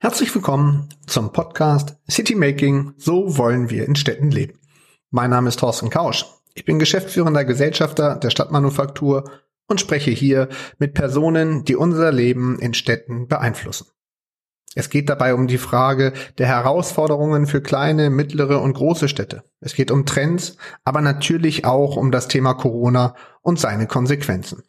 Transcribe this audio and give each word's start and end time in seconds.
Herzlich 0.00 0.34
willkommen 0.34 0.88
zum 1.06 1.32
Podcast 1.32 1.96
City 2.10 2.34
Making, 2.34 2.94
so 2.96 3.36
wollen 3.36 3.68
wir 3.68 3.86
in 3.86 3.94
Städten 3.94 4.30
leben. 4.30 4.58
Mein 5.10 5.30
Name 5.30 5.48
ist 5.48 5.58
Thorsten 5.60 5.90
Kausch. 5.90 6.24
Ich 6.54 6.64
bin 6.64 6.78
geschäftsführender 6.78 7.44
Gesellschafter 7.44 8.16
der 8.16 8.30
Stadtmanufaktur 8.30 9.30
und 9.66 9.80
spreche 9.80 10.10
hier 10.10 10.48
mit 10.78 10.94
Personen, 10.94 11.64
die 11.64 11.76
unser 11.76 12.10
Leben 12.10 12.58
in 12.58 12.74
Städten 12.74 13.28
beeinflussen. 13.28 13.86
Es 14.74 14.90
geht 14.90 15.08
dabei 15.08 15.34
um 15.34 15.46
die 15.46 15.58
Frage 15.58 16.12
der 16.36 16.46
Herausforderungen 16.46 17.46
für 17.46 17.62
kleine, 17.62 18.10
mittlere 18.10 18.60
und 18.60 18.74
große 18.74 19.08
Städte. 19.08 19.42
Es 19.60 19.74
geht 19.74 19.90
um 19.90 20.04
Trends, 20.04 20.56
aber 20.84 21.00
natürlich 21.00 21.64
auch 21.64 21.96
um 21.96 22.10
das 22.10 22.28
Thema 22.28 22.54
Corona 22.54 23.14
und 23.42 23.58
seine 23.58 23.86
Konsequenzen. 23.86 24.62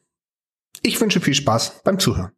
Ich 0.82 1.00
wünsche 1.02 1.20
viel 1.20 1.34
Spaß 1.34 1.82
beim 1.84 2.00
Zuhören. 2.00 2.32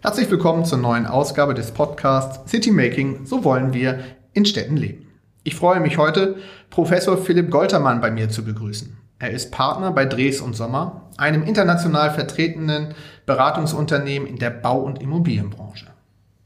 Herzlich 0.00 0.30
willkommen 0.30 0.64
zur 0.64 0.78
neuen 0.78 1.06
Ausgabe 1.06 1.54
des 1.54 1.70
Podcasts 1.70 2.50
City 2.50 2.70
Making, 2.70 3.26
so 3.26 3.44
wollen 3.44 3.72
wir 3.72 4.00
in 4.32 4.44
Städten 4.44 4.76
leben. 4.76 5.06
Ich 5.44 5.54
freue 5.54 5.80
mich 5.80 5.98
heute, 5.98 6.36
Professor 6.70 7.16
Philipp 7.16 7.50
Goltermann 7.50 8.00
bei 8.00 8.10
mir 8.10 8.28
zu 8.28 8.44
begrüßen. 8.44 8.96
Er 9.20 9.30
ist 9.30 9.50
Partner 9.50 9.90
bei 9.90 10.04
Dres 10.04 10.40
und 10.40 10.54
Sommer, 10.54 11.10
einem 11.16 11.42
international 11.42 12.12
vertretenen 12.12 12.94
Beratungsunternehmen 13.28 14.26
in 14.26 14.38
der 14.38 14.50
Bau- 14.50 14.80
und 14.80 15.00
Immobilienbranche. 15.00 15.86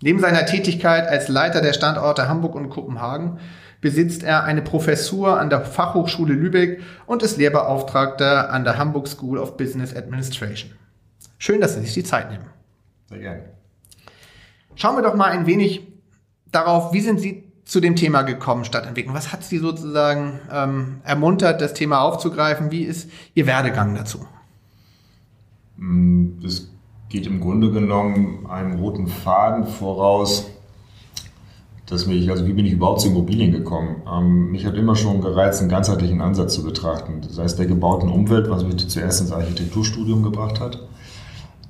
Neben 0.03 0.19
seiner 0.19 0.45
Tätigkeit 0.45 1.07
als 1.07 1.29
Leiter 1.29 1.63
der 1.63 1.73
Standorte 1.73 2.29
Hamburg 2.29 2.57
und 2.57 2.69
Kopenhagen 2.69 3.39
besitzt 3.81 4.23
er 4.25 4.45
eine 4.45 4.63
Professur 4.63 5.41
an 5.41 5.49
der 5.49 5.63
Fachhochschule 5.63 6.35
Lübeck 6.35 6.83
und 7.07 7.23
ist 7.23 7.39
Lehrbeauftragter 7.39 8.51
an 8.51 8.65
der 8.65 8.79
Hamburg 8.79 9.09
School 9.09 9.39
of 9.39 9.57
Business 9.57 9.95
Administration. 9.95 10.73
Schön, 11.39 11.61
dass 11.61 11.75
Sie 11.75 11.81
sich 11.81 11.95
die 11.95 12.05
Zeit 12.05 12.31
nehmen. 12.31 12.47
Sehr 13.09 13.19
gerne. 13.19 13.45
Schauen 14.75 14.97
wir 14.97 15.03
doch 15.03 15.15
mal 15.15 15.31
ein 15.31 15.47
wenig 15.47 15.87
darauf, 16.51 16.93
wie 16.93 17.01
sind 17.01 17.21
Sie 17.21 17.45
zu 17.65 17.81
dem 17.81 17.95
Thema 17.95 18.23
gekommen, 18.23 18.65
Stadtentwicklung? 18.65 19.15
Was 19.15 19.33
hat 19.33 19.45
Sie 19.45 19.59
sozusagen 19.59 20.41
ähm, 20.53 21.01
ermuntert, 21.05 21.61
das 21.61 21.75
Thema 21.75 22.01
aufzugreifen? 22.01 22.73
Wie 22.73 22.83
ist 22.83 23.09
Ihr 23.35 23.47
Werdegang 23.47 23.95
dazu? 23.95 24.27
Mm, 25.77 26.41
das 26.43 26.72
geht 27.13 27.27
im 27.27 27.41
Grunde 27.41 27.71
genommen 27.71 28.47
einem 28.49 28.81
roten 28.81 29.07
Faden 29.07 29.67
voraus, 29.67 30.49
dass 31.87 32.07
mich, 32.07 32.31
also 32.31 32.47
wie 32.47 32.55
bin 32.55 32.65
ich 32.65 32.73
überhaupt 32.73 33.03
zu 33.03 33.09
Immobilien 33.09 33.53
gekommen? 33.53 34.03
Ähm, 34.11 34.51
mich 34.51 34.65
hat 34.65 34.75
immer 34.77 34.97
schon 34.97 35.21
gereizt, 35.21 35.61
einen 35.61 35.69
ganzheitlichen 35.69 36.23
Ansatz 36.23 36.55
zu 36.55 36.65
betrachten. 36.65 37.21
Das 37.21 37.39
heißt, 37.39 37.59
der 37.59 37.67
gebauten 37.67 38.09
Umwelt, 38.09 38.49
was 38.49 38.65
mich 38.65 38.89
zuerst 38.89 39.21
ins 39.21 39.31
Architekturstudium 39.31 40.23
gebracht 40.23 40.59
hat 40.59 40.81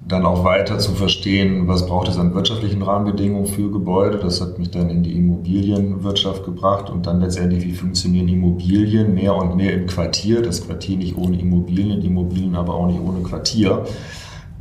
dann 0.06 0.26
auch 0.26 0.44
weiter 0.44 0.78
zu 0.78 0.92
verstehen, 0.92 1.68
was 1.68 1.86
braucht 1.86 2.08
es 2.08 2.18
an 2.18 2.34
wirtschaftlichen 2.34 2.82
Rahmenbedingungen 2.82 3.46
für 3.46 3.70
Gebäude. 3.70 4.18
Das 4.18 4.40
hat 4.40 4.58
mich 4.58 4.70
dann 4.70 4.90
in 4.90 5.02
die 5.02 5.16
Immobilienwirtschaft 5.16 6.44
gebracht 6.44 6.90
und 6.90 7.06
dann 7.06 7.20
letztendlich, 7.20 7.64
wie 7.64 7.72
funktionieren 7.72 8.28
Immobilien 8.28 9.14
mehr 9.14 9.34
und 9.36 9.56
mehr 9.56 9.72
im 9.72 9.86
Quartier. 9.86 10.42
Das 10.42 10.66
Quartier 10.66 10.96
nicht 10.96 11.16
ohne 11.16 11.38
Immobilien, 11.38 12.02
Immobilien 12.02 12.56
aber 12.56 12.74
auch 12.74 12.88
nicht 12.88 13.00
ohne 13.00 13.22
Quartier. 13.22 13.84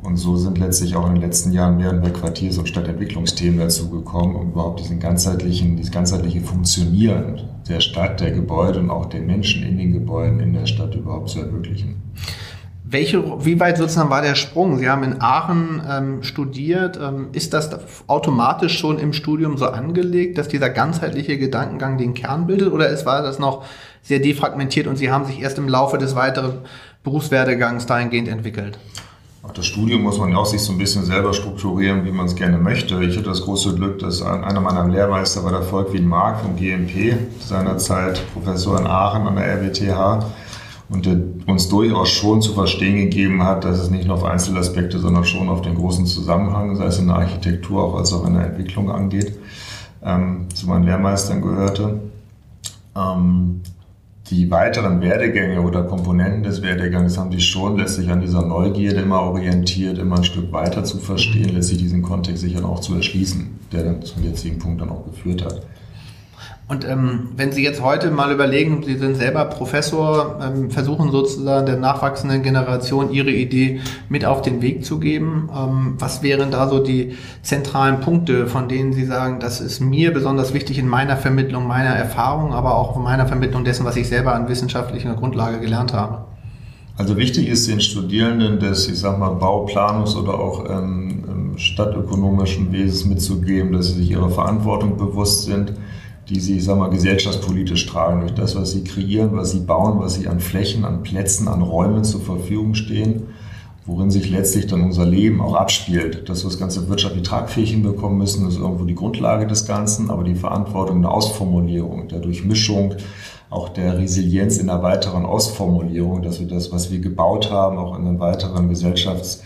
Und 0.04 0.18
so 0.18 0.36
sind 0.36 0.58
letztlich 0.58 0.96
auch 0.96 1.08
in 1.08 1.14
den 1.14 1.22
letzten 1.22 1.52
Jahren 1.52 1.78
mehr 1.78 1.92
und 1.92 2.02
mehr 2.02 2.12
Quartiers- 2.12 2.58
und 2.58 2.68
Stadtentwicklungsthemen 2.68 3.60
dazugekommen, 3.60 4.36
um 4.36 4.52
überhaupt 4.52 4.80
diesen 4.80 5.00
ganzheitlichen, 5.00 5.78
dieses 5.78 5.92
ganzheitliche 5.92 6.42
Funktionieren 6.42 7.42
der 7.70 7.82
Stadt, 7.82 8.20
der 8.20 8.32
Gebäude 8.32 8.80
und 8.80 8.90
auch 8.90 9.06
der 9.06 9.22
Menschen 9.22 9.64
in 9.64 9.78
den 9.78 9.94
Gebäuden 9.94 10.40
in 10.40 10.54
der 10.54 10.66
Stadt 10.66 10.96
überhaupt 10.96 11.30
zu 11.30 11.40
ermöglichen. 11.40 12.02
Welche, 12.84 13.24
wie 13.46 13.58
weit 13.60 13.78
sozusagen 13.78 14.10
war 14.10 14.22
der 14.22 14.36
Sprung? 14.36 14.78
Sie 14.78 14.90
haben 14.90 15.04
in 15.04 15.22
Aachen 15.22 15.82
ähm, 15.90 16.24
studiert. 16.24 17.00
Ähm, 17.02 17.28
ist 17.32 17.54
das 17.54 17.70
automatisch 18.08 18.78
schon 18.78 19.00
im 19.00 19.14
Studium 19.14 19.56
so 19.58 19.68
angelegt, 19.68 20.38
dass 20.38 20.50
dieser 20.50 20.70
ganzheitliche 20.70 21.38
Gedankengang 21.38 21.98
den 21.98 22.14
Kern 22.16 22.48
bildet? 22.48 22.74
Oder 22.74 22.90
ist, 22.90 23.06
war 23.06 23.22
das 23.22 23.40
noch 23.40 23.64
sehr 24.02 24.20
defragmentiert 24.20 24.88
und 24.88 24.98
Sie 24.98 25.10
haben 25.10 25.24
sich 25.24 25.42
erst 25.42 25.58
im 25.58 25.70
Laufe 25.70 25.98
des 26.00 26.16
weiteren 26.16 26.56
Berufswerdegangs 27.04 27.86
dahingehend 27.86 28.28
entwickelt? 28.28 28.78
Auch 29.44 29.54
das 29.54 29.66
Studium 29.66 30.04
muss 30.04 30.20
man 30.20 30.30
ja 30.30 30.38
auch 30.38 30.46
sich 30.46 30.62
so 30.62 30.72
ein 30.72 30.78
bisschen 30.78 31.04
selber 31.04 31.34
strukturieren, 31.34 32.06
wie 32.06 32.12
man 32.12 32.28
es 32.28 32.36
gerne 32.36 32.60
möchte. 32.60 33.04
Ich 33.04 33.18
hatte 33.18 33.30
das 33.30 33.42
große 33.42 33.74
Glück, 33.74 33.98
dass 33.98 34.22
einer 34.22 34.62
meiner 34.62 34.88
Lehrmeister 34.88 35.44
war 35.44 35.52
der 35.52 35.64
Volkwin 35.64 36.08
Mark 36.08 36.42
vom 36.42 36.56
GMP, 36.56 37.16
seinerzeit 37.40 38.22
Professor 38.34 38.80
in 38.80 38.86
Aachen 38.86 39.28
an 39.28 39.36
der 39.38 39.46
RWTH 39.46 40.26
und 40.90 41.08
der 41.08 41.18
uns 41.48 41.70
durchaus 41.70 42.10
schon 42.10 42.44
zu 42.44 42.54
verstehen 42.54 42.98
gegeben 42.98 43.42
hat, 43.42 43.66
dass 43.66 43.80
es 43.80 43.90
nicht 43.90 44.06
nur 44.06 44.18
auf 44.18 44.26
Einzelaspekte, 44.26 45.00
sondern 45.00 45.26
schon 45.26 45.50
auf 45.50 45.64
den 45.64 45.74
großen 45.74 46.06
Zusammenhang, 46.06 46.76
sei 46.76 46.86
es 46.86 47.00
in 47.00 47.08
der 47.08 47.16
Architektur 47.16 47.84
auch 47.84 47.96
als 47.96 48.14
auch 48.14 48.28
in 48.28 48.36
der 48.36 48.46
Entwicklung 48.46 48.92
angeht, 48.92 49.40
ähm, 50.04 50.50
zu 50.54 50.68
meinen 50.68 50.84
Lehrmeistern 50.84 51.42
gehörte. 51.42 52.00
Ähm, 52.96 53.62
die 54.32 54.50
weiteren 54.50 55.02
Werdegänge 55.02 55.62
oder 55.62 55.84
Komponenten 55.84 56.44
des 56.44 56.62
Werdegangs 56.62 57.18
haben 57.18 57.34
sich 57.34 57.46
schon 57.46 57.78
letztlich 57.78 58.10
an 58.10 58.22
dieser 58.22 58.42
Neugierde 58.42 59.02
immer 59.02 59.22
orientiert, 59.24 59.98
immer 59.98 60.18
ein 60.18 60.24
Stück 60.24 60.54
weiter 60.54 60.86
zu 60.86 61.00
verstehen, 61.00 61.50
letztlich 61.54 61.80
diesen 61.80 62.02
Kontext 62.02 62.42
sicher 62.42 62.64
auch 62.64 62.80
zu 62.80 62.96
erschließen, 62.96 63.60
der 63.74 63.84
dann 63.84 64.02
zum 64.02 64.24
jetzigen 64.24 64.58
Punkt 64.58 64.80
dann 64.80 64.90
auch 64.90 65.04
geführt 65.04 65.44
hat. 65.44 65.62
Und 66.72 66.88
ähm, 66.88 67.32
wenn 67.36 67.52
Sie 67.52 67.66
jetzt 67.66 67.84
heute 67.84 68.12
mal 68.12 68.32
überlegen, 68.32 68.82
Sie 68.82 68.96
sind 68.96 69.18
selber 69.18 69.44
Professor, 69.44 70.40
ähm, 70.42 70.72
versuchen 70.72 71.12
sozusagen 71.12 71.66
der 71.66 71.76
nachwachsenden 71.76 72.44
Generation 72.44 73.12
Ihre 73.12 73.30
Idee 73.30 73.82
mit 74.08 74.24
auf 74.24 74.42
den 74.42 74.62
Weg 74.62 74.86
zu 74.86 74.98
geben, 74.98 75.50
ähm, 75.54 75.96
was 76.00 76.24
wären 76.24 76.50
da 76.50 76.70
so 76.70 76.80
die 76.80 77.18
zentralen 77.42 78.00
Punkte, 78.00 78.48
von 78.48 78.70
denen 78.70 78.94
Sie 78.94 79.04
sagen, 79.04 79.42
das 79.42 79.60
ist 79.60 79.82
mir 79.82 80.14
besonders 80.14 80.54
wichtig 80.54 80.78
in 80.78 80.88
meiner 80.88 81.18
Vermittlung, 81.18 81.68
meiner 81.68 81.90
Erfahrung, 81.90 82.54
aber 82.54 82.78
auch 82.78 82.96
in 82.96 83.04
meiner 83.04 83.28
Vermittlung 83.28 83.66
dessen, 83.66 83.86
was 83.86 83.98
ich 83.98 84.08
selber 84.08 84.34
an 84.34 84.48
wissenschaftlicher 84.48 85.14
Grundlage 85.16 85.60
gelernt 85.60 85.92
habe? 85.92 86.24
Also 86.96 87.18
wichtig 87.18 87.50
ist 87.50 87.68
den 87.68 87.82
Studierenden 87.82 88.62
des, 88.62 88.88
ich 88.88 88.98
sag 88.98 89.20
mal, 89.20 89.32
Bauplanungs- 89.32 90.16
oder 90.16 90.36
auch 90.36 90.70
ähm, 90.70 91.52
stadtökonomischen 91.58 92.72
Wesens 92.72 93.06
mitzugeben, 93.06 93.74
dass 93.74 93.88
sie 93.88 93.96
sich 93.96 94.12
ihrer 94.12 94.30
Verantwortung 94.30 94.96
bewusst 94.96 95.44
sind 95.44 95.74
die 96.32 96.40
sie, 96.40 96.58
ich 96.58 96.64
sag 96.64 96.78
mal, 96.78 96.90
gesellschaftspolitisch 96.90 97.86
tragen, 97.88 98.22
durch 98.22 98.34
das, 98.34 98.56
was 98.56 98.72
sie 98.72 98.84
kreieren, 98.84 99.32
was 99.34 99.52
sie 99.52 99.60
bauen, 99.60 100.00
was 100.00 100.16
sie 100.16 100.28
an 100.30 100.40
Flächen, 100.40 100.86
an 100.86 101.04
Plätzen, 101.04 101.50
an 101.50 101.62
Räumen 101.62 102.06
zur 102.06 102.22
Verfügung 102.22 102.74
stehen, 102.74 103.24
worin 103.86 104.10
sich 104.10 104.30
letztlich 104.30 104.68
dann 104.68 104.82
unser 104.82 105.06
Leben 105.06 105.42
auch 105.42 105.56
abspielt. 105.56 106.30
Dass 106.30 106.44
wir 106.44 106.50
das 106.50 106.60
Ganze 106.60 106.88
wirtschaftlich 106.88 107.24
tragfähig 107.24 107.72
hinbekommen 107.72 108.18
müssen, 108.18 108.48
ist 108.48 108.58
irgendwo 108.58 108.86
die 108.86 108.96
Grundlage 108.96 109.46
des 109.46 109.68
Ganzen, 109.68 110.10
aber 110.10 110.24
die 110.24 110.36
Verantwortung 110.36 111.02
der 111.02 111.12
Ausformulierung, 111.12 112.08
der 112.08 112.20
Durchmischung, 112.20 112.96
auch 113.50 113.68
der 113.68 113.98
Resilienz 113.98 114.58
in 114.58 114.68
der 114.68 114.82
weiteren 114.82 115.26
Ausformulierung, 115.26 116.22
dass 116.22 116.40
wir 116.40 116.48
das, 116.48 116.72
was 116.72 116.92
wir 116.92 117.00
gebaut 117.00 117.52
haben, 117.52 117.78
auch 117.78 117.98
in 117.98 118.06
den 118.06 118.20
weiteren 118.20 118.70
Gesellschafts- 118.70 119.42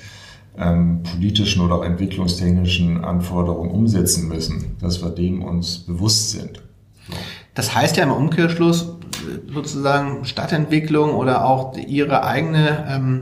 ähm, 0.58 1.04
politischen 1.04 1.62
oder 1.62 1.76
auch 1.76 1.84
entwicklungstechnischen 1.84 3.04
Anforderungen 3.04 3.72
umsetzen 3.72 4.28
müssen, 4.28 4.78
dass 4.80 5.04
wir 5.04 5.10
dem 5.10 5.44
uns 5.44 5.80
bewusst 5.80 6.32
sind. 6.32 6.65
Das 7.54 7.76
heißt 7.76 7.98
ja 7.98 8.04
im 8.04 8.12
Umkehrschluss 8.12 8.96
sozusagen 9.52 10.26
Stadtentwicklung 10.26 11.12
oder 11.12 11.46
auch 11.46 11.78
ihre 11.78 12.26
eigene 12.26 12.86
ähm, 12.90 13.22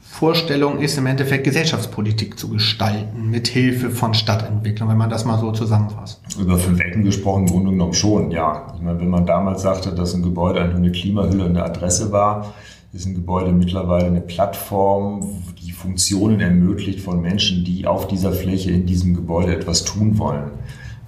Vorstellung 0.00 0.80
ist 0.80 0.98
im 0.98 1.06
Endeffekt 1.06 1.44
Gesellschaftspolitik 1.44 2.38
zu 2.38 2.48
gestalten 2.50 3.30
mit 3.30 3.48
Hilfe 3.48 3.90
von 3.90 4.12
Stadtentwicklung, 4.12 4.88
wenn 4.88 4.98
man 4.98 5.08
das 5.08 5.24
mal 5.24 5.38
so 5.38 5.52
zusammenfasst. 5.52 6.20
Über 6.38 6.58
fünf 6.58 6.80
Ecken 6.80 7.04
gesprochen, 7.04 7.46
im 7.46 7.50
Grunde 7.50 7.70
genommen 7.70 7.94
schon, 7.94 8.30
ja. 8.30 8.66
Ich 8.76 8.82
meine, 8.82 9.00
wenn 9.00 9.08
man 9.08 9.24
damals 9.24 9.62
sagte, 9.62 9.94
dass 9.94 10.12
ein 10.14 10.22
Gebäude 10.22 10.60
eine 10.62 10.92
Klimahülle 10.92 11.44
und 11.44 11.50
eine 11.50 11.64
Adresse 11.64 12.12
war, 12.12 12.52
ist 12.92 13.06
ein 13.06 13.14
Gebäude 13.14 13.52
mittlerweile 13.52 14.06
eine 14.06 14.20
Plattform, 14.20 15.42
die 15.62 15.72
Funktionen 15.72 16.40
ermöglicht 16.40 17.00
von 17.00 17.22
Menschen, 17.22 17.64
die 17.64 17.86
auf 17.86 18.08
dieser 18.08 18.32
Fläche 18.32 18.72
in 18.72 18.84
diesem 18.86 19.14
Gebäude 19.14 19.54
etwas 19.54 19.84
tun 19.84 20.18
wollen 20.18 20.50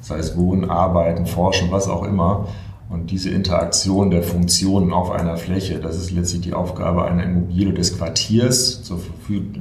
sei 0.02 0.18
es 0.18 0.36
Wohnen, 0.36 0.68
Arbeiten, 0.68 1.24
Forschen, 1.26 1.70
was 1.70 1.88
auch 1.88 2.02
immer. 2.02 2.48
Und 2.90 3.10
diese 3.10 3.30
Interaktion 3.30 4.10
der 4.10 4.22
Funktionen 4.22 4.92
auf 4.92 5.10
einer 5.10 5.38
Fläche, 5.38 5.78
das 5.78 5.96
ist 5.96 6.10
letztlich 6.10 6.42
die 6.42 6.52
Aufgabe 6.52 7.04
einer 7.06 7.24
Immobilie 7.24 7.72
des 7.72 7.96
Quartiers 7.96 8.82
zur 8.82 9.00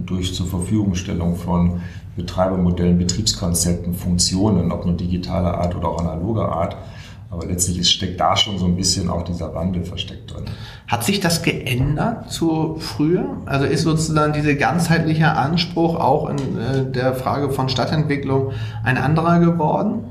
durch 0.06 0.36
zur 0.36 0.48
Verfügungstellung 0.48 1.38
von 1.38 1.80
Betreibermodellen, 2.18 2.98
Betriebskonzepten, 2.98 3.94
Funktionen, 3.94 4.74
ob 4.74 4.86
nur 4.86 4.98
digitaler 4.98 5.60
Art 5.60 5.76
oder 5.76 5.88
auch 5.88 6.00
analoger 6.02 6.52
Art. 6.52 6.76
Aber 7.30 7.46
letztlich 7.46 7.90
steckt 7.90 8.20
da 8.20 8.36
schon 8.36 8.58
so 8.58 8.66
ein 8.66 8.76
bisschen 8.76 9.10
auch 9.10 9.24
dieser 9.24 9.56
Wandel 9.56 9.86
versteckt 9.86 10.34
drin. 10.34 10.44
Hat 10.90 11.06
sich 11.06 11.22
das 11.22 11.42
geändert 11.42 12.30
zu 12.30 12.76
früher? 12.80 13.38
Also 13.46 13.66
ist 13.66 13.84
sozusagen 13.84 14.34
dieser 14.34 14.56
ganzheitliche 14.56 15.32
Anspruch 15.32 15.96
auch 15.96 16.30
in 16.30 16.36
äh, 16.36 16.92
der 16.92 17.16
Frage 17.16 17.50
von 17.50 17.70
Stadtentwicklung 17.70 18.52
ein 18.84 18.98
anderer 18.98 19.40
geworden? 19.40 20.04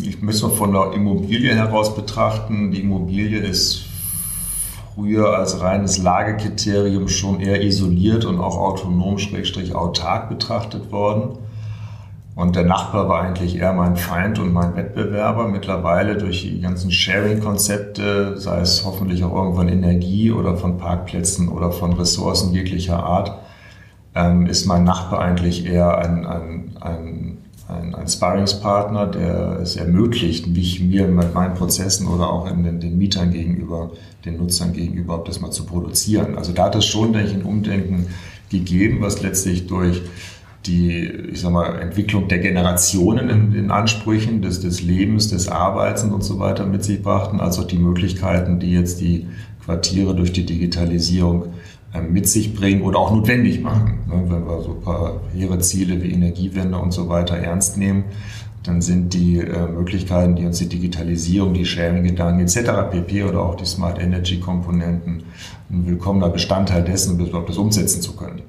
Ich 0.00 0.22
müsste 0.22 0.46
mal 0.46 0.54
von 0.54 0.72
der 0.72 0.92
Immobilie 0.94 1.54
heraus 1.54 1.94
betrachten. 1.94 2.70
Die 2.70 2.80
Immobilie 2.80 3.38
ist 3.40 3.84
früher 4.94 5.36
als 5.36 5.60
reines 5.60 5.98
Lagekriterium 5.98 7.08
schon 7.08 7.40
eher 7.40 7.62
isoliert 7.62 8.24
und 8.24 8.40
auch 8.40 8.56
autonom, 8.56 9.18
schrägstrich 9.18 9.74
autark 9.74 10.28
betrachtet 10.28 10.90
worden. 10.90 11.38
Und 12.34 12.54
der 12.56 12.64
Nachbar 12.64 13.08
war 13.08 13.22
eigentlich 13.22 13.56
eher 13.56 13.72
mein 13.72 13.96
Feind 13.96 14.38
und 14.38 14.52
mein 14.52 14.76
Wettbewerber. 14.76 15.48
Mittlerweile 15.48 16.16
durch 16.16 16.42
die 16.42 16.60
ganzen 16.60 16.90
Sharing-Konzepte, 16.90 18.38
sei 18.38 18.60
es 18.60 18.84
hoffentlich 18.84 19.24
auch 19.24 19.34
irgendwann 19.34 19.68
Energie 19.68 20.30
oder 20.30 20.56
von 20.56 20.78
Parkplätzen 20.78 21.48
oder 21.48 21.72
von 21.72 21.92
Ressourcen 21.94 22.52
jeglicher 22.52 23.02
Art, 23.02 23.36
ähm, 24.14 24.46
ist 24.46 24.66
mein 24.66 24.84
Nachbar 24.84 25.20
eigentlich 25.20 25.66
eher 25.66 25.98
ein, 25.98 26.26
ein, 26.26 26.76
ein, 26.80 27.37
ein, 27.68 27.94
ein 27.94 28.08
Sparringspartner, 28.08 29.06
der 29.06 29.60
es 29.60 29.76
ermöglicht, 29.76 30.46
mich 30.46 30.80
mir 30.80 31.06
mit 31.06 31.34
meinen 31.34 31.54
Prozessen 31.54 32.06
oder 32.06 32.30
auch 32.30 32.50
in 32.50 32.64
den, 32.64 32.80
den 32.80 32.98
Mietern 32.98 33.30
gegenüber, 33.30 33.92
den 34.24 34.38
Nutzern 34.38 34.72
gegenüber, 34.72 35.22
das 35.26 35.40
mal 35.40 35.50
zu 35.50 35.66
produzieren. 35.66 36.36
Also 36.36 36.52
da 36.52 36.64
hat 36.64 36.74
es 36.76 36.86
schon, 36.86 37.12
denke 37.12 37.28
ich, 37.28 37.34
ein 37.34 37.42
Umdenken 37.42 38.06
gegeben, 38.50 38.98
was 39.00 39.22
letztlich 39.22 39.66
durch 39.66 40.02
die 40.66 41.06
ich 41.32 41.40
sag 41.40 41.52
mal, 41.52 41.80
Entwicklung 41.80 42.28
der 42.28 42.40
Generationen 42.40 43.30
in, 43.30 43.54
in 43.54 43.70
Ansprüchen 43.70 44.42
des, 44.42 44.60
des 44.60 44.82
Lebens, 44.82 45.28
des 45.28 45.48
Arbeitens 45.48 46.12
und 46.12 46.22
so 46.22 46.38
weiter 46.38 46.66
mit 46.66 46.84
sich 46.84 47.02
brachten, 47.02 47.40
als 47.40 47.58
auch 47.58 47.66
die 47.66 47.78
Möglichkeiten, 47.78 48.58
die 48.58 48.72
jetzt 48.72 49.00
die 49.00 49.26
Quartiere 49.64 50.14
durch 50.14 50.32
die 50.32 50.44
Digitalisierung 50.44 51.54
mit 52.10 52.28
sich 52.28 52.54
bringen 52.54 52.82
oder 52.82 52.98
auch 52.98 53.10
notwendig 53.10 53.62
machen. 53.62 54.00
Ne, 54.06 54.22
wenn 54.28 54.46
wir 54.46 54.62
so 54.62 54.72
ein 54.72 54.82
paar 54.82 55.20
hehre 55.34 55.58
Ziele 55.58 56.02
wie 56.02 56.12
Energiewende 56.12 56.78
und 56.78 56.92
so 56.92 57.08
weiter 57.08 57.36
ernst 57.36 57.78
nehmen, 57.78 58.04
dann 58.62 58.82
sind 58.82 59.14
die 59.14 59.38
äh, 59.38 59.66
Möglichkeiten, 59.66 60.36
die 60.36 60.44
uns 60.44 60.58
die 60.58 60.68
Digitalisierung, 60.68 61.54
die 61.54 61.64
Sharing-Gedanken 61.64 62.40
etc. 62.40 62.90
pp. 62.90 63.24
oder 63.24 63.42
auch 63.42 63.54
die 63.54 63.64
Smart 63.64 63.98
Energy-Komponenten 63.98 65.22
ein 65.70 65.86
willkommener 65.86 66.28
Bestandteil 66.28 66.82
dessen, 66.82 67.20
um 67.20 67.46
das 67.46 67.56
umsetzen 67.56 68.02
zu 68.02 68.14
können. 68.14 68.42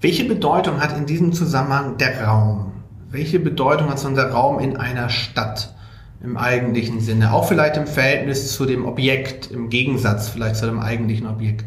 Welche 0.00 0.24
Bedeutung 0.24 0.80
hat 0.80 0.96
in 0.96 1.06
diesem 1.06 1.32
Zusammenhang 1.32 1.96
der 1.96 2.24
Raum? 2.24 2.72
Welche 3.10 3.40
Bedeutung 3.40 3.88
hat 3.88 3.98
so 3.98 4.08
der 4.10 4.30
Raum 4.30 4.60
in 4.60 4.76
einer 4.76 5.08
Stadt 5.08 5.74
im 6.22 6.36
eigentlichen 6.36 7.00
Sinne? 7.00 7.32
Auch 7.32 7.48
vielleicht 7.48 7.76
im 7.76 7.86
Verhältnis 7.86 8.52
zu 8.52 8.66
dem 8.66 8.86
Objekt, 8.86 9.50
im 9.50 9.70
Gegensatz 9.70 10.28
vielleicht 10.28 10.56
zu 10.56 10.66
dem 10.66 10.78
eigentlichen 10.78 11.26
Objekt? 11.26 11.64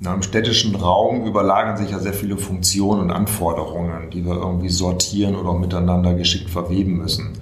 Na, 0.00 0.14
Im 0.14 0.22
städtischen 0.22 0.76
Raum 0.76 1.26
überlagern 1.26 1.76
sich 1.76 1.90
ja 1.90 1.98
sehr 1.98 2.12
viele 2.12 2.36
Funktionen 2.36 3.00
und 3.02 3.10
Anforderungen, 3.10 4.10
die 4.12 4.24
wir 4.24 4.34
irgendwie 4.34 4.68
sortieren 4.68 5.34
oder 5.34 5.54
miteinander 5.54 6.14
geschickt 6.14 6.50
verweben 6.50 6.98
müssen. 6.98 7.32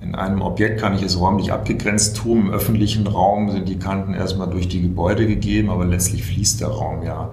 In 0.00 0.14
einem 0.14 0.40
Objekt 0.40 0.80
kann 0.80 0.94
ich 0.94 1.02
es 1.02 1.18
räumlich 1.18 1.52
abgegrenzt 1.52 2.16
tun. 2.16 2.46
Im 2.46 2.50
öffentlichen 2.50 3.08
Raum 3.08 3.50
sind 3.50 3.68
die 3.68 3.78
Kanten 3.78 4.14
erstmal 4.14 4.48
durch 4.48 4.68
die 4.68 4.80
Gebäude 4.80 5.26
gegeben, 5.26 5.68
aber 5.68 5.84
letztlich 5.84 6.24
fließt 6.24 6.60
der 6.60 6.68
Raum 6.68 7.02
ja. 7.02 7.32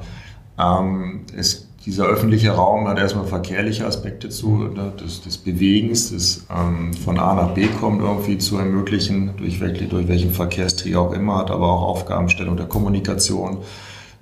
Ähm, 0.60 1.22
es, 1.38 1.68
dieser 1.86 2.06
öffentliche 2.06 2.52
Raum 2.52 2.88
hat 2.88 2.98
erstmal 2.98 3.26
verkehrliche 3.26 3.86
Aspekte 3.86 4.30
zu, 4.30 4.58
ne, 4.58 4.92
des, 5.00 5.22
des 5.22 5.38
Bewegens, 5.38 6.10
des 6.10 6.48
ähm, 6.50 6.94
von 6.96 7.20
A 7.20 7.36
nach 7.36 7.54
B 7.54 7.68
kommt 7.80 8.02
irgendwie 8.02 8.40
zu 8.40 8.58
ermöglichen, 8.58 9.32
durch, 9.38 9.60
durch 9.60 10.08
welchen 10.08 10.34
Verkehrsträger 10.34 11.00
auch 11.00 11.14
immer, 11.14 11.38
hat 11.38 11.52
aber 11.52 11.72
auch 11.72 11.84
Aufgabenstellung 11.84 12.58
der 12.58 12.66
Kommunikation, 12.66 13.60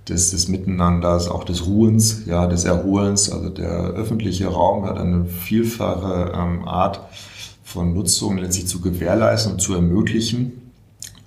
des, 0.10 0.32
des 0.32 0.48
Miteinanders, 0.48 1.30
auch 1.30 1.44
des 1.44 1.66
Ruhens, 1.66 2.24
ja, 2.26 2.48
des 2.48 2.66
Erholens. 2.66 3.32
Also 3.32 3.50
der 3.50 3.70
öffentliche 3.70 4.48
Raum 4.48 4.86
hat 4.86 4.98
eine 4.98 5.26
vielfache 5.26 6.34
ähm, 6.36 6.68
Art 6.68 7.02
von 7.64 7.94
Nutzung 7.94 8.38
letztlich 8.38 8.68
zu 8.68 8.82
gewährleisten 8.82 9.54
und 9.54 9.60
zu 9.60 9.74
ermöglichen 9.74 10.54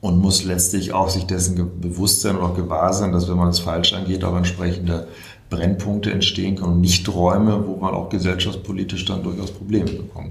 und 0.00 0.18
muss 0.18 0.44
letztlich 0.44 0.92
auch 0.92 1.08
sich 1.08 1.24
dessen 1.24 1.80
bewusst 1.80 2.20
sein 2.20 2.36
oder 2.36 2.54
gewahr 2.54 2.92
sein, 2.92 3.12
dass 3.12 3.28
wenn 3.28 3.36
man 3.36 3.48
es 3.48 3.58
falsch 3.58 3.92
angeht, 3.92 4.24
auch 4.24 4.36
entsprechende 4.36 5.08
Brennpunkte 5.50 6.12
entstehen 6.12 6.56
können 6.56 6.74
und 6.74 6.80
nicht 6.80 7.08
Räume, 7.08 7.66
wo 7.66 7.76
man 7.76 7.94
auch 7.94 8.08
gesellschaftspolitisch 8.08 9.04
dann 9.06 9.22
durchaus 9.22 9.50
Probleme 9.50 9.90
bekommt. 9.90 10.30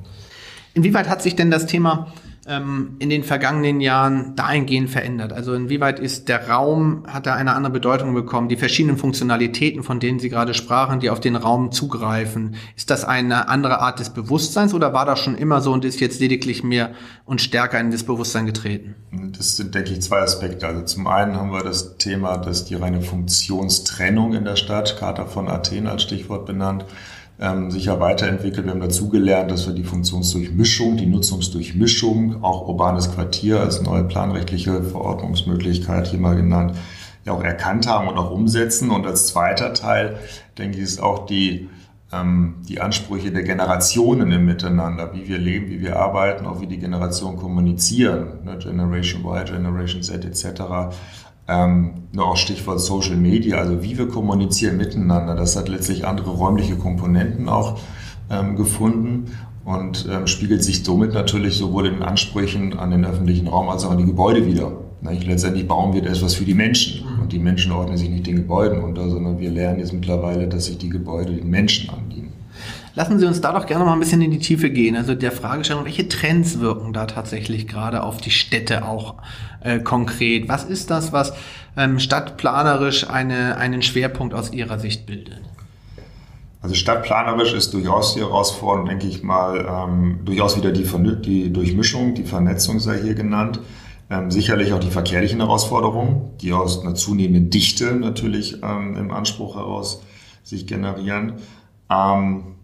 Inwieweit 0.73 1.09
hat 1.09 1.21
sich 1.21 1.35
denn 1.35 1.51
das 1.51 1.65
Thema 1.65 2.13
ähm, 2.47 2.95
in 2.99 3.09
den 3.09 3.23
vergangenen 3.23 3.81
Jahren 3.81 4.35
dahingehend 4.35 4.89
verändert? 4.89 5.33
Also 5.33 5.53
inwieweit 5.53 5.99
ist 5.99 6.29
der 6.29 6.49
Raum, 6.49 7.03
hat 7.07 7.27
er 7.27 7.35
eine 7.35 7.53
andere 7.53 7.73
Bedeutung 7.73 8.13
bekommen? 8.13 8.47
Die 8.47 8.57
verschiedenen 8.57 8.97
Funktionalitäten, 8.97 9.83
von 9.83 9.99
denen 9.99 10.19
Sie 10.19 10.29
gerade 10.29 10.53
sprachen, 10.53 10.99
die 10.99 11.09
auf 11.09 11.19
den 11.19 11.35
Raum 11.35 11.71
zugreifen, 11.71 12.55
ist 12.75 12.89
das 12.89 13.03
eine 13.03 13.49
andere 13.49 13.79
Art 13.79 13.99
des 13.99 14.09
Bewusstseins 14.09 14.73
oder 14.73 14.93
war 14.93 15.05
das 15.05 15.19
schon 15.19 15.35
immer 15.35 15.61
so 15.61 15.73
und 15.73 15.85
ist 15.85 15.99
jetzt 15.99 16.19
lediglich 16.19 16.63
mehr 16.63 16.91
und 17.25 17.41
stärker 17.41 17.79
in 17.79 17.91
das 17.91 18.03
Bewusstsein 18.03 18.45
getreten? 18.45 18.95
Das 19.37 19.57
sind, 19.57 19.75
denke 19.75 19.91
ich, 19.91 20.01
zwei 20.01 20.19
Aspekte. 20.19 20.67
Also 20.67 20.83
zum 20.83 21.07
einen 21.07 21.35
haben 21.35 21.51
wir 21.51 21.63
das 21.63 21.97
Thema, 21.97 22.37
dass 22.37 22.65
die 22.65 22.75
reine 22.75 23.01
Funktionstrennung 23.01 24.33
in 24.33 24.45
der 24.45 24.55
Stadt, 24.55 24.97
Charta 24.97 25.25
von 25.25 25.47
Athen 25.47 25.87
als 25.87 26.03
Stichwort 26.03 26.45
benannt, 26.45 26.85
ähm, 27.39 27.71
sicher 27.71 27.99
weiterentwickelt. 27.99 28.65
Wir 28.65 28.73
haben 28.73 28.81
dazugelernt, 28.81 29.51
dass 29.51 29.67
wir 29.67 29.73
die 29.73 29.83
Funktionsdurchmischung, 29.83 30.97
die 30.97 31.05
Nutzungsdurchmischung, 31.05 32.43
auch 32.43 32.67
urbanes 32.67 33.13
Quartier 33.13 33.59
als 33.59 33.81
neue 33.81 34.03
planrechtliche 34.03 34.83
Verordnungsmöglichkeit 34.83 36.07
hier 36.07 36.19
mal 36.19 36.35
genannt, 36.35 36.75
ja 37.25 37.33
auch 37.33 37.43
erkannt 37.43 37.87
haben 37.87 38.07
und 38.07 38.17
auch 38.17 38.31
umsetzen. 38.31 38.89
Und 38.89 39.05
als 39.05 39.27
zweiter 39.27 39.73
Teil, 39.73 40.17
denke 40.57 40.77
ich, 40.77 40.83
ist 40.83 41.01
auch 41.01 41.25
die 41.25 41.69
ähm, 42.11 42.55
die 42.67 42.79
Ansprüche 42.79 43.31
der 43.31 43.43
Generationen 43.43 44.31
im 44.31 44.45
Miteinander, 44.45 45.13
wie 45.13 45.27
wir 45.27 45.37
leben, 45.37 45.69
wie 45.69 45.81
wir 45.81 45.97
arbeiten, 45.97 46.45
auch 46.45 46.61
wie 46.61 46.67
die 46.67 46.77
Generationen 46.77 47.37
kommunizieren, 47.37 48.45
ne, 48.45 48.57
Generation 48.57 49.25
Y, 49.25 49.45
Generation 49.45 50.01
Z 50.01 50.23
etc. 50.23 50.95
Ähm, 51.49 51.93
nur 52.11 52.27
auch 52.27 52.37
Stichwort 52.37 52.81
Social 52.81 53.15
Media, 53.15 53.57
also 53.57 53.81
wie 53.81 53.97
wir 53.97 54.09
kommunizieren 54.09 54.77
miteinander. 54.77 55.35
Das 55.35 55.55
hat 55.55 55.69
letztlich 55.69 56.05
andere 56.05 56.31
räumliche 56.31 56.75
Komponenten 56.75 57.47
auch 57.47 57.79
ähm, 58.29 58.55
gefunden 58.55 59.31
und 59.63 60.07
ähm, 60.11 60.27
spiegelt 60.27 60.63
sich 60.63 60.83
somit 60.83 61.13
natürlich 61.13 61.57
sowohl 61.57 61.87
in 61.87 61.95
den 61.95 62.03
Ansprüchen 62.03 62.77
an 62.77 62.91
den 62.91 63.05
öffentlichen 63.05 63.47
Raum 63.47 63.69
als 63.69 63.85
auch 63.85 63.91
an 63.91 63.97
die 63.97 64.05
Gebäude 64.05 64.45
wieder. 64.45 64.71
Letztendlich 65.01 65.67
bauen 65.67 65.93
wir 65.93 66.03
etwas 66.03 66.33
für 66.33 66.43
die 66.43 66.53
Menschen 66.53 67.05
und 67.21 67.31
die 67.31 67.39
Menschen 67.39 67.71
ordnen 67.71 67.97
sich 67.97 68.09
nicht 68.09 68.27
den 68.27 68.37
Gebäuden 68.37 68.83
unter, 68.83 69.09
sondern 69.09 69.39
wir 69.39 69.51
lernen 69.51 69.79
jetzt 69.79 69.93
mittlerweile, 69.93 70.47
dass 70.47 70.65
sich 70.65 70.77
die 70.77 70.89
Gebäude 70.89 71.33
den 71.33 71.49
Menschen 71.49 71.89
andienen. 71.89 72.26
Lassen 72.97 73.19
Sie 73.19 73.27
uns 73.27 73.41
da 73.41 73.53
doch 73.53 73.67
gerne 73.67 73.85
mal 73.85 73.93
ein 73.93 73.99
bisschen 73.99 74.23
in 74.23 74.31
die 74.31 74.39
Tiefe 74.39 74.71
gehen. 74.71 74.95
Also 74.95 75.13
der 75.13 75.31
Fragestellung, 75.31 75.85
welche 75.85 76.07
Trends 76.07 76.59
wirken 76.59 76.93
da 76.93 77.05
tatsächlich 77.05 77.67
gerade 77.67 78.01
auf 78.01 78.17
die 78.17 78.31
Städte 78.31 78.87
auch 78.87 79.17
äh, 79.61 79.77
konkret? 79.77 80.49
Was 80.49 80.63
ist 80.63 80.89
das, 80.89 81.13
was 81.13 81.31
ähm, 81.77 81.99
stadtplanerisch 81.99 83.07
eine, 83.07 83.57
einen 83.57 83.83
Schwerpunkt 83.83 84.33
aus 84.33 84.51
Ihrer 84.51 84.79
Sicht 84.79 85.05
bildet? 85.05 85.41
Also 86.63 86.73
stadtplanerisch 86.73 87.53
ist 87.53 87.71
durchaus 87.75 88.15
die 88.15 88.21
Herausforderung, 88.21 88.89
denke 88.89 89.05
ich 89.05 89.21
mal, 89.21 89.63
ähm, 89.69 90.21
durchaus 90.25 90.57
wieder 90.57 90.71
die, 90.71 90.83
die 91.21 91.53
Durchmischung, 91.53 92.15
die 92.15 92.23
Vernetzung 92.23 92.79
sei 92.79 92.99
hier 92.99 93.13
genannt. 93.13 93.59
Ähm, 94.09 94.31
sicherlich 94.31 94.73
auch 94.73 94.79
die 94.79 94.89
verkehrlichen 94.89 95.39
Herausforderungen, 95.39 96.31
die 96.41 96.51
aus 96.51 96.81
einer 96.81 96.95
zunehmenden 96.95 97.51
Dichte 97.51 97.93
natürlich 97.93 98.63
ähm, 98.63 98.97
im 98.97 99.11
Anspruch 99.11 99.55
heraus 99.55 100.01
sich 100.43 100.65
generieren. 100.65 101.33
Ähm, 101.91 102.56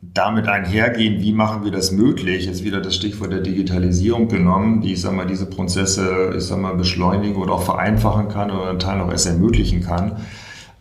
damit 0.00 0.46
einhergehen, 0.46 1.20
wie 1.20 1.32
machen 1.32 1.64
wir 1.64 1.72
das 1.72 1.90
möglich, 1.90 2.46
ist 2.46 2.64
wieder 2.64 2.80
das 2.80 2.94
Stichwort 2.94 3.32
der 3.32 3.40
Digitalisierung 3.40 4.28
genommen, 4.28 4.80
die, 4.80 4.92
ich 4.92 5.00
sag 5.00 5.14
mal, 5.14 5.26
diese 5.26 5.46
Prozesse, 5.46 6.34
ich 6.36 6.44
sag 6.44 6.58
mal, 6.58 6.74
beschleunigen 6.74 7.36
oder 7.36 7.54
auch 7.54 7.62
vereinfachen 7.62 8.28
kann 8.28 8.50
oder 8.50 8.70
in 8.70 8.78
Teilen 8.78 9.00
auch 9.00 9.10
erst 9.10 9.26
ermöglichen 9.26 9.82
kann, 9.82 10.18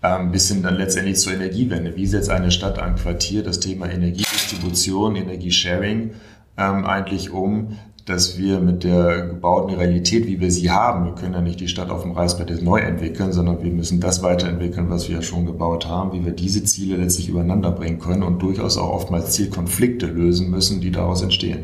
ähm, 0.03 0.31
bis 0.31 0.49
hin 0.49 0.61
dann 0.61 0.75
letztendlich 0.75 1.17
zur 1.17 1.33
Energiewende. 1.33 1.95
Wie 1.95 2.05
setzt 2.05 2.29
eine 2.29 2.51
Stadt, 2.51 2.77
ein 2.79 2.95
Quartier 2.95 3.43
das 3.43 3.59
Thema 3.59 3.89
Energiedistribution, 3.89 5.15
Energiesharing 5.15 6.11
ähm, 6.57 6.85
eigentlich 6.85 7.31
um, 7.31 7.77
dass 8.05 8.37
wir 8.37 8.59
mit 8.59 8.83
der 8.83 9.27
gebauten 9.27 9.75
Realität, 9.75 10.27
wie 10.27 10.39
wir 10.39 10.51
sie 10.51 10.69
haben, 10.69 11.05
wir 11.05 11.15
können 11.15 11.33
ja 11.33 11.41
nicht 11.41 11.59
die 11.59 11.67
Stadt 11.67 11.89
auf 11.89 12.03
dem 12.03 12.11
Reißbrett 12.11 12.51
jetzt 12.51 12.61
neu 12.61 12.79
entwickeln, 12.79 13.33
sondern 13.33 13.63
wir 13.63 13.71
müssen 13.71 13.99
das 13.99 14.21
weiterentwickeln, 14.21 14.91
was 14.91 15.09
wir 15.09 15.15
ja 15.15 15.21
schon 15.23 15.47
gebaut 15.47 15.87
haben, 15.87 16.13
wie 16.13 16.23
wir 16.23 16.31
diese 16.31 16.63
Ziele 16.63 16.97
letztlich 16.97 17.29
übereinander 17.29 17.71
bringen 17.71 17.99
können 17.99 18.21
und 18.21 18.41
durchaus 18.43 18.77
auch 18.77 18.91
oftmals 18.91 19.31
Zielkonflikte 19.31 20.05
lösen 20.05 20.51
müssen, 20.51 20.81
die 20.81 20.91
daraus 20.91 21.23
entstehen. 21.23 21.63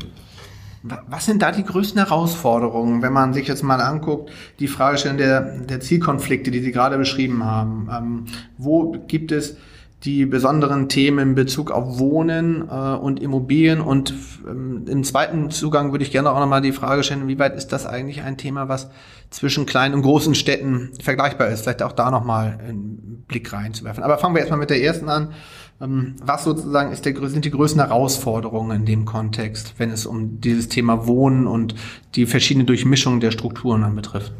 Was 0.83 1.25
sind 1.27 1.43
da 1.43 1.51
die 1.51 1.63
größten 1.63 2.03
Herausforderungen, 2.03 3.03
wenn 3.03 3.13
man 3.13 3.33
sich 3.33 3.47
jetzt 3.47 3.61
mal 3.61 3.79
anguckt, 3.79 4.31
die 4.57 4.67
Fragestellung 4.67 5.19
der, 5.19 5.59
der 5.59 5.79
Zielkonflikte, 5.79 6.49
die 6.49 6.61
Sie 6.61 6.71
gerade 6.71 6.97
beschrieben 6.97 7.45
haben? 7.45 7.87
Ähm, 7.95 8.25
wo 8.57 8.95
gibt 9.07 9.31
es 9.31 9.57
die 10.03 10.25
besonderen 10.25 10.89
Themen 10.89 11.19
in 11.19 11.35
Bezug 11.35 11.69
auf 11.69 11.99
Wohnen 11.99 12.67
äh, 12.69 12.73
und 12.73 13.21
Immobilien. 13.21 13.81
Und 13.81 14.13
ähm, 14.47 14.85
im 14.87 15.03
zweiten 15.03 15.51
Zugang 15.51 15.91
würde 15.91 16.03
ich 16.03 16.11
gerne 16.11 16.31
auch 16.31 16.39
nochmal 16.39 16.61
die 16.61 16.71
Frage 16.71 17.03
stellen, 17.03 17.27
wie 17.27 17.37
weit 17.37 17.55
ist 17.55 17.67
das 17.67 17.85
eigentlich 17.85 18.23
ein 18.23 18.37
Thema, 18.37 18.67
was 18.67 18.89
zwischen 19.29 19.67
kleinen 19.67 19.93
und 19.93 20.01
großen 20.01 20.33
Städten 20.33 20.89
vergleichbar 20.99 21.49
ist? 21.49 21.61
Vielleicht 21.61 21.83
auch 21.83 21.91
da 21.91 22.09
nochmal 22.09 22.59
einen 22.67 23.25
Blick 23.27 23.53
reinzuwerfen. 23.53 24.03
Aber 24.03 24.17
fangen 24.17 24.33
wir 24.33 24.39
erstmal 24.39 24.59
mit 24.59 24.71
der 24.71 24.81
ersten 24.81 25.07
an. 25.07 25.33
Ähm, 25.79 26.15
was 26.23 26.45
sozusagen 26.45 26.91
ist 26.91 27.05
der, 27.05 27.29
sind 27.29 27.45
die 27.45 27.51
größten 27.51 27.79
Herausforderungen 27.79 28.77
in 28.77 28.85
dem 28.85 29.05
Kontext, 29.05 29.75
wenn 29.77 29.91
es 29.91 30.07
um 30.07 30.41
dieses 30.41 30.67
Thema 30.67 31.05
Wohnen 31.05 31.45
und 31.45 31.75
die 32.15 32.25
verschiedene 32.25 32.65
Durchmischung 32.65 33.19
der 33.19 33.29
Strukturen 33.29 33.83
anbetrifft? 33.83 34.33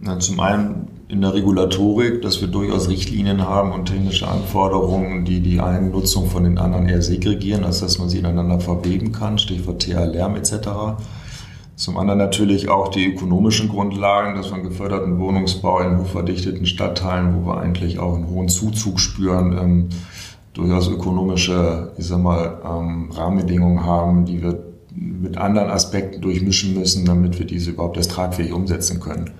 Na, 0.00 0.20
zum 0.20 0.38
einen 0.38 0.97
in 1.08 1.22
der 1.22 1.32
Regulatorik, 1.32 2.20
dass 2.20 2.42
wir 2.42 2.48
durchaus 2.48 2.88
Richtlinien 2.88 3.42
haben 3.48 3.72
und 3.72 3.86
technische 3.86 4.28
Anforderungen, 4.28 5.24
die 5.24 5.40
die 5.40 5.58
einen 5.58 5.90
Nutzung 5.90 6.28
von 6.28 6.44
den 6.44 6.58
anderen 6.58 6.86
eher 6.86 7.00
segregieren, 7.00 7.64
als 7.64 7.80
dass 7.80 7.98
man 7.98 8.10
sie 8.10 8.18
ineinander 8.18 8.60
verweben 8.60 9.12
kann, 9.12 9.38
Stichwort 9.38 9.82
TH 9.82 10.04
Lärm 10.12 10.36
etc. 10.36 10.52
Zum 11.76 11.96
anderen 11.96 12.18
natürlich 12.18 12.68
auch 12.68 12.88
die 12.88 13.06
ökonomischen 13.06 13.70
Grundlagen, 13.70 14.36
dass 14.36 14.52
einen 14.52 14.64
geförderten 14.64 15.18
Wohnungsbau 15.18 15.80
in 15.80 15.98
hochverdichteten 15.98 16.66
Stadtteilen, 16.66 17.34
wo 17.34 17.46
wir 17.46 17.58
eigentlich 17.58 17.98
auch 17.98 18.14
einen 18.14 18.28
hohen 18.28 18.48
Zuzug 18.48 19.00
spüren, 19.00 19.56
ähm, 19.58 19.88
durchaus 20.52 20.88
ökonomische, 20.88 21.92
ich 21.96 22.06
sag 22.06 22.20
mal, 22.20 22.60
ähm, 22.64 23.10
Rahmenbedingungen 23.12 23.86
haben, 23.86 24.26
die 24.26 24.42
wir 24.42 24.62
mit 24.90 25.38
anderen 25.38 25.70
Aspekten 25.70 26.20
durchmischen 26.20 26.74
müssen, 26.74 27.06
damit 27.06 27.38
wir 27.38 27.46
diese 27.46 27.70
überhaupt 27.70 27.96
erst 27.96 28.10
tragfähig 28.10 28.52
umsetzen 28.52 29.00
können 29.00 29.30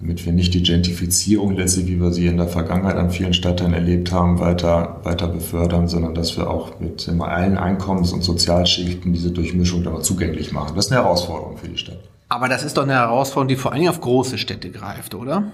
damit 0.00 0.24
wir 0.24 0.32
nicht 0.32 0.54
die 0.54 0.62
Gentrifizierung 0.62 1.54
letztlich, 1.54 1.86
wie 1.86 2.00
wir 2.00 2.10
sie 2.10 2.26
in 2.26 2.38
der 2.38 2.48
Vergangenheit 2.48 2.96
an 2.96 3.10
vielen 3.10 3.34
Stadtteilen 3.34 3.74
erlebt 3.74 4.12
haben, 4.12 4.40
weiter, 4.40 5.00
weiter 5.02 5.28
befördern, 5.28 5.88
sondern 5.88 6.14
dass 6.14 6.38
wir 6.38 6.48
auch 6.48 6.80
mit 6.80 7.06
allen 7.08 7.58
Einkommens- 7.58 8.12
und 8.12 8.22
Sozialschichten 8.22 9.12
diese 9.12 9.30
Durchmischung 9.30 9.84
dann 9.84 10.02
zugänglich 10.02 10.52
machen. 10.52 10.72
Das 10.74 10.86
ist 10.86 10.92
eine 10.92 11.02
Herausforderung 11.02 11.58
für 11.58 11.68
die 11.68 11.76
Stadt. 11.76 11.98
Aber 12.30 12.48
das 12.48 12.62
ist 12.62 12.78
doch 12.78 12.84
eine 12.84 12.94
Herausforderung, 12.94 13.48
die 13.48 13.56
vor 13.56 13.72
allen 13.72 13.80
Dingen 13.80 13.90
auf 13.90 14.00
große 14.00 14.38
Städte 14.38 14.70
greift, 14.70 15.14
oder? 15.14 15.44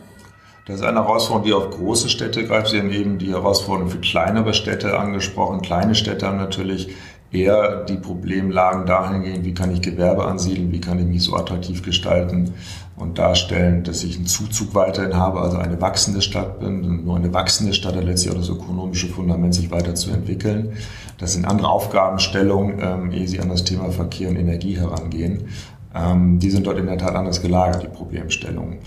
Das 0.67 0.77
ist 0.77 0.83
eine 0.87 1.03
Herausforderung, 1.03 1.45
die 1.45 1.53
auf 1.53 1.71
große 1.71 2.09
Städte 2.09 2.45
greift. 2.45 2.69
Sie 2.69 2.79
haben 2.79 2.91
eben 2.91 3.19
die 3.19 3.31
Herausforderung 3.31 3.91
für 3.91 3.99
kleinere 3.99 4.55
Städte 4.55 4.97
angesprochen. 4.99 5.61
Kleine 5.63 5.97
Städte 5.97 6.27
haben 6.27 6.39
natürlich 6.39 6.89
eher 7.33 7.85
die 7.85 7.97
Problemlagen 7.97 8.87
dahingehend, 8.87 9.45
wie 9.45 9.55
kann 9.55 9.73
ich 9.73 9.81
Gewerbe 9.81 10.25
ansiedeln, 10.25 10.71
wie 10.71 10.81
kann 10.81 10.99
ich 11.01 11.07
mich 11.07 11.25
so 11.25 11.35
attraktiv 11.35 11.83
gestalten 11.83 12.55
und 12.97 13.19
darstellen, 13.19 13.85
dass 13.85 14.03
ich 14.05 14.17
einen 14.17 14.27
Zuzug 14.27 14.75
weiterhin 14.75 15.17
habe, 15.17 15.41
also 15.41 15.59
eine 15.59 15.81
wachsende 15.81 16.23
Stadt 16.23 16.61
bin. 16.61 17.05
Nur 17.05 17.17
eine 17.17 17.33
wachsende 17.33 17.75
Stadt 17.75 17.95
hat 17.95 18.05
letztlich 18.05 18.33
auch 18.33 18.39
das 18.39 18.49
ökonomische 18.49 19.09
Fundament, 19.09 19.55
sich 19.55 19.71
weiterzuentwickeln. 19.71 20.73
Das 21.19 21.35
sind 21.35 21.45
andere 21.45 21.69
Aufgabenstellungen, 21.69 22.79
ähm, 22.81 23.13
ehe 23.13 23.29
Sie 23.29 23.41
an 23.41 23.51
das 23.51 23.65
Thema 23.65 23.91
Verkehr 23.91 24.31
und 24.31 24.37
Energie 24.37 24.79
herangehen. 24.79 25.49
Ähm, 25.95 26.39
die 26.39 26.51
sind 26.51 26.67
dort 26.67 26.79
in 26.79 26.87
der 26.87 26.97
Tat 26.97 27.15
anders 27.15 27.43
gelagert, 27.43 27.83
die 27.83 27.89
Problemstellungen. 27.89 28.79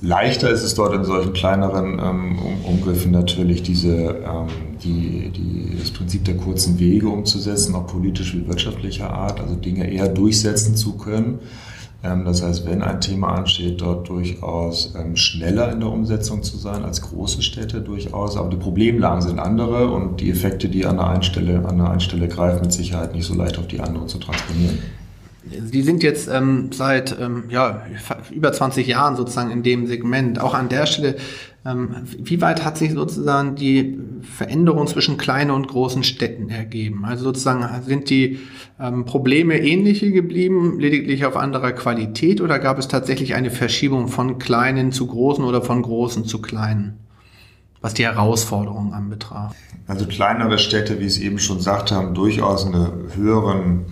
Leichter 0.00 0.50
ist 0.50 0.62
es 0.62 0.74
dort 0.74 0.94
in 0.94 1.04
solchen 1.04 1.32
kleineren 1.32 1.98
ähm, 1.98 2.38
Umgriffen 2.64 3.10
natürlich 3.10 3.62
diese, 3.62 3.88
ähm, 3.88 4.46
die, 4.82 5.30
die, 5.30 5.76
das 5.78 5.90
Prinzip 5.90 6.24
der 6.24 6.36
kurzen 6.36 6.78
Wege 6.78 7.08
umzusetzen, 7.08 7.74
auch 7.74 7.86
politisch 7.86 8.34
wie 8.34 8.46
wirtschaftlicher 8.46 9.10
Art, 9.10 9.40
also 9.40 9.56
Dinge 9.56 9.90
eher 9.90 10.08
durchsetzen 10.08 10.76
zu 10.76 10.96
können. 10.96 11.40
Ähm, 12.02 12.24
das 12.24 12.42
heißt, 12.42 12.66
wenn 12.66 12.82
ein 12.82 13.00
Thema 13.00 13.34
ansteht, 13.34 13.80
dort 13.80 14.08
durchaus 14.08 14.94
ähm, 14.94 15.16
schneller 15.16 15.72
in 15.72 15.80
der 15.80 15.90
Umsetzung 15.90 16.42
zu 16.42 16.56
sein 16.56 16.84
als 16.84 17.02
große 17.02 17.42
Städte 17.42 17.80
durchaus. 17.80 18.36
Aber 18.36 18.50
die 18.50 18.56
Problemlagen 18.56 19.22
sind 19.22 19.38
andere 19.38 19.90
und 19.90 20.20
die 20.20 20.30
Effekte, 20.30 20.68
die 20.68 20.86
an 20.86 20.96
der 20.96 21.08
einen 21.08 21.22
Stelle, 21.22 21.64
an 21.66 21.78
der 21.78 21.90
einen 21.90 22.00
Stelle 22.00 22.28
greifen, 22.28 22.62
mit 22.62 22.72
Sicherheit 22.72 23.14
nicht 23.14 23.26
so 23.26 23.34
leicht 23.34 23.58
auf 23.58 23.66
die 23.66 23.80
andere 23.80 24.06
zu 24.06 24.18
transponieren. 24.18 24.78
Sie 25.50 25.82
sind 25.82 26.02
jetzt 26.02 26.28
ähm, 26.28 26.70
seit 26.72 27.18
ähm, 27.18 27.44
ja, 27.50 27.82
über 28.30 28.52
20 28.52 28.86
Jahren 28.86 29.16
sozusagen 29.16 29.50
in 29.50 29.62
dem 29.62 29.86
Segment. 29.86 30.40
Auch 30.40 30.54
an 30.54 30.68
der 30.68 30.86
Stelle, 30.86 31.16
ähm, 31.64 31.96
wie 32.18 32.40
weit 32.40 32.64
hat 32.64 32.78
sich 32.78 32.92
sozusagen 32.92 33.54
die 33.54 33.98
Veränderung 34.22 34.86
zwischen 34.86 35.16
kleinen 35.16 35.50
und 35.50 35.68
großen 35.68 36.04
Städten 36.04 36.48
ergeben? 36.50 37.04
Also 37.04 37.24
sozusagen 37.24 37.66
sind 37.82 38.10
die 38.10 38.38
ähm, 38.80 39.04
Probleme 39.04 39.58
ähnliche 39.58 40.12
geblieben, 40.12 40.78
lediglich 40.78 41.24
auf 41.24 41.36
anderer 41.36 41.72
Qualität 41.72 42.40
oder 42.40 42.58
gab 42.58 42.78
es 42.78 42.88
tatsächlich 42.88 43.34
eine 43.34 43.50
Verschiebung 43.50 44.08
von 44.08 44.38
kleinen 44.38 44.92
zu 44.92 45.06
großen 45.06 45.44
oder 45.44 45.62
von 45.62 45.82
großen 45.82 46.24
zu 46.24 46.40
kleinen? 46.40 46.98
was 47.80 47.94
die 47.94 48.04
Herausforderungen 48.04 48.92
anbetraf. 48.92 49.54
Also 49.86 50.06
kleinere 50.06 50.58
Städte, 50.58 51.00
wie 51.00 51.08
Sie 51.08 51.24
eben 51.24 51.38
schon 51.38 51.58
gesagt 51.58 51.92
haben, 51.92 52.14
durchaus 52.14 52.66
einen 52.66 53.14
höheren 53.14 53.86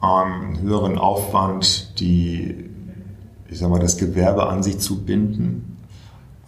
einen 0.00 0.60
höheren 0.60 0.98
Aufwand, 0.98 1.98
die, 1.98 2.70
ich 3.48 3.58
sag 3.58 3.70
mal, 3.70 3.80
das 3.80 3.96
Gewerbe 3.96 4.46
an 4.46 4.62
sich 4.62 4.78
zu 4.78 5.04
binden. 5.04 5.76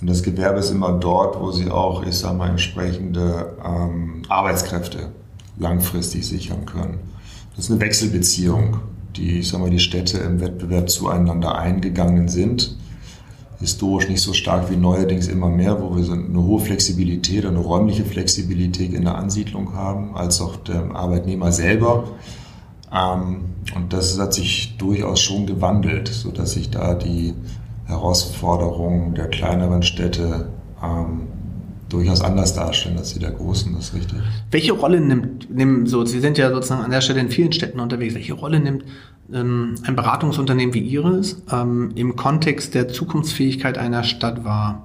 Und 0.00 0.08
das 0.08 0.22
Gewerbe 0.22 0.60
ist 0.60 0.70
immer 0.70 0.92
dort, 0.92 1.40
wo 1.40 1.50
sie 1.50 1.70
auch, 1.70 2.04
ich 2.04 2.16
sag 2.16 2.36
mal, 2.36 2.48
entsprechende 2.48 3.56
ähm, 3.64 4.22
Arbeitskräfte 4.28 5.10
langfristig 5.58 6.26
sichern 6.26 6.64
können. 6.64 7.00
Das 7.54 7.66
ist 7.66 7.70
eine 7.70 7.80
Wechselbeziehung, 7.80 8.78
die, 9.16 9.40
ich 9.40 9.48
sag 9.48 9.60
mal, 9.60 9.68
die 9.68 9.80
Städte 9.80 10.18
im 10.18 10.40
Wettbewerb 10.40 10.88
zueinander 10.88 11.58
eingegangen 11.58 12.28
sind. 12.28 12.76
Historisch 13.58 14.08
nicht 14.08 14.22
so 14.22 14.32
stark 14.32 14.70
wie 14.70 14.76
neuerdings 14.76 15.28
immer 15.28 15.50
mehr, 15.50 15.82
wo 15.82 15.94
wir 15.94 16.10
eine 16.10 16.42
hohe 16.42 16.60
Flexibilität, 16.60 17.44
eine 17.44 17.58
räumliche 17.58 18.06
Flexibilität 18.06 18.94
in 18.94 19.02
der 19.02 19.16
Ansiedlung 19.16 19.74
haben, 19.74 20.16
als 20.16 20.40
auch 20.40 20.56
der 20.56 20.94
Arbeitnehmer 20.94 21.52
selber 21.52 22.04
ähm, 22.04 22.39
und 22.90 23.92
das 23.92 24.18
hat 24.18 24.34
sich 24.34 24.76
durchaus 24.76 25.20
schon 25.20 25.46
gewandelt, 25.46 26.08
sodass 26.08 26.52
sich 26.52 26.70
da 26.70 26.94
die 26.94 27.34
Herausforderungen 27.86 29.14
der 29.14 29.28
kleineren 29.28 29.82
Städte 29.82 30.48
ähm, 30.82 31.28
durchaus 31.88 32.20
anders 32.20 32.54
darstellen 32.54 32.96
als 32.98 33.12
die 33.12 33.18
der 33.18 33.32
großen, 33.32 33.74
das 33.74 33.88
ist 33.88 33.94
richtig. 33.94 34.18
Welche 34.50 34.72
Rolle 34.72 35.00
nimmt, 35.00 35.50
nimmt 35.54 35.88
so, 35.88 36.04
Sie 36.04 36.20
sind 36.20 36.38
ja 36.38 36.50
sozusagen 36.50 36.82
an 36.82 36.90
der 36.90 37.00
Stelle 37.00 37.20
in 37.20 37.30
vielen 37.30 37.52
Städten 37.52 37.80
unterwegs, 37.80 38.14
welche 38.14 38.34
Rolle 38.34 38.60
nimmt 38.60 38.84
ähm, 39.32 39.74
ein 39.84 39.96
Beratungsunternehmen 39.96 40.74
wie 40.74 40.80
Ihres 40.80 41.42
ähm, 41.52 41.90
im 41.94 42.16
Kontext 42.16 42.74
der 42.74 42.88
Zukunftsfähigkeit 42.88 43.78
einer 43.78 44.04
Stadt 44.04 44.44
wahr? 44.44 44.84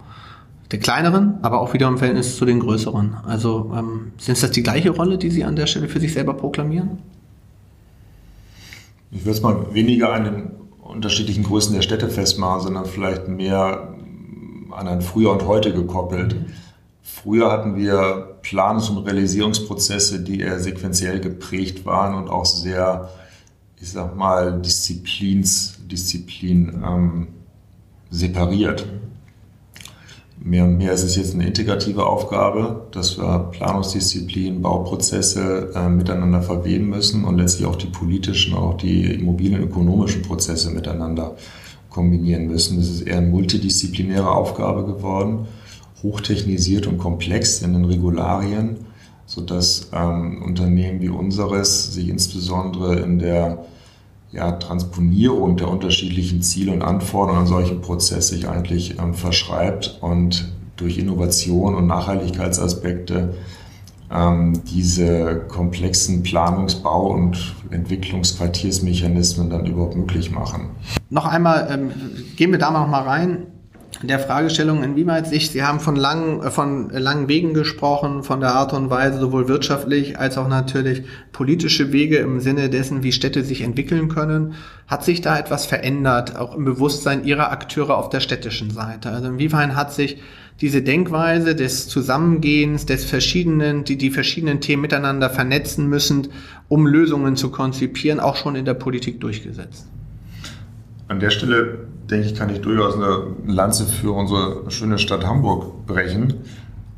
Der 0.71 0.79
kleineren, 0.79 1.35
aber 1.43 1.61
auch 1.61 1.75
wieder 1.75 1.87
im 1.87 1.99
Verhältnis 1.99 2.37
zu 2.37 2.45
den 2.45 2.59
größeren. 2.59 3.17
Also 3.27 3.71
ähm, 3.77 4.11
sind 4.17 4.41
das 4.41 4.49
die 4.49 4.63
gleiche 4.63 4.89
Rolle, 4.89 5.19
die 5.19 5.29
Sie 5.29 5.43
an 5.43 5.55
der 5.55 5.67
Stelle 5.67 5.87
für 5.87 5.99
sich 5.99 6.13
selber 6.13 6.33
proklamieren? 6.33 6.97
Ich 9.11 9.25
würde 9.25 9.37
es 9.37 9.41
mal 9.41 9.73
weniger 9.73 10.13
an 10.13 10.23
den 10.23 10.51
unterschiedlichen 10.81 11.43
Größen 11.43 11.73
der 11.73 11.81
Städte 11.81 12.09
festmachen, 12.09 12.61
sondern 12.61 12.85
vielleicht 12.85 13.27
mehr 13.27 13.95
an 14.71 14.87
ein 14.87 15.01
Früher 15.01 15.31
und 15.31 15.45
Heute 15.45 15.73
gekoppelt. 15.73 16.35
Früher 17.01 17.51
hatten 17.51 17.75
wir 17.75 18.39
Planungs- 18.41 18.89
und 18.89 18.99
Realisierungsprozesse, 18.99 20.23
die 20.23 20.41
eher 20.41 20.59
sequenziell 20.59 21.19
geprägt 21.19 21.85
waren 21.85 22.15
und 22.15 22.29
auch 22.29 22.45
sehr, 22.45 23.09
ich 23.79 23.89
sag 23.91 24.15
mal, 24.15 24.61
Disziplins, 24.61 25.79
Disziplin 25.87 26.83
ähm, 26.85 27.27
separiert. 28.09 28.85
Mehr 30.37 30.65
und 30.65 30.77
mehr 30.77 30.91
ist 30.91 31.03
es 31.03 31.15
jetzt 31.15 31.33
eine 31.33 31.47
integrative 31.47 32.05
Aufgabe, 32.05 32.87
dass 32.91 33.17
wir 33.17 33.49
Planungsdisziplin, 33.51 34.61
Bauprozesse 34.61 35.71
äh, 35.73 35.89
miteinander 35.89 36.41
verweben 36.41 36.89
müssen 36.89 37.23
und 37.23 37.37
letztlich 37.37 37.65
auch 37.67 37.77
die 37.77 37.87
politischen, 37.87 38.53
auch 38.53 38.75
die 38.75 39.13
immobilienökonomischen 39.13 40.23
Prozesse 40.23 40.71
miteinander 40.71 41.35
kombinieren 41.89 42.47
müssen. 42.47 42.77
Das 42.77 42.89
ist 42.89 43.01
eher 43.01 43.17
eine 43.17 43.27
multidisziplinäre 43.27 44.29
Aufgabe 44.29 44.85
geworden, 44.85 45.47
hochtechnisiert 46.03 46.85
und 46.85 46.97
komplex 46.97 47.61
in 47.61 47.73
den 47.73 47.85
Regularien, 47.85 48.75
sodass 49.25 49.89
ähm, 49.93 50.43
Unternehmen 50.43 51.01
wie 51.01 51.09
unseres 51.09 51.93
sich 51.93 52.09
insbesondere 52.09 52.99
in 52.99 53.19
der 53.19 53.65
ja, 54.35 54.51
Transponierung 54.53 55.57
der 55.57 55.69
unterschiedlichen 55.69 56.41
Ziele 56.41 56.71
und 56.73 56.81
Anforderungen 56.81 57.41
an 57.41 57.47
solchen 57.47 57.81
Prozess 57.81 58.29
sich 58.29 58.47
eigentlich 58.47 58.99
ähm, 58.99 59.13
verschreibt 59.13 59.99
und 60.01 60.51
durch 60.75 60.97
Innovation 60.97 61.73
und 61.75 61.87
Nachhaltigkeitsaspekte 61.87 63.33
ähm, 64.11 64.61
diese 64.65 65.41
komplexen 65.47 66.23
Planungs-, 66.23 66.75
Bau- 66.75 67.13
und 67.13 67.55
Entwicklungsquartiersmechanismen 67.71 69.49
dann 69.49 69.65
überhaupt 69.65 69.95
möglich 69.95 70.31
machen. 70.31 70.69
Noch 71.09 71.25
einmal, 71.25 71.67
ähm, 71.71 71.91
gehen 72.35 72.51
wir 72.51 72.59
da 72.59 72.71
noch 72.71 72.87
mal 72.87 73.03
rein 73.03 73.47
der 74.01 74.19
Fragestellung, 74.19 74.83
inwieweit 74.83 75.27
sich, 75.27 75.51
Sie 75.51 75.63
haben 75.63 75.79
von 75.79 75.95
langen, 75.95 76.41
äh, 76.41 76.51
von 76.51 76.89
langen 76.89 77.27
Wegen 77.27 77.53
gesprochen, 77.53 78.23
von 78.23 78.39
der 78.39 78.53
Art 78.53 78.73
und 78.73 78.89
Weise, 78.89 79.19
sowohl 79.19 79.47
wirtschaftlich 79.47 80.19
als 80.19 80.37
auch 80.37 80.47
natürlich 80.47 81.03
politische 81.31 81.91
Wege 81.91 82.17
im 82.17 82.39
Sinne 82.39 82.69
dessen, 82.69 83.03
wie 83.03 83.11
Städte 83.11 83.43
sich 83.43 83.61
entwickeln 83.61 84.09
können. 84.09 84.53
Hat 84.87 85.03
sich 85.03 85.21
da 85.21 85.39
etwas 85.39 85.65
verändert, 85.65 86.35
auch 86.35 86.55
im 86.55 86.65
Bewusstsein 86.65 87.23
Ihrer 87.23 87.51
Akteure 87.51 87.97
auf 87.97 88.09
der 88.09 88.19
städtischen 88.19 88.69
Seite? 88.69 89.09
Also 89.11 89.29
inwiefern 89.29 89.75
hat 89.75 89.93
sich 89.93 90.17
diese 90.61 90.81
Denkweise 90.81 91.55
des 91.55 91.87
Zusammengehens, 91.87 92.85
des 92.85 93.05
verschiedenen, 93.05 93.83
die 93.83 93.97
die 93.97 94.09
verschiedenen 94.09 94.61
Themen 94.61 94.81
miteinander 94.81 95.29
vernetzen 95.29 95.89
müssen, 95.89 96.29
um 96.69 96.87
Lösungen 96.87 97.35
zu 97.35 97.49
konzipieren, 97.51 98.19
auch 98.19 98.35
schon 98.35 98.55
in 98.55 98.65
der 98.65 98.73
Politik 98.73 99.19
durchgesetzt? 99.19 99.87
An 101.07 101.19
der 101.19 101.29
Stelle, 101.29 101.84
denke 102.09 102.27
ich, 102.27 102.35
kann 102.35 102.49
ich 102.49 102.61
durchaus 102.61 102.95
eine 102.95 103.23
Lanze 103.45 103.85
für 103.85 104.11
unsere 104.11 104.69
schöne 104.69 104.97
Stadt 104.97 105.25
Hamburg 105.25 105.85
brechen. 105.85 106.35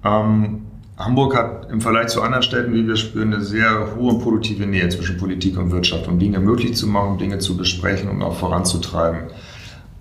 Ähm, 0.03 0.63
Hamburg 0.97 1.35
hat 1.37 1.69
im 1.71 1.79
Vergleich 1.79 2.07
zu 2.07 2.21
anderen 2.21 2.43
Städten, 2.43 2.73
wie 2.73 2.87
wir 2.87 2.95
spüren, 2.95 3.33
eine 3.33 3.43
sehr 3.43 3.95
hohe 3.95 4.17
produktive 4.19 4.65
Nähe 4.65 4.89
zwischen 4.89 5.17
Politik 5.17 5.57
und 5.57 5.71
Wirtschaft, 5.71 6.07
um 6.07 6.17
Dinge 6.17 6.39
möglich 6.39 6.75
zu 6.75 6.87
machen, 6.87 7.19
Dinge 7.19 7.37
zu 7.37 7.55
besprechen 7.55 8.09
und 8.09 8.21
auch 8.23 8.35
voranzutreiben. 8.35 9.29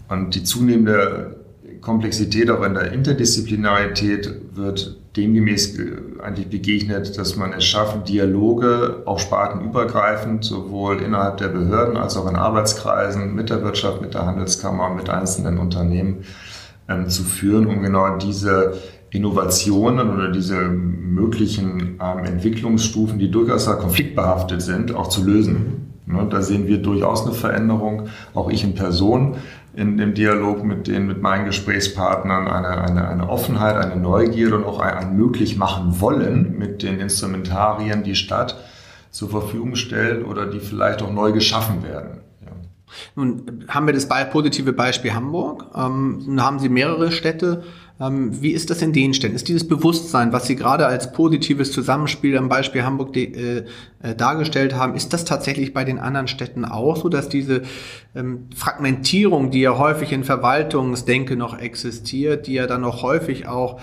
Und 0.09 0.35
die 0.35 0.43
zunehmende 0.43 1.46
Komplexität 1.81 2.51
auch 2.51 2.63
in 2.63 2.75
der 2.75 2.93
Interdisziplinarität 2.93 4.33
wird 4.55 4.99
demgemäß 5.17 5.79
eigentlich 6.23 6.49
begegnet, 6.49 7.17
dass 7.19 7.37
man 7.37 7.53
es 7.53 7.65
schafft, 7.65 8.09
Dialoge 8.09 9.03
auch 9.07 9.19
spartenübergreifend, 9.19 10.45
sowohl 10.45 11.01
innerhalb 11.01 11.39
der 11.39 11.49
Behörden 11.49 11.97
als 11.97 12.17
auch 12.17 12.29
in 12.29 12.37
Arbeitskreisen 12.37 13.35
mit 13.35 13.51
der 13.51 13.63
Wirtschaft, 13.63 14.03
mit 14.03 14.15
der 14.15 14.27
Handelskammer, 14.27 14.91
mit 14.91 15.09
einzelnen 15.09 15.59
Unternehmen 15.59 16.25
ähm, 16.89 17.09
zu 17.09 17.23
führen, 17.23 17.67
um 17.67 17.83
genau 17.83 18.17
diese 18.19 18.75
Innovationen 19.11 20.11
oder 20.11 20.31
diese 20.31 20.57
möglichen 20.57 21.99
ähm, 22.03 22.25
Entwicklungsstufen, 22.25 23.19
die 23.19 23.31
durchaus 23.31 23.67
konfliktbehaftet 23.67 24.61
sind, 24.61 24.95
auch 24.95 25.09
zu 25.09 25.25
lösen. 25.25 25.95
Ne, 26.07 26.25
da 26.31 26.41
sehen 26.41 26.69
wir 26.69 26.79
durchaus 26.79 27.25
eine 27.25 27.35
Veränderung, 27.35 28.09
auch 28.33 28.49
ich 28.49 28.63
in 28.63 28.77
Person 28.77 29.37
in 29.77 29.99
dem 29.99 30.15
Dialog 30.15 30.65
mit 30.65 30.87
den, 30.87 31.07
mit 31.07 31.21
meinen 31.21 31.45
Gesprächspartnern, 31.45 32.49
eine, 32.49 32.81
eine, 32.81 33.09
eine 33.09 33.29
Offenheit, 33.29 33.77
eine 33.77 34.01
Neugierde 34.01 34.57
und 34.57 34.65
auch 34.65 34.81
ein, 34.81 34.95
ein 34.95 35.17
möglich 35.17 35.59
machen 35.59 36.01
wollen 36.01 36.59
mit 36.59 36.83
den 36.83 36.99
Instrumentarien, 36.99 38.03
die 38.03 38.15
Stadt 38.15 38.57
zur 39.11 39.29
Verfügung 39.29 39.77
stellt 39.77 40.27
oder 40.27 40.47
die 40.47 40.61
vielleicht 40.61 41.03
auch 41.03 41.13
neu 41.13 41.33
geschaffen 41.33 41.83
werden. 41.83 42.21
Nun 43.15 43.65
haben 43.69 43.87
wir 43.87 43.93
das 43.93 44.09
positive 44.31 44.73
Beispiel 44.73 45.13
Hamburg. 45.13 45.67
Ähm, 45.75 46.23
nun 46.27 46.43
haben 46.43 46.59
Sie 46.59 46.69
mehrere 46.69 47.13
Städte. 47.13 47.63
Ähm, 47.99 48.43
wie 48.43 48.51
ist 48.51 48.69
das 48.69 48.83
in 48.83 48.93
den 48.93 49.15
Städten? 49.15 49.35
Ist 49.35 49.49
dieses 49.49 49.67
Bewusstsein, 49.67 50.33
was 50.33 50.47
Sie 50.47 50.57
gerade 50.57 50.87
als 50.87 51.13
positives 51.13 51.73
Zusammenspiel 51.73 52.37
am 52.37 52.49
Beispiel 52.49 52.85
Hamburg 52.85 53.17
äh, 53.17 53.65
äh, 54.03 54.15
dargestellt 54.15 54.75
haben, 54.75 54.95
ist 54.95 55.13
das 55.15 55.25
tatsächlich 55.25 55.73
bei 55.73 55.85
den 55.85 55.99
anderen 55.99 56.29
Städten 56.29 56.67
auch 56.67 56.97
so, 56.97 57.09
dass 57.09 57.31
diese 57.31 57.63
ähm, 58.15 58.49
Fragmentierung, 58.55 59.51
die 59.51 59.61
ja 59.61 59.79
häufig 59.79 60.13
in 60.13 60.25
Verwaltungsdenke 60.25 61.37
noch 61.37 61.59
existiert, 61.59 62.47
die 62.47 62.55
ja 62.55 62.67
dann 62.67 62.83
noch 62.83 63.03
häufig 63.03 63.49
auch 63.49 63.81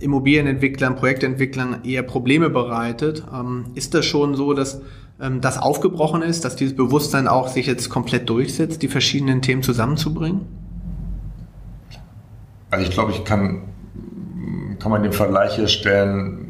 Immobilienentwicklern, 0.00 0.96
Projektentwicklern 0.96 1.84
eher 1.84 2.02
Probleme 2.02 2.50
bereitet, 2.50 3.24
ähm, 3.32 3.66
ist 3.74 3.94
das 3.94 4.04
schon 4.04 4.34
so, 4.34 4.52
dass 4.52 4.82
ähm, 5.18 5.40
das 5.40 5.56
aufgebrochen 5.56 6.20
ist, 6.20 6.44
dass 6.44 6.56
dieses 6.56 6.76
Bewusstsein 6.76 7.26
auch 7.26 7.48
sich 7.48 7.66
jetzt 7.66 7.88
komplett 7.88 8.28
durchsetzt, 8.28 8.82
die 8.82 8.88
verschiedenen 8.88 9.40
Themen 9.40 9.62
zusammenzubringen? 9.62 10.59
Also 12.70 12.84
ich 12.84 12.92
glaube, 12.92 13.12
ich 13.12 13.24
kann, 13.24 13.62
kann 14.78 14.90
man 14.90 15.02
den 15.02 15.12
Vergleich 15.12 15.56
hier 15.56 15.68
stellen 15.68 16.46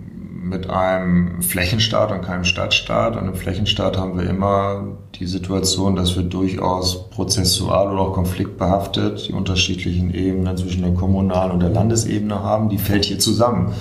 mit 0.51 0.69
einem 0.69 1.43
Flächenstaat 1.43 2.11
und 2.11 2.23
keinem 2.23 2.45
Stadtstaat. 2.45 3.17
Und 3.17 3.29
im 3.29 3.35
Flächenstaat 3.35 3.97
haben 3.97 4.19
wir 4.19 4.29
immer 4.29 4.99
die 5.15 5.27
Situation, 5.27 5.95
dass 5.95 6.17
wir 6.17 6.25
durchaus 6.25 7.09
prozessual 7.11 7.93
oder 7.93 8.01
auch 8.03 8.13
konfliktbehaftet 8.13 9.29
die 9.29 9.33
unterschiedlichen 9.33 10.13
Ebenen 10.13 10.57
zwischen 10.57 10.83
der 10.83 10.93
kommunalen 10.93 11.53
und 11.53 11.61
der 11.61 11.71
Landesebene 11.71 12.43
haben. 12.43 12.69
Die 12.69 12.79
fällt 12.79 13.05
hier 13.05 13.21
zusammen. 13.21 13.73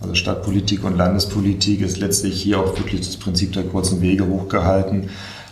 Also 0.00 0.14
Stadtpolitik 0.14 0.84
und 0.84 0.96
Landespolitik 0.96 1.80
ist 1.80 1.98
letztlich 1.98 2.42
hier 2.42 2.58
auch 2.58 2.76
wirklich 2.76 3.02
das 3.02 3.16
Prinzip 3.16 3.52
der 3.52 3.62
kurzen 3.62 4.00
Wege 4.02 4.26
hochgehalten 4.26 5.08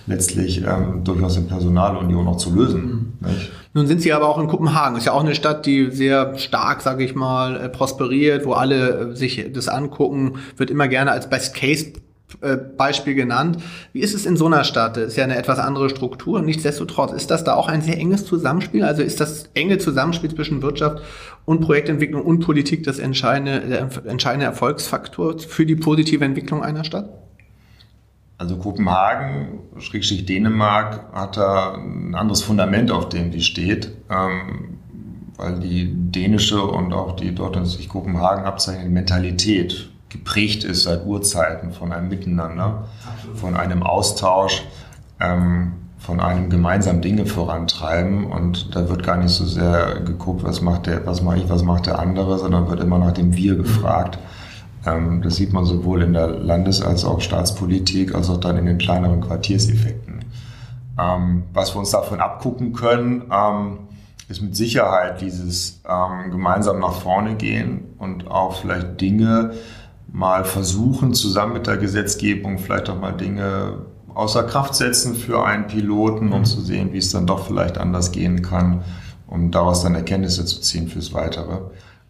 letztlich 0.06 0.62
ähm, 0.62 1.02
durchaus 1.04 1.36
in 1.36 1.46
Personalunion 1.46 2.26
auch 2.26 2.36
zu 2.36 2.54
lösen. 2.54 3.16
Mhm. 3.20 3.28
Nun 3.74 3.88
sind 3.88 4.00
Sie 4.00 4.12
aber 4.12 4.28
auch 4.28 4.38
in 4.38 4.46
Kopenhagen. 4.46 4.96
Ist 4.96 5.06
ja 5.06 5.12
auch 5.12 5.24
eine 5.24 5.34
Stadt, 5.34 5.66
die 5.66 5.90
sehr 5.90 6.38
stark, 6.38 6.80
sage 6.80 7.04
ich 7.04 7.16
mal, 7.16 7.56
äh, 7.56 7.68
prosperiert, 7.68 8.46
wo 8.46 8.52
alle 8.52 9.10
äh, 9.10 9.16
sich 9.16 9.52
das 9.52 9.68
angucken, 9.68 10.38
wird 10.56 10.70
immer 10.70 10.86
gerne 10.86 11.10
als 11.10 11.28
Best 11.28 11.56
Case 11.56 11.92
äh, 12.40 12.56
Beispiel 12.56 13.16
genannt. 13.16 13.58
Wie 13.92 13.98
ist 13.98 14.14
es 14.14 14.26
in 14.26 14.36
so 14.36 14.46
einer 14.46 14.62
Stadt? 14.62 14.96
Das 14.96 15.06
ist 15.06 15.16
ja 15.16 15.24
eine 15.24 15.36
etwas 15.36 15.58
andere 15.58 15.90
Struktur. 15.90 16.40
Nichtsdestotrotz 16.40 17.12
ist 17.12 17.32
das 17.32 17.42
da 17.42 17.54
auch 17.54 17.66
ein 17.66 17.82
sehr 17.82 17.98
enges 17.98 18.24
Zusammenspiel. 18.24 18.84
Also 18.84 19.02
ist 19.02 19.20
das 19.20 19.50
enge 19.54 19.78
Zusammenspiel 19.78 20.32
zwischen 20.32 20.62
Wirtschaft 20.62 21.02
und 21.44 21.60
Projektentwicklung 21.60 22.22
und 22.22 22.40
Politik 22.40 22.84
das 22.84 23.00
entscheidende, 23.00 23.60
der 23.60 23.88
entscheidende 24.06 24.46
Erfolgsfaktor 24.46 25.40
für 25.40 25.66
die 25.66 25.76
positive 25.76 26.24
Entwicklung 26.24 26.62
einer 26.62 26.84
Stadt? 26.84 27.08
Also 28.36 28.56
Kopenhagen, 28.56 29.60
Schrägstrich 29.78 30.26
Dänemark, 30.26 31.12
hat 31.12 31.36
da 31.36 31.74
ein 31.74 32.14
anderes 32.14 32.42
Fundament, 32.42 32.90
auf 32.90 33.08
dem 33.08 33.30
die 33.30 33.42
steht, 33.42 33.92
ähm, 34.10 34.78
weil 35.36 35.60
die 35.60 35.92
dänische 36.10 36.62
und 36.62 36.92
auch 36.92 37.16
die 37.16 37.34
dort 37.34 37.56
in 37.56 37.64
sich 37.64 37.88
Kopenhagen 37.88 38.44
abzeichnende 38.44 38.90
Mentalität 38.90 39.90
geprägt 40.08 40.64
ist 40.64 40.84
seit 40.84 41.06
Urzeiten 41.06 41.72
von 41.72 41.92
einem 41.92 42.08
Miteinander, 42.08 42.88
von 43.34 43.56
einem 43.56 43.82
Austausch, 43.82 44.64
ähm, 45.20 45.72
von 45.98 46.20
einem 46.20 46.50
gemeinsam 46.50 47.00
Dinge 47.00 47.26
vorantreiben. 47.26 48.26
Und 48.26 48.74
da 48.76 48.88
wird 48.88 49.02
gar 49.02 49.16
nicht 49.16 49.30
so 49.30 49.44
sehr 49.44 50.00
geguckt, 50.00 50.44
was 50.44 50.60
macht 50.60 50.86
der, 50.86 51.06
was 51.06 51.22
mache 51.22 51.38
ich, 51.38 51.48
was 51.48 51.62
macht 51.62 51.86
der 51.86 51.98
andere, 51.98 52.38
sondern 52.38 52.68
wird 52.68 52.80
immer 52.80 52.98
nach 52.98 53.12
dem 53.12 53.34
Wir 53.34 53.56
gefragt. 53.56 54.18
Mhm. 54.84 54.90
Ähm, 54.90 55.22
das 55.22 55.36
sieht 55.36 55.52
man 55.52 55.64
sowohl 55.64 56.02
in 56.02 56.12
der 56.12 56.28
Landes- 56.28 56.82
als 56.82 57.04
auch 57.04 57.20
Staatspolitik, 57.20 58.14
als 58.14 58.30
auch 58.30 58.38
dann 58.38 58.56
in 58.56 58.66
den 58.66 58.78
kleineren 58.78 59.20
Quartierseffekten. 59.20 60.24
Ähm, 60.98 61.44
was 61.52 61.74
wir 61.74 61.80
uns 61.80 61.90
davon 61.90 62.20
abgucken 62.20 62.72
können, 62.72 63.24
ähm, 63.32 63.78
ist 64.28 64.40
mit 64.40 64.56
Sicherheit 64.56 65.20
dieses 65.20 65.82
gemeinsam 66.30 66.78
nach 66.78 66.94
vorne 66.94 67.34
gehen 67.34 67.94
und 67.98 68.26
auch 68.30 68.56
vielleicht 68.56 68.98
Dinge 68.98 69.52
mal 70.10 70.44
versuchen, 70.44 71.12
zusammen 71.12 71.52
mit 71.52 71.66
der 71.66 71.76
Gesetzgebung 71.76 72.56
vielleicht 72.56 72.88
auch 72.88 72.98
mal 72.98 73.12
Dinge 73.12 73.84
außer 74.14 74.44
Kraft 74.44 74.76
setzen 74.76 75.14
für 75.14 75.44
einen 75.44 75.66
Piloten, 75.66 76.32
um 76.32 76.44
zu 76.44 76.60
sehen, 76.60 76.92
wie 76.92 76.98
es 76.98 77.10
dann 77.10 77.26
doch 77.26 77.46
vielleicht 77.46 77.78
anders 77.78 78.12
gehen 78.12 78.42
kann, 78.42 78.82
um 79.26 79.50
daraus 79.50 79.82
dann 79.82 79.94
Erkenntnisse 79.94 80.44
zu 80.46 80.60
ziehen 80.60 80.88
fürs 80.88 81.12
Weitere. 81.12 81.58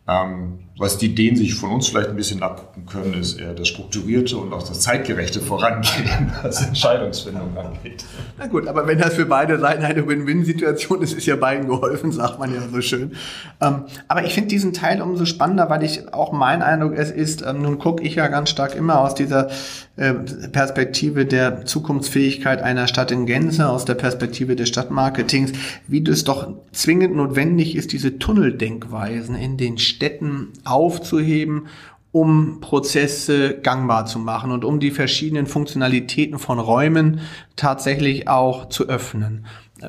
Ähm, 0.06 0.58
was 0.76 0.98
die 0.98 1.06
Ideen 1.06 1.36
sich 1.36 1.54
von 1.54 1.70
uns 1.70 1.88
vielleicht 1.88 2.08
ein 2.08 2.16
bisschen 2.16 2.42
abgucken 2.42 2.86
können, 2.86 3.14
ist 3.14 3.38
eher 3.38 3.54
das 3.54 3.68
strukturierte 3.68 4.36
und 4.36 4.52
auch 4.52 4.66
das 4.66 4.80
zeitgerechte 4.80 5.40
Vorangehen, 5.40 6.32
was 6.42 6.66
Entscheidungsfindung 6.66 7.56
angeht. 7.56 8.04
Na 8.38 8.48
gut, 8.48 8.66
aber 8.66 8.84
wenn 8.88 8.98
das 8.98 9.14
für 9.14 9.26
beide 9.26 9.60
Seiten 9.60 9.84
eine 9.84 10.08
Win-Win-Situation 10.08 11.00
ist, 11.02 11.12
ist 11.12 11.26
ja 11.26 11.36
beiden 11.36 11.68
geholfen, 11.68 12.10
sagt 12.10 12.40
man 12.40 12.52
ja 12.52 12.60
so 12.68 12.80
schön. 12.80 13.12
Ähm, 13.60 13.84
aber 14.08 14.24
ich 14.24 14.34
finde 14.34 14.48
diesen 14.48 14.72
Teil 14.72 15.00
umso 15.00 15.26
spannender, 15.26 15.70
weil 15.70 15.84
ich 15.84 16.12
auch 16.12 16.32
mein 16.32 16.60
Eindruck 16.60 16.94
es 16.96 17.12
ist, 17.12 17.42
ähm, 17.46 17.62
nun 17.62 17.78
gucke 17.78 18.02
ich 18.02 18.16
ja 18.16 18.26
ganz 18.26 18.50
stark 18.50 18.74
immer 18.74 18.98
aus 18.98 19.14
dieser 19.14 19.50
äh, 19.96 20.12
Perspektive 20.12 21.24
der 21.24 21.66
Zukunftsfähigkeit 21.66 22.60
einer 22.60 22.88
Stadt 22.88 23.12
in 23.12 23.26
Gänze, 23.26 23.68
aus 23.68 23.84
der 23.84 23.94
Perspektive 23.94 24.56
des 24.56 24.70
Stadtmarketings, 24.70 25.52
wie 25.86 26.02
das 26.02 26.24
doch 26.24 26.48
zwingend 26.72 27.14
notwendig 27.14 27.76
ist, 27.76 27.92
diese 27.92 28.18
Tunneldenkweisen 28.18 29.36
in 29.36 29.56
den 29.56 29.78
Städten 29.78 30.48
aufzuheben, 30.64 31.68
um 32.12 32.60
Prozesse 32.60 33.58
gangbar 33.60 34.06
zu 34.06 34.20
machen 34.20 34.52
und 34.52 34.64
um 34.64 34.78
die 34.78 34.92
verschiedenen 34.92 35.46
Funktionalitäten 35.46 36.38
von 36.38 36.60
Räumen 36.60 37.20
tatsächlich 37.56 38.28
auch 38.28 38.68
zu 38.68 38.88
öffnen. 38.88 39.46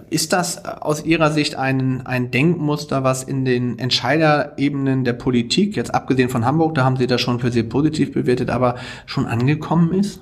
Ist 0.09 0.33
das 0.33 0.65
aus 0.65 1.05
Ihrer 1.05 1.29
Sicht 1.29 1.55
ein, 1.55 2.05
ein 2.07 2.31
Denkmuster, 2.31 3.03
was 3.03 3.23
in 3.23 3.45
den 3.45 3.77
Entscheiderebenen 3.77 5.03
der 5.03 5.13
Politik, 5.13 5.75
jetzt 5.75 5.93
abgesehen 5.93 6.29
von 6.29 6.45
Hamburg, 6.45 6.73
da 6.73 6.83
haben 6.83 6.97
Sie 6.97 7.05
das 7.05 7.21
schon 7.21 7.39
für 7.39 7.51
sehr 7.51 7.63
positiv 7.63 8.13
bewertet, 8.13 8.49
aber 8.49 8.75
schon 9.05 9.27
angekommen 9.27 9.93
ist? 9.93 10.19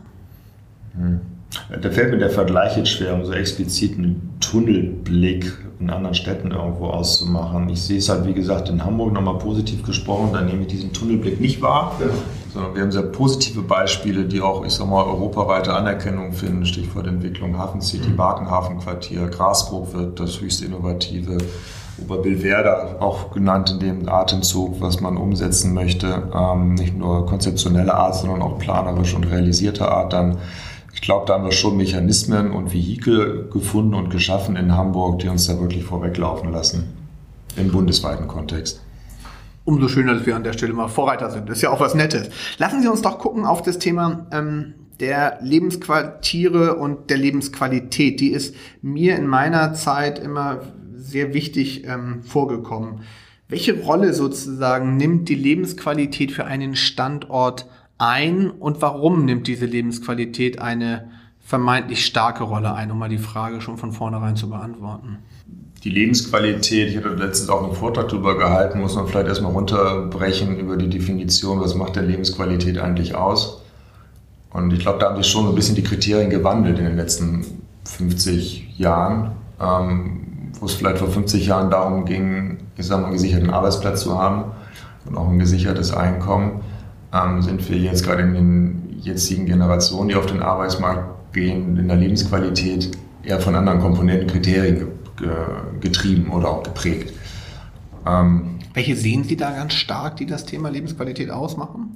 Hm. 0.96 1.22
Da 1.82 1.90
fällt 1.92 2.12
mir 2.12 2.18
der 2.18 2.30
Vergleich 2.30 2.78
jetzt 2.78 2.90
schwer, 2.90 3.14
um 3.14 3.26
so 3.26 3.34
explizit 3.34 3.98
einen 3.98 4.38
Tunnelblick 4.40 5.52
in 5.80 5.90
anderen 5.90 6.16
Städten 6.16 6.52
irgendwo 6.52 6.88
auszumachen. 6.88 7.70
Ich 7.70 7.82
sehe 7.82 7.98
es 7.98 8.10
halt, 8.10 8.26
wie 8.26 8.34
gesagt, 8.34 8.70
in 8.70 8.84
Hamburg 8.84 9.14
nochmal 9.14 9.38
positiv 9.38 9.84
gesprochen, 9.84 10.30
da 10.34 10.42
nehme 10.42 10.62
ich 10.62 10.68
diesen 10.68 10.94
Tunnelblick 10.94 11.40
nicht 11.40 11.62
wahr, 11.62 11.96
ja. 12.00 12.08
sondern 12.54 12.76
wir 12.76 12.82
haben 12.82 12.92
sehr 12.92 13.04
positive 13.04 13.62
Beispiele, 13.62 14.26
die 14.26 14.42
auch, 14.42 14.66
ich 14.66 14.74
sag 14.74 14.88
mal, 14.88 15.04
europaweite 15.04 15.74
Anerkennung 15.74 16.34
finden. 16.34 16.66
Stichwort 16.66 17.08
Entwicklung 17.08 17.58
Hafen 17.58 17.82
City, 17.82 18.10
mhm. 18.10 18.18
Barkenhafenquartier, 18.18 19.28
Grasbrook 19.28 19.94
wird 19.94 20.20
das 20.20 20.40
höchst 20.42 20.62
innovative. 20.64 21.38
Oberbillwerder 22.02 22.98
auch 23.02 23.32
genannt 23.32 23.70
in 23.70 23.80
dem 23.80 24.10
Atemzug, 24.10 24.82
was 24.82 25.00
man 25.00 25.16
umsetzen 25.16 25.76
möchte, 25.76 26.24
ähm, 26.34 26.74
nicht 26.74 26.98
nur 26.98 27.28
konzeptionelle 27.28 27.94
Art, 27.94 28.16
sondern 28.16 28.42
auch 28.42 28.58
planerisch 28.58 29.14
und 29.14 29.30
realisierte 29.30 29.88
Art 29.92 30.12
dann 30.12 30.38
glaube, 31.04 31.26
da 31.28 31.36
haben 31.36 31.46
wir 31.46 31.52
schon 31.52 31.78
Mechanismen 31.78 32.52
und 32.52 32.74
Vehikel 32.74 33.50
gefunden 33.52 33.94
und 33.94 34.10
geschaffen 34.10 34.56
in 34.56 34.76
Hamburg, 34.76 35.20
die 35.20 35.28
uns 35.28 35.48
da 35.48 35.60
wirklich 35.60 35.84
vorweglaufen 35.84 36.52
lassen 36.52 36.94
im 37.56 37.72
bundesweiten 37.72 38.28
Kontext. 38.28 38.82
Umso 39.66 39.88
schöner, 39.88 40.16
dass 40.16 40.26
wir 40.26 40.36
an 40.36 40.44
der 40.44 40.54
Stelle 40.54 40.74
mal 40.74 40.88
Vorreiter 40.88 41.30
sind. 41.30 41.48
Das 41.48 41.58
ist 41.58 41.62
ja 41.62 41.70
auch 41.70 41.80
was 41.80 41.96
Nettes. 41.96 42.30
Lassen 42.58 42.82
Sie 42.82 42.88
uns 42.88 43.02
doch 43.02 43.18
gucken 43.20 43.46
auf 43.46 43.62
das 43.62 43.80
Thema 43.80 44.28
ähm, 44.32 44.74
der 45.00 45.40
Lebensquartiere 45.42 46.76
und 46.76 47.10
der 47.10 47.18
Lebensqualität. 47.18 48.20
Die 48.20 48.32
ist 48.32 48.56
mir 48.82 49.16
in 49.16 49.28
meiner 49.28 49.74
Zeit 49.74 50.20
immer 50.20 50.62
sehr 50.96 51.34
wichtig 51.34 51.86
ähm, 51.86 52.24
vorgekommen. 52.24 53.02
Welche 53.48 53.82
Rolle 53.82 54.14
sozusagen 54.14 54.98
nimmt 54.98 55.30
die 55.30 55.36
Lebensqualität 55.36 56.32
für 56.32 56.46
einen 56.46 56.76
Standort 56.76 57.68
ein 58.04 58.52
und 58.52 58.82
warum 58.82 59.26
nimmt 59.26 59.48
diese 59.48 59.66
Lebensqualität 59.66 60.60
eine 60.60 61.10
vermeintlich 61.40 62.06
starke 62.06 62.44
Rolle 62.44 62.74
ein, 62.74 62.92
um 62.92 63.00
mal 63.00 63.10
die 63.10 63.18
Frage 63.18 63.62
schon 63.62 63.78
von 63.78 63.92
vornherein 63.92 64.36
zu 64.36 64.50
beantworten? 64.50 65.20
Die 65.84 65.90
Lebensqualität, 65.90 66.90
ich 66.90 66.98
hatte 66.98 67.10
letztens 67.10 67.50
auch 67.50 67.64
einen 67.64 67.76
Vortrag 67.76 68.10
darüber 68.10 68.38
gehalten, 68.38 68.80
muss 68.80 68.96
man 68.96 69.08
vielleicht 69.08 69.28
erstmal 69.28 69.52
runterbrechen 69.52 70.58
über 70.58 70.78
die 70.78 70.90
Definition, 70.90 71.60
was 71.60 71.76
macht 71.76 71.96
denn 71.96 72.08
Lebensqualität 72.08 72.78
eigentlich 72.78 73.16
aus? 73.16 73.62
Und 74.52 74.72
ich 74.72 74.80
glaube, 74.80 75.00
da 75.00 75.10
haben 75.10 75.22
sich 75.22 75.32
schon 75.32 75.48
ein 75.48 75.56
bisschen 75.56 75.76
die 75.76 75.84
Kriterien 75.84 76.30
gewandelt 76.30 76.80
in 76.80 76.86
den 76.86 76.96
letzten 76.96 77.46
50 77.86 78.78
Jahren, 78.78 79.32
ähm, 79.60 80.52
wo 80.60 80.66
es 80.66 80.74
vielleicht 80.74 81.00
vor 81.00 81.10
50 81.10 81.48
Jahren 81.48 81.70
darum 81.70 82.06
ging, 82.06 82.60
ich 82.78 82.86
sag 82.86 83.00
mal, 83.00 83.06
einen 83.06 83.14
gesicherten 83.14 83.50
Arbeitsplatz 83.50 84.02
zu 84.02 84.18
haben 84.18 84.52
und 85.06 85.18
auch 85.18 85.28
ein 85.28 85.40
gesichertes 85.40 85.94
Einkommen, 85.94 86.62
ähm, 87.14 87.42
sind 87.42 87.70
wir 87.70 87.78
jetzt 87.78 88.04
gerade 88.04 88.24
in 88.24 88.34
den 88.34 89.00
jetzigen 89.00 89.46
Generationen, 89.46 90.10
die 90.10 90.16
auf 90.16 90.26
den 90.26 90.42
Arbeitsmarkt 90.42 91.34
gehen, 91.34 91.78
in 91.78 91.88
der 91.88 91.98
Lebensqualität 91.98 92.98
eher 93.24 93.40
von 93.40 93.56
anderen 93.56 93.80
Komponenten, 93.80 94.28
Kriterien 94.28 94.78
ge 94.78 94.88
ge 95.18 95.30
getrieben 95.80 96.32
oder 96.32 96.50
auch 96.50 96.64
geprägt. 96.64 97.14
Ähm, 98.06 98.60
Welche 98.74 98.96
sehen 98.96 99.24
Sie 99.24 99.38
da 99.38 99.52
ganz 99.52 99.74
stark, 99.74 100.18
die 100.18 100.26
das 100.26 100.46
Thema 100.46 100.70
Lebensqualität 100.70 101.30
ausmachen? 101.30 101.96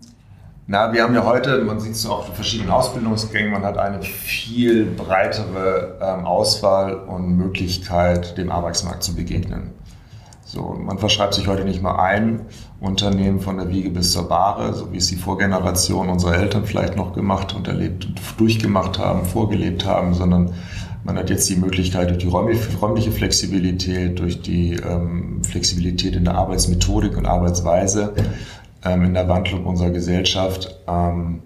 Na, 0.67 0.91
wir 0.91 1.01
haben 1.03 1.15
ja 1.15 1.25
heute, 1.25 1.63
man 1.63 1.79
sieht 1.79 1.93
es 1.93 2.05
auch 2.05 2.27
in 2.27 2.35
verschiedenen 2.35 2.71
Ausbildungsgängen, 2.71 3.51
man 3.53 3.63
hat 3.63 3.77
eine 3.77 4.01
viel 4.03 4.85
breitere 4.85 5.97
ähm, 6.01 6.25
Auswahl 6.25 6.93
und 6.93 7.37
Möglichkeit, 7.37 8.37
dem 8.37 8.51
Arbeitsmarkt 8.51 9.01
zu 9.01 9.15
begegnen. 9.15 9.71
So, 10.43 10.77
man 10.79 10.97
verschreibt 10.97 11.33
sich 11.33 11.47
heute 11.47 11.63
nicht 11.63 11.81
mal 11.81 11.95
ein 11.95 12.41
Unternehmen 12.79 13.39
von 13.39 13.57
der 13.57 13.69
Wiege 13.69 13.89
bis 13.89 14.11
zur 14.11 14.27
Bahre, 14.27 14.73
so 14.73 14.91
wie 14.91 14.97
es 14.97 15.07
die 15.07 15.15
Vorgeneration 15.15 16.09
unserer 16.09 16.37
Eltern 16.37 16.65
vielleicht 16.65 16.95
noch 16.95 17.13
gemacht 17.13 17.55
und 17.55 17.67
erlebt 17.67 18.05
und 18.05 18.21
durchgemacht 18.37 18.99
haben, 18.99 19.25
vorgelebt 19.25 19.85
haben, 19.85 20.13
sondern 20.13 20.53
man 21.03 21.17
hat 21.17 21.29
jetzt 21.29 21.49
die 21.49 21.55
Möglichkeit 21.55 22.09
durch 22.09 22.19
die 22.19 22.27
räumliche 22.27 23.11
Flexibilität, 23.11 24.19
durch 24.19 24.41
die 24.41 24.73
ähm, 24.73 25.41
Flexibilität 25.43 26.15
in 26.15 26.25
der 26.25 26.35
Arbeitsmethodik 26.35 27.17
und 27.17 27.25
Arbeitsweise, 27.25 28.13
ähm, 28.83 29.05
in 29.05 29.13
der 29.13 29.27
Wandlung 29.27 29.65
unserer 29.65 29.89
Gesellschaft 29.89 30.77
ähm, 30.87 31.41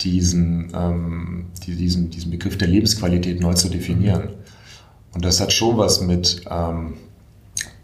diesen, 0.00 0.72
ähm, 0.74 1.46
die, 1.64 1.76
diesen, 1.76 2.10
diesen 2.10 2.30
Begriff 2.30 2.58
der 2.58 2.68
Lebensqualität 2.68 3.40
neu 3.40 3.54
zu 3.54 3.68
definieren. 3.68 4.30
Und 5.14 5.24
das 5.24 5.40
hat 5.40 5.52
schon 5.52 5.78
was 5.78 6.00
mit, 6.02 6.42
ähm, 6.50 6.94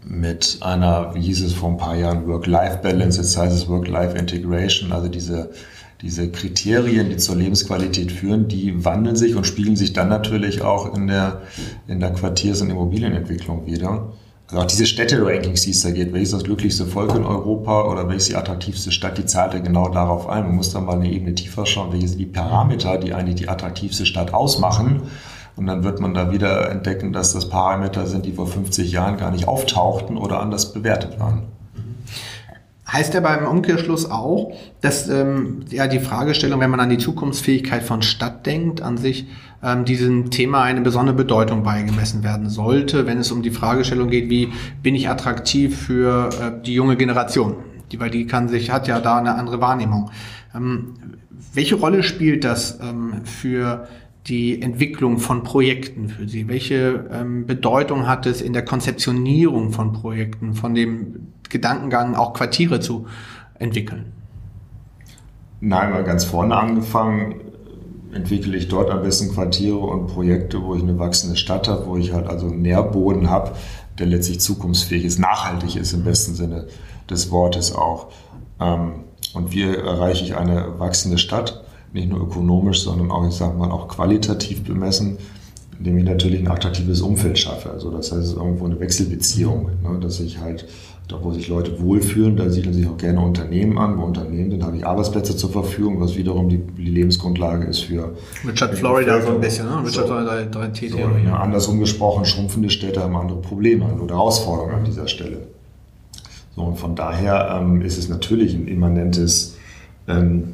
mit 0.05 0.57
einer, 0.61 1.13
wie 1.15 1.21
hieß 1.21 1.43
es 1.43 1.53
vor 1.53 1.69
ein 1.69 1.77
paar 1.77 1.95
Jahren, 1.95 2.27
Work-Life-Balance, 2.27 3.21
jetzt 3.21 3.37
heißt 3.37 3.55
es 3.55 3.67
Work-Life-Integration, 3.67 4.91
also 4.91 5.07
diese, 5.07 5.51
diese 6.01 6.29
Kriterien, 6.29 7.09
die 7.09 7.17
zur 7.17 7.35
Lebensqualität 7.35 8.11
führen, 8.11 8.47
die 8.47 8.83
wandeln 8.83 9.15
sich 9.15 9.35
und 9.35 9.45
spiegeln 9.45 9.75
sich 9.75 9.93
dann 9.93 10.09
natürlich 10.09 10.61
auch 10.61 10.95
in 10.95 11.07
der, 11.07 11.41
in 11.87 11.99
der 11.99 12.13
Quartiers- 12.13 12.61
und 12.61 12.69
Immobilienentwicklung 12.69 13.65
wieder. 13.65 14.13
Also 14.47 14.61
auch 14.61 14.67
diese 14.67 14.85
Städte-Rankings, 14.85 15.61
die 15.61 15.71
es 15.71 15.81
da 15.81 15.91
geht, 15.91 16.13
welches 16.13 16.31
das 16.31 16.43
glücklichste 16.43 16.85
Volk 16.85 17.15
in 17.15 17.23
Europa 17.23 17.89
oder 17.89 18.07
welches 18.07 18.25
die 18.25 18.35
attraktivste 18.35 18.91
Stadt, 18.91 19.17
die 19.17 19.25
zahlt 19.25 19.53
ja 19.53 19.59
genau 19.59 19.89
darauf 19.89 20.27
ein. 20.27 20.43
Man 20.43 20.55
muss 20.55 20.73
dann 20.73 20.85
mal 20.85 20.95
eine 20.95 21.09
Ebene 21.09 21.33
tiefer 21.33 21.65
schauen, 21.65 21.91
welche 21.93 22.09
sind 22.09 22.19
die 22.19 22.25
Parameter, 22.25 22.97
die 22.97 23.13
eigentlich 23.13 23.35
die 23.35 23.49
attraktivste 23.49 24.05
Stadt 24.05 24.33
ausmachen. 24.33 25.03
Und 25.55 25.67
dann 25.67 25.83
wird 25.83 25.99
man 25.99 26.13
da 26.13 26.31
wieder 26.31 26.69
entdecken, 26.71 27.13
dass 27.13 27.33
das 27.33 27.49
Parameter 27.49 28.07
sind, 28.07 28.25
die 28.25 28.33
vor 28.33 28.47
50 28.47 28.91
Jahren 28.91 29.17
gar 29.17 29.31
nicht 29.31 29.47
auftauchten 29.47 30.17
oder 30.17 30.39
anders 30.39 30.73
bewertet 30.73 31.19
waren. 31.19 31.43
Heißt 32.91 33.13
ja 33.13 33.21
beim 33.21 33.47
Umkehrschluss 33.47 34.09
auch, 34.09 34.53
dass 34.81 35.09
ähm, 35.09 35.61
ja 35.69 35.87
die 35.87 35.99
Fragestellung, 35.99 36.59
wenn 36.59 36.69
man 36.69 36.79
an 36.79 36.89
die 36.89 36.97
Zukunftsfähigkeit 36.97 37.81
von 37.81 38.01
Stadt 38.01 38.45
denkt, 38.45 38.81
an 38.81 38.97
sich 38.97 39.27
ähm, 39.63 39.85
diesem 39.85 40.29
Thema 40.29 40.61
eine 40.63 40.81
besondere 40.81 41.15
Bedeutung 41.15 41.63
beigemessen 41.63 42.23
werden 42.23 42.49
sollte, 42.49 43.07
wenn 43.07 43.17
es 43.17 43.31
um 43.31 43.41
die 43.41 43.51
Fragestellung 43.51 44.09
geht, 44.09 44.29
wie 44.29 44.51
bin 44.83 44.93
ich 44.93 45.09
attraktiv 45.09 45.75
für 45.75 46.29
äh, 46.29 46.63
die 46.63 46.73
junge 46.73 46.97
Generation? 46.97 47.55
Die, 47.91 47.99
weil 47.99 48.09
die 48.09 48.27
kann 48.27 48.49
sich, 48.49 48.69
hat 48.69 48.87
ja 48.87 48.99
da 48.99 49.17
eine 49.17 49.35
andere 49.35 49.61
Wahrnehmung. 49.61 50.11
Ähm, 50.53 50.95
welche 51.53 51.75
Rolle 51.75 52.03
spielt 52.03 52.43
das 52.43 52.79
ähm, 52.81 53.21
für 53.23 53.87
die 54.27 54.61
Entwicklung 54.61 55.17
von 55.17 55.43
Projekten 55.43 56.09
für 56.09 56.27
Sie? 56.27 56.47
Welche 56.47 57.09
ähm, 57.11 57.45
Bedeutung 57.45 58.07
hat 58.07 58.25
es 58.25 58.41
in 58.41 58.53
der 58.53 58.63
Konzeptionierung 58.63 59.71
von 59.71 59.93
Projekten, 59.93 60.53
von 60.53 60.73
dem 60.73 61.27
Gedankengang, 61.49 62.15
auch 62.15 62.33
Quartiere 62.33 62.79
zu 62.79 63.05
entwickeln? 63.59 64.13
Nein, 65.59 65.91
mal 65.91 66.03
ganz 66.03 66.25
vorne 66.25 66.55
angefangen 66.55 67.35
entwickle 68.13 68.55
ich 68.55 68.67
dort 68.67 68.89
am 68.89 69.01
besten 69.01 69.33
Quartiere 69.33 69.77
und 69.77 70.07
Projekte, 70.07 70.63
wo 70.63 70.75
ich 70.75 70.83
eine 70.83 70.97
wachsende 70.99 71.35
Stadt 71.35 71.67
habe, 71.67 71.85
wo 71.87 71.97
ich 71.97 72.13
halt 72.13 72.27
also 72.27 72.47
einen 72.47 72.61
Nährboden 72.61 73.29
habe, 73.29 73.51
der 73.99 74.07
letztlich 74.07 74.39
zukunftsfähig 74.39 75.05
ist, 75.05 75.19
nachhaltig 75.19 75.75
ist 75.75 75.93
im 75.93 76.03
besten 76.03 76.35
Sinne 76.35 76.67
des 77.09 77.31
Wortes 77.31 77.73
auch. 77.73 78.07
Ähm, 78.59 79.03
und 79.33 79.51
wie 79.51 79.63
erreiche 79.63 80.23
ich 80.23 80.35
eine 80.35 80.79
wachsende 80.79 81.17
Stadt? 81.17 81.63
Nicht 81.93 82.09
nur 82.09 82.21
ökonomisch, 82.21 82.81
sondern 82.81 83.11
auch, 83.11 83.27
ich 83.27 83.35
sage 83.35 83.57
mal, 83.57 83.71
auch 83.71 83.87
qualitativ 83.87 84.63
bemessen, 84.63 85.17
indem 85.77 85.97
ich 85.99 86.03
natürlich 86.03 86.39
ein 86.39 86.47
attraktives 86.47 87.01
Umfeld 87.01 87.37
schaffe. 87.37 87.71
Also 87.71 87.91
das 87.91 88.11
heißt, 88.11 88.21
es 88.21 88.29
ist 88.29 88.35
irgendwo 88.35 88.65
eine 88.65 88.79
Wechselbeziehung, 88.79 89.69
ne, 89.83 89.99
dass 89.99 90.19
ich 90.19 90.39
halt 90.39 90.65
da 91.07 91.21
wo 91.21 91.31
sich 91.31 91.49
Leute 91.49 91.81
wohlfühlen, 91.81 92.37
da 92.37 92.49
siedeln 92.49 92.73
sich 92.73 92.87
auch 92.87 92.97
gerne 92.97 93.19
Unternehmen 93.19 93.77
an. 93.77 93.97
Wo 93.97 94.03
Unternehmen 94.03 94.51
sind, 94.51 94.63
habe 94.63 94.77
ich 94.77 94.85
Arbeitsplätze 94.85 95.35
zur 95.35 95.51
Verfügung, 95.51 95.99
was 95.99 96.15
wiederum 96.15 96.47
die, 96.47 96.59
die 96.59 96.89
Lebensgrundlage 96.89 97.65
ist 97.65 97.79
für. 97.79 98.15
Richard 98.47 98.75
Florida 98.75 99.21
so 99.21 99.29
ein 99.29 99.41
bisschen, 99.41 99.65
ne? 99.65 99.79
Richard 99.79 100.07
so, 100.07 100.13
Florida 100.13 100.31
3T 100.49 100.91
so, 100.91 100.97
ja, 100.97 101.35
Andersrum 101.35 101.79
gesprochen, 101.79 102.23
schrumpfende 102.23 102.69
Städte 102.69 103.01
haben 103.01 103.15
andere 103.17 103.39
Probleme 103.41 103.93
oder 104.01 104.15
Herausforderungen 104.15 104.75
an 104.75 104.85
dieser 104.85 105.07
Stelle. 105.07 105.47
So, 106.55 106.61
und 106.61 106.77
von 106.77 106.95
daher 106.95 107.59
ähm, 107.61 107.81
ist 107.81 107.97
es 107.97 108.07
natürlich 108.07 108.53
ein 108.53 108.67
immanentes, 108.67 109.57
ähm, 110.07 110.53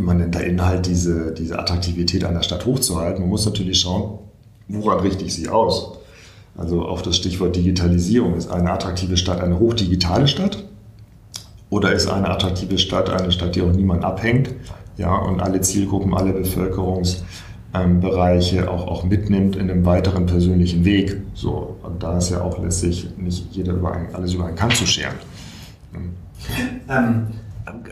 immanenter 0.00 0.44
Inhalt, 0.44 0.86
diese, 0.86 1.32
diese 1.32 1.58
Attraktivität 1.58 2.24
einer 2.24 2.42
Stadt 2.42 2.66
hochzuhalten. 2.66 3.20
Man 3.20 3.30
muss 3.30 3.46
natürlich 3.46 3.80
schauen, 3.80 4.18
woran 4.68 5.00
richte 5.00 5.24
ich 5.24 5.34
sie 5.34 5.48
aus? 5.48 5.98
Also 6.56 6.82
auf 6.82 7.02
das 7.02 7.16
Stichwort 7.16 7.56
Digitalisierung. 7.56 8.34
Ist 8.34 8.50
eine 8.50 8.72
attraktive 8.72 9.16
Stadt 9.16 9.40
eine 9.40 9.58
hochdigitale 9.58 10.28
Stadt? 10.28 10.62
Oder 11.70 11.92
ist 11.92 12.08
eine 12.08 12.28
attraktive 12.28 12.76
Stadt 12.78 13.10
eine 13.10 13.30
Stadt, 13.30 13.54
die 13.54 13.62
auch 13.62 13.70
niemand 13.70 14.04
abhängt 14.04 14.50
ja, 14.96 15.14
und 15.14 15.40
alle 15.40 15.60
Zielgruppen, 15.60 16.14
alle 16.14 16.32
Bevölkerungsbereiche 16.32 18.68
auch, 18.68 18.88
auch 18.88 19.04
mitnimmt 19.04 19.54
in 19.54 19.70
einem 19.70 19.86
weiteren 19.86 20.26
persönlichen 20.26 20.84
Weg? 20.84 21.18
So, 21.34 21.76
und 21.84 22.02
da 22.02 22.18
ist 22.18 22.30
ja 22.30 22.42
auch 22.42 22.60
letztlich 22.60 23.06
nicht 23.16 23.52
jeder 23.52 23.74
über 23.74 23.92
ein, 23.92 24.12
alles 24.12 24.34
über 24.34 24.46
einen 24.46 24.56
Kamm 24.56 24.70
zu 24.70 24.84
scheren. 24.84 25.14
Ähm, 26.88 27.28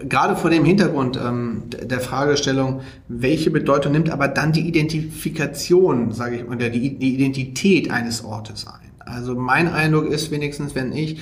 gerade 0.09 0.37
vor 0.37 0.50
dem 0.50 0.64
Hintergrund 0.64 1.18
ähm, 1.22 1.64
der 1.68 2.00
Fragestellung, 2.00 2.81
welche 3.09 3.50
Bedeutung 3.50 3.92
nimmt 3.92 4.11
aber 4.11 4.28
dann 4.28 4.52
die 4.52 4.66
Identifikation, 4.66 6.12
sage 6.12 6.37
ich, 6.37 6.44
oder 6.44 6.70
die 6.70 7.14
Identität 7.14 7.90
eines 7.90 8.24
Ortes 8.24 8.66
ein? 8.66 8.90
Also 8.98 9.35
mein 9.35 9.68
Eindruck 9.68 10.07
ist 10.07 10.31
wenigstens, 10.31 10.74
wenn 10.74 10.92
ich 10.92 11.20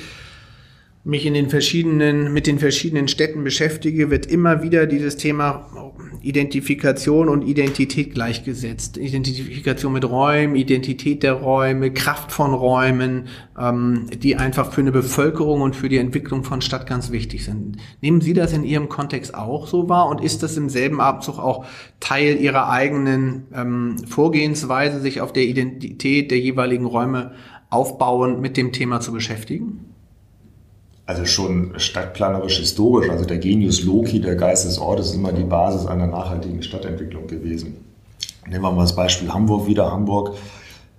mich 1.04 1.24
in 1.24 1.34
den 1.34 1.48
verschiedenen, 1.50 2.32
mit 2.32 2.48
den 2.48 2.58
verschiedenen 2.58 3.06
Städten 3.06 3.44
beschäftige, 3.44 4.10
wird 4.10 4.26
immer 4.26 4.62
wieder 4.62 4.86
dieses 4.86 5.16
Thema 5.16 5.92
Identifikation 6.26 7.28
und 7.28 7.42
Identität 7.42 8.12
gleichgesetzt. 8.12 8.96
Identifikation 8.96 9.92
mit 9.92 10.04
Räumen, 10.04 10.56
Identität 10.56 11.22
der 11.22 11.34
Räume, 11.34 11.92
Kraft 11.92 12.32
von 12.32 12.52
Räumen, 12.52 13.28
ähm, 13.58 14.06
die 14.12 14.34
einfach 14.36 14.72
für 14.72 14.80
eine 14.80 14.92
Bevölkerung 14.92 15.60
und 15.60 15.76
für 15.76 15.88
die 15.88 15.98
Entwicklung 15.98 16.42
von 16.42 16.60
Stadt 16.60 16.86
ganz 16.86 17.12
wichtig 17.12 17.44
sind. 17.44 17.76
Nehmen 18.00 18.20
Sie 18.20 18.32
das 18.32 18.52
in 18.52 18.64
Ihrem 18.64 18.88
Kontext 18.88 19.34
auch 19.34 19.68
so 19.68 19.88
wahr 19.88 20.08
und 20.08 20.20
ist 20.20 20.42
das 20.42 20.56
im 20.56 20.68
selben 20.68 21.00
Abzug 21.00 21.38
auch 21.38 21.64
Teil 22.00 22.36
Ihrer 22.40 22.68
eigenen 22.68 23.46
ähm, 23.54 23.96
Vorgehensweise, 24.06 25.00
sich 25.00 25.20
auf 25.20 25.32
der 25.32 25.44
Identität 25.44 26.30
der 26.32 26.40
jeweiligen 26.40 26.86
Räume 26.86 27.32
aufbauend 27.70 28.40
mit 28.40 28.56
dem 28.56 28.72
Thema 28.72 29.00
zu 29.00 29.12
beschäftigen? 29.12 29.95
Also 31.06 31.24
schon 31.24 31.72
stadtplanerisch 31.76 32.58
historisch, 32.58 33.08
also 33.08 33.24
der 33.24 33.38
Genius 33.38 33.84
Loki, 33.84 34.20
der 34.20 34.34
Geist 34.34 34.66
des 34.66 34.78
Ortes, 34.78 35.10
ist 35.10 35.14
immer 35.14 35.32
die 35.32 35.44
Basis 35.44 35.86
einer 35.86 36.08
nachhaltigen 36.08 36.62
Stadtentwicklung 36.62 37.28
gewesen. 37.28 37.76
Nehmen 38.48 38.62
wir 38.62 38.72
mal 38.72 38.82
das 38.82 38.94
Beispiel 38.94 39.32
Hamburg 39.32 39.66
wieder. 39.66 39.90
Hamburg 39.90 40.36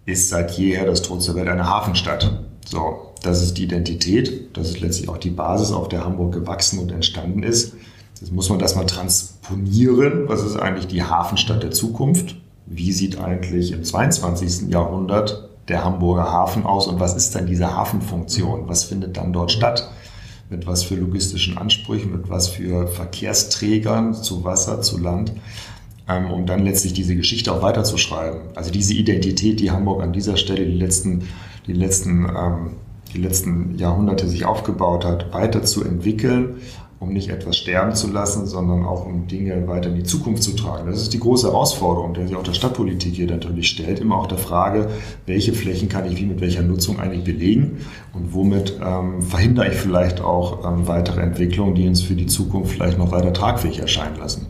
ist 0.05 0.29
seit 0.29 0.51
jeher 0.51 0.85
das 0.85 1.01
Tor 1.01 1.19
zur 1.19 1.35
Welt 1.35 1.49
eine 1.49 1.69
Hafenstadt. 1.69 2.39
So, 2.65 3.13
das 3.21 3.41
ist 3.41 3.57
die 3.57 3.63
Identität, 3.63 4.55
das 4.55 4.69
ist 4.69 4.79
letztlich 4.79 5.09
auch 5.09 5.17
die 5.17 5.29
Basis, 5.29 5.71
auf 5.71 5.89
der 5.89 6.05
Hamburg 6.05 6.33
gewachsen 6.33 6.79
und 6.79 6.91
entstanden 6.91 7.43
ist. 7.43 7.73
Jetzt 8.19 8.31
muss 8.31 8.49
man 8.49 8.59
das 8.59 8.75
mal 8.75 8.85
transponieren. 8.85 10.27
Was 10.27 10.43
ist 10.43 10.55
eigentlich 10.55 10.87
die 10.87 11.03
Hafenstadt 11.03 11.63
der 11.63 11.71
Zukunft? 11.71 12.35
Wie 12.65 12.91
sieht 12.91 13.19
eigentlich 13.19 13.71
im 13.71 13.83
22. 13.83 14.69
Jahrhundert 14.69 15.46
der 15.67 15.83
Hamburger 15.83 16.31
Hafen 16.31 16.65
aus 16.65 16.87
und 16.87 16.99
was 16.99 17.15
ist 17.15 17.35
dann 17.35 17.45
diese 17.45 17.75
Hafenfunktion? 17.75 18.67
Was 18.67 18.85
findet 18.85 19.17
dann 19.17 19.33
dort 19.33 19.51
statt? 19.51 19.91
mit 20.49 20.65
was 20.65 20.83
für 20.83 20.95
logistischen 20.95 21.57
Ansprüchen, 21.57 22.11
mit 22.11 22.29
was 22.29 22.47
für 22.47 22.87
Verkehrsträgern 22.87 24.13
zu 24.13 24.43
Wasser, 24.43 24.81
zu 24.81 24.97
Land, 24.97 25.33
ähm, 26.07 26.31
um 26.31 26.45
dann 26.45 26.63
letztlich 26.63 26.93
diese 26.93 27.15
Geschichte 27.15 27.51
auch 27.51 27.61
weiterzuschreiben. 27.61 28.39
Also 28.55 28.71
diese 28.71 28.93
Identität, 28.93 29.59
die 29.59 29.71
Hamburg 29.71 30.01
an 30.01 30.13
dieser 30.13 30.37
Stelle 30.37 30.65
die 30.65 30.77
letzten, 30.77 31.27
die 31.65 31.73
letzten, 31.73 32.25
ähm, 32.25 32.69
die 33.13 33.19
letzten 33.19 33.77
Jahrhunderte 33.77 34.27
sich 34.27 34.45
aufgebaut 34.45 35.05
hat, 35.05 35.33
weiterzuentwickeln 35.33 36.61
um 36.99 37.13
nicht 37.13 37.29
etwas 37.29 37.57
sterben 37.57 37.93
zu 37.93 38.11
lassen, 38.11 38.47
sondern 38.47 38.83
auch 38.85 39.05
um 39.05 39.27
Dinge 39.27 39.67
weiter 39.67 39.89
in 39.89 39.95
die 39.95 40.03
Zukunft 40.03 40.43
zu 40.43 40.55
tragen. 40.55 40.89
Das 40.89 41.01
ist 41.01 41.13
die 41.13 41.19
große 41.19 41.47
Herausforderung, 41.47 42.13
die 42.13 42.25
sich 42.25 42.35
auch 42.35 42.43
der 42.43 42.53
Stadtpolitik 42.53 43.13
hier 43.13 43.27
natürlich 43.27 43.69
stellt. 43.69 43.99
Immer 43.99 44.15
auch 44.15 44.27
der 44.27 44.39
Frage, 44.39 44.89
welche 45.25 45.53
Flächen 45.53 45.89
kann 45.89 46.05
ich 46.05 46.17
wie 46.17 46.25
mit 46.25 46.41
welcher 46.41 46.63
Nutzung 46.63 46.99
eigentlich 46.99 47.23
belegen 47.23 47.77
und 48.13 48.33
womit 48.33 48.79
ähm, 48.83 49.21
verhindere 49.21 49.69
ich 49.69 49.75
vielleicht 49.75 50.21
auch 50.21 50.65
ähm, 50.65 50.87
weitere 50.87 51.21
Entwicklungen, 51.21 51.75
die 51.75 51.87
uns 51.87 52.01
für 52.01 52.15
die 52.15 52.25
Zukunft 52.25 52.71
vielleicht 52.71 52.97
noch 52.97 53.11
weiter 53.11 53.31
tragfähig 53.31 53.79
erscheinen 53.79 54.17
lassen. 54.17 54.47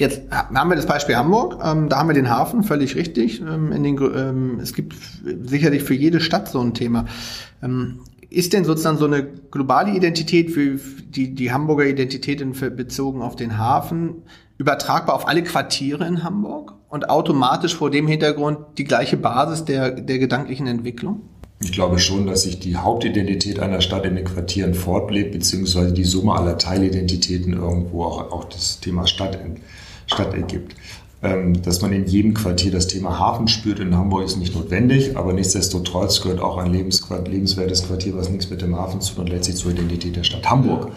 Jetzt 0.00 0.22
haben 0.32 0.70
wir 0.70 0.76
das 0.76 0.86
Beispiel 0.86 1.14
Hamburg, 1.14 1.58
ähm, 1.62 1.90
da 1.90 1.98
haben 1.98 2.08
wir 2.08 2.14
den 2.14 2.30
Hafen, 2.30 2.62
völlig 2.62 2.96
richtig. 2.96 3.42
Ähm, 3.42 3.70
in 3.70 3.82
den, 3.82 3.98
ähm, 3.98 4.58
es 4.58 4.72
gibt 4.72 4.96
sicherlich 5.44 5.82
für 5.82 5.92
jede 5.92 6.20
Stadt 6.20 6.48
so 6.48 6.58
ein 6.58 6.72
Thema. 6.72 7.04
Ist 8.30 8.52
denn 8.52 8.64
sozusagen 8.64 8.96
so 8.96 9.06
eine 9.06 9.24
globale 9.24 9.94
Identität, 9.94 10.56
wie 10.56 10.78
die, 11.10 11.34
die 11.34 11.52
Hamburger 11.52 11.84
Identität 11.84 12.40
in, 12.40 12.52
bezogen 12.52 13.22
auf 13.22 13.34
den 13.34 13.58
Hafen, 13.58 14.22
übertragbar 14.56 15.16
auf 15.16 15.26
alle 15.26 15.42
Quartiere 15.42 16.06
in 16.06 16.22
Hamburg 16.22 16.74
und 16.88 17.10
automatisch 17.10 17.74
vor 17.74 17.90
dem 17.90 18.06
Hintergrund 18.06 18.58
die 18.78 18.84
gleiche 18.84 19.16
Basis 19.16 19.64
der, 19.64 19.90
der 19.90 20.18
gedanklichen 20.18 20.68
Entwicklung? 20.68 21.22
Ich 21.62 21.72
glaube 21.72 21.98
schon, 21.98 22.26
dass 22.26 22.42
sich 22.42 22.58
die 22.58 22.76
Hauptidentität 22.76 23.58
einer 23.60 23.80
Stadt 23.80 24.06
in 24.06 24.16
den 24.16 24.24
Quartieren 24.24 24.74
fortlebt, 24.74 25.32
beziehungsweise 25.32 25.92
die 25.92 26.04
Summe 26.04 26.32
aller 26.34 26.56
Teilidentitäten 26.56 27.52
irgendwo 27.52 28.04
auch, 28.04 28.32
auch 28.32 28.44
das 28.44 28.80
Thema 28.80 29.06
Stadt, 29.06 29.38
Stadt 30.06 30.34
ergibt. 30.34 30.74
Ähm, 31.22 31.60
dass 31.60 31.82
man 31.82 31.92
in 31.92 32.06
jedem 32.06 32.32
Quartier 32.32 32.72
das 32.72 32.86
Thema 32.86 33.18
Hafen 33.18 33.46
spürt. 33.46 33.78
In 33.78 33.94
Hamburg 33.94 34.24
ist 34.24 34.38
nicht 34.38 34.54
notwendig, 34.54 35.18
aber 35.18 35.34
nichtsdestotrotz 35.34 36.22
gehört 36.22 36.40
auch 36.40 36.56
ein 36.56 36.72
lebenswertes 36.72 37.86
Quartier, 37.86 38.16
was 38.16 38.30
nichts 38.30 38.48
mit 38.48 38.62
dem 38.62 38.74
Hafen 38.74 39.02
zu 39.02 39.14
tun 39.14 39.26
hat, 39.26 39.32
letztlich 39.32 39.56
zur 39.56 39.72
Identität 39.72 40.16
der 40.16 40.24
Stadt 40.24 40.48
Hamburg. 40.48 40.92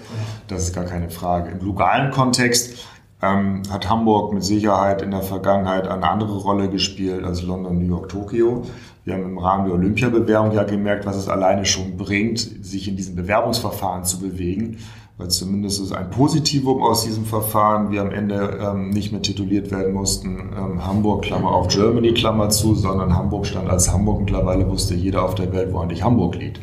Das 0.47 0.63
ist 0.63 0.73
gar 0.73 0.86
keine 0.86 1.09
Frage. 1.09 1.51
Im 1.51 1.59
globalen 1.59 2.09
Kontext 2.12 2.77
ähm, 3.21 3.63
hat 3.69 3.89
Hamburg 3.89 4.33
mit 4.33 4.45
Sicherheit 4.45 5.01
in 5.01 5.12
der 5.12 5.23
Vergangenheit 5.23 5.89
eine 5.89 6.09
andere 6.09 6.38
Rolle 6.38 6.69
gespielt 6.69 7.25
als 7.25 7.43
London, 7.43 7.79
New 7.79 7.93
York, 7.93 8.07
Tokio. 8.07 8.63
Wir 9.03 9.15
haben 9.15 9.23
im 9.23 9.38
Rahmen 9.38 9.65
der 9.65 9.73
Olympiabewerbung 9.73 10.53
ja 10.53 10.63
gemerkt, 10.63 11.05
was 11.05 11.17
es 11.17 11.27
alleine 11.27 11.65
schon 11.65 11.97
bringt, 11.97 12.39
sich 12.39 12.88
in 12.88 12.95
diesem 12.95 13.17
Bewerbungsverfahren 13.17 14.05
zu 14.05 14.21
bewegen 14.21 14.77
weil 15.17 15.30
zumindest 15.30 15.80
ist 15.80 15.91
ein 15.91 16.10
Positivum 16.10 16.82
aus 16.82 17.04
diesem 17.04 17.26
Verfahren 17.26 17.91
wir 17.91 18.02
am 18.02 18.12
Ende 18.12 18.60
ähm, 18.62 18.89
nicht 18.89 19.12
mehr 19.12 19.21
tituliert 19.21 19.69
werden 19.69 19.93
mussten, 19.93 20.52
ähm, 20.58 20.86
Hamburg, 20.86 21.23
Klammer 21.23 21.52
auf 21.52 21.67
Germany, 21.67 22.13
Klammer 22.13 22.49
zu, 22.49 22.73
sondern 22.73 23.15
Hamburg 23.15 23.45
stand 23.45 23.69
als 23.69 23.91
Hamburg. 23.91 24.21
Mittlerweile 24.21 24.67
wusste 24.69 24.95
jeder 24.95 25.23
auf 25.23 25.36
der 25.36 25.52
Welt, 25.54 25.71
wo 25.71 25.80
eigentlich 25.80 26.04
Hamburg 26.04 26.36
liegt. 26.36 26.60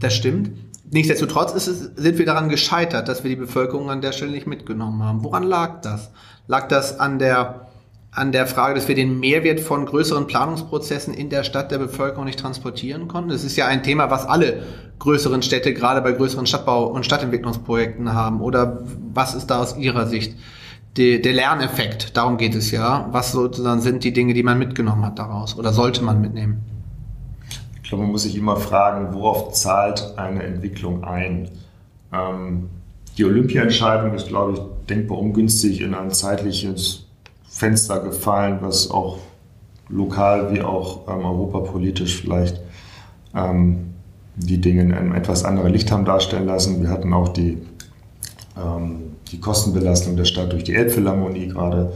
Das 0.00 0.14
stimmt. 0.14 0.50
Nichtsdestotrotz 0.90 1.52
es, 1.54 1.66
sind 1.66 2.18
wir 2.18 2.26
daran 2.26 2.48
gescheitert, 2.48 3.08
dass 3.08 3.22
wir 3.22 3.30
die 3.30 3.36
Bevölkerung 3.36 3.90
an 3.90 4.00
der 4.00 4.12
Stelle 4.12 4.30
nicht 4.30 4.46
mitgenommen 4.46 5.02
haben. 5.02 5.24
Woran 5.24 5.42
lag 5.42 5.80
das? 5.82 6.10
Lag 6.46 6.68
das 6.68 7.00
an 7.00 7.18
der 7.18 7.65
an 8.16 8.32
der 8.32 8.46
Frage, 8.46 8.74
dass 8.74 8.88
wir 8.88 8.94
den 8.94 9.20
Mehrwert 9.20 9.60
von 9.60 9.84
größeren 9.84 10.26
Planungsprozessen 10.26 11.12
in 11.12 11.28
der 11.28 11.44
Stadt 11.44 11.70
der 11.70 11.76
Bevölkerung 11.76 12.24
nicht 12.24 12.38
transportieren 12.38 13.08
konnten. 13.08 13.28
Das 13.28 13.44
ist 13.44 13.56
ja 13.56 13.66
ein 13.66 13.82
Thema, 13.82 14.10
was 14.10 14.24
alle 14.24 14.62
größeren 15.00 15.42
Städte 15.42 15.74
gerade 15.74 16.00
bei 16.00 16.12
größeren 16.12 16.46
Stadtbau- 16.46 16.86
und 16.86 17.04
Stadtentwicklungsprojekten 17.04 18.14
haben. 18.14 18.40
Oder 18.40 18.80
was 19.12 19.34
ist 19.34 19.48
da 19.48 19.60
aus 19.60 19.76
Ihrer 19.76 20.06
Sicht 20.06 20.34
der, 20.96 21.18
der 21.18 21.34
Lerneffekt? 21.34 22.16
Darum 22.16 22.38
geht 22.38 22.54
es 22.54 22.70
ja. 22.70 23.06
Was 23.12 23.32
sozusagen 23.32 23.82
sind 23.82 24.02
die 24.02 24.14
Dinge, 24.14 24.32
die 24.32 24.42
man 24.42 24.58
mitgenommen 24.58 25.04
hat 25.04 25.18
daraus 25.18 25.58
oder 25.58 25.74
sollte 25.74 26.02
man 26.02 26.22
mitnehmen? 26.22 26.62
Ich 27.82 27.90
glaube, 27.90 28.04
man 28.04 28.12
muss 28.12 28.22
sich 28.22 28.36
immer 28.36 28.56
fragen, 28.56 29.12
worauf 29.12 29.52
zahlt 29.52 30.14
eine 30.16 30.42
Entwicklung 30.42 31.04
ein? 31.04 31.50
Ähm, 32.14 32.70
die 33.18 33.26
Olympiaentscheidung 33.26 34.14
ist, 34.14 34.28
glaube 34.28 34.54
ich, 34.54 34.60
denkbar 34.88 35.18
ungünstig 35.18 35.82
in 35.82 35.92
ein 35.94 36.10
zeitliches 36.10 37.05
Fenster 37.56 38.00
gefallen, 38.00 38.58
was 38.60 38.90
auch 38.90 39.16
lokal 39.88 40.52
wie 40.52 40.60
auch 40.60 41.08
ähm, 41.08 41.24
europapolitisch 41.24 42.20
vielleicht 42.20 42.60
ähm, 43.34 43.94
die 44.36 44.60
Dinge 44.60 44.82
in 44.82 44.92
einem 44.92 45.14
etwas 45.14 45.42
anderen 45.42 45.72
Licht 45.72 45.90
haben 45.90 46.04
darstellen 46.04 46.44
lassen. 46.44 46.82
Wir 46.82 46.90
hatten 46.90 47.14
auch 47.14 47.28
die, 47.30 47.56
ähm, 48.62 49.14
die 49.32 49.40
Kostenbelastung 49.40 50.16
der 50.16 50.26
Stadt 50.26 50.52
durch 50.52 50.64
die 50.64 50.74
Elbphilharmonie 50.74 51.48
gerade, 51.48 51.94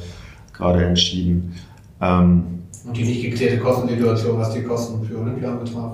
gerade 0.54 0.82
entschieden. 0.82 1.54
Ähm, 2.00 2.62
Und 2.86 2.96
die 2.96 3.04
nicht 3.04 3.22
geklärte 3.22 3.58
Kostensituation, 3.58 4.38
was 4.38 4.54
die 4.54 4.62
Kosten 4.62 5.04
für 5.04 5.18
Olympia 5.18 5.50
betraf. 5.50 5.92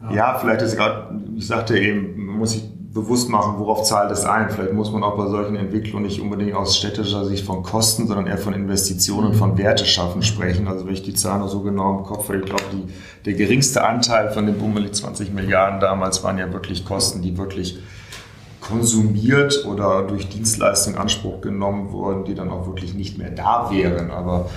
Ja. 0.00 0.12
ja, 0.14 0.38
vielleicht 0.38 0.62
ist 0.62 0.76
gerade, 0.76 1.14
ich 1.36 1.46
sagte 1.46 1.78
eben, 1.78 2.24
man 2.24 2.38
muss 2.38 2.52
sich 2.52 2.64
bewusst 3.02 3.28
machen, 3.28 3.54
worauf 3.58 3.84
zahlt 3.84 4.10
es 4.10 4.24
ein. 4.24 4.50
Vielleicht 4.50 4.72
muss 4.72 4.90
man 4.90 5.02
auch 5.02 5.16
bei 5.16 5.28
solchen 5.28 5.56
Entwicklungen 5.56 6.06
nicht 6.06 6.20
unbedingt 6.20 6.54
aus 6.54 6.76
städtischer 6.76 7.24
Sicht 7.24 7.44
von 7.44 7.62
Kosten, 7.62 8.06
sondern 8.06 8.26
eher 8.26 8.38
von 8.38 8.54
Investitionen, 8.54 9.34
von 9.34 9.56
Werte 9.56 9.86
schaffen 9.86 10.22
sprechen. 10.22 10.66
Also 10.66 10.86
wenn 10.86 10.94
ich 10.94 11.02
die 11.02 11.14
Zahlen 11.14 11.40
noch 11.40 11.48
so 11.48 11.60
genau 11.60 11.98
im 11.98 12.04
Kopf 12.04 12.28
habe, 12.28 12.38
ich 12.38 12.44
glaube, 12.46 12.64
der 13.24 13.32
geringste 13.34 13.84
Anteil 13.84 14.30
von 14.30 14.46
den 14.46 14.58
bummelig 14.58 14.94
20 14.94 15.32
Milliarden 15.32 15.80
damals 15.80 16.24
waren 16.24 16.38
ja 16.38 16.52
wirklich 16.52 16.84
Kosten, 16.84 17.22
die 17.22 17.38
wirklich 17.38 17.78
konsumiert 18.60 19.64
oder 19.66 20.02
durch 20.02 20.28
Dienstleistung 20.28 20.96
Anspruch 20.96 21.40
genommen 21.40 21.92
wurden, 21.92 22.24
die 22.24 22.34
dann 22.34 22.50
auch 22.50 22.66
wirklich 22.66 22.94
nicht 22.94 23.16
mehr 23.16 23.30
da 23.30 23.70
wären. 23.70 24.10
Aber 24.10 24.50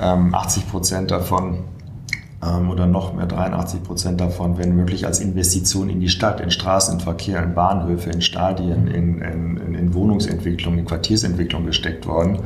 ähm, 0.00 0.34
80 0.34 0.70
Prozent 0.70 1.10
davon 1.10 1.64
oder 2.42 2.86
noch 2.86 3.12
mehr 3.12 3.26
83 3.26 3.82
Prozent 3.82 4.20
davon 4.20 4.56
werden 4.56 4.78
wirklich 4.78 5.04
als 5.06 5.20
Investition 5.20 5.90
in 5.90 6.00
die 6.00 6.08
Stadt, 6.08 6.40
in 6.40 6.50
Straßenverkehr, 6.50 7.42
in 7.42 7.54
Bahnhöfe, 7.54 8.08
in 8.08 8.22
Stadien, 8.22 8.86
in, 8.86 9.20
in, 9.20 9.74
in 9.74 9.92
Wohnungsentwicklung, 9.92 10.78
in 10.78 10.86
Quartiersentwicklung 10.86 11.66
gesteckt 11.66 12.06
worden. 12.06 12.40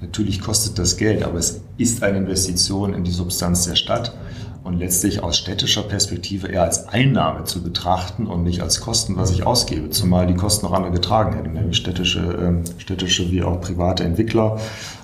Natürlich 0.00 0.40
kostet 0.40 0.78
das 0.78 0.96
Geld, 0.96 1.24
aber 1.24 1.38
es 1.38 1.62
ist 1.78 2.04
eine 2.04 2.18
Investition 2.18 2.94
in 2.94 3.02
die 3.02 3.10
Substanz 3.10 3.64
der 3.64 3.74
Stadt 3.74 4.14
und 4.62 4.78
letztlich 4.78 5.22
aus 5.22 5.38
städtischer 5.38 5.82
Perspektive 5.82 6.46
eher 6.46 6.62
als 6.62 6.88
Einnahme 6.88 7.44
zu 7.44 7.62
betrachten 7.62 8.26
und 8.26 8.44
nicht 8.44 8.60
als 8.60 8.80
Kosten, 8.80 9.16
was 9.16 9.30
ich 9.32 9.44
ausgebe, 9.44 9.90
zumal 9.90 10.26
die 10.26 10.34
Kosten 10.34 10.66
noch 10.66 10.72
andere 10.72 10.92
getragen 10.92 11.34
hätten, 11.34 11.54
nämlich 11.54 11.76
städtische, 11.76 12.20
äh, 12.20 12.80
städtische 12.80 13.30
wie 13.30 13.42
auch 13.42 13.60
private 13.60 14.04
Entwickler 14.04 14.58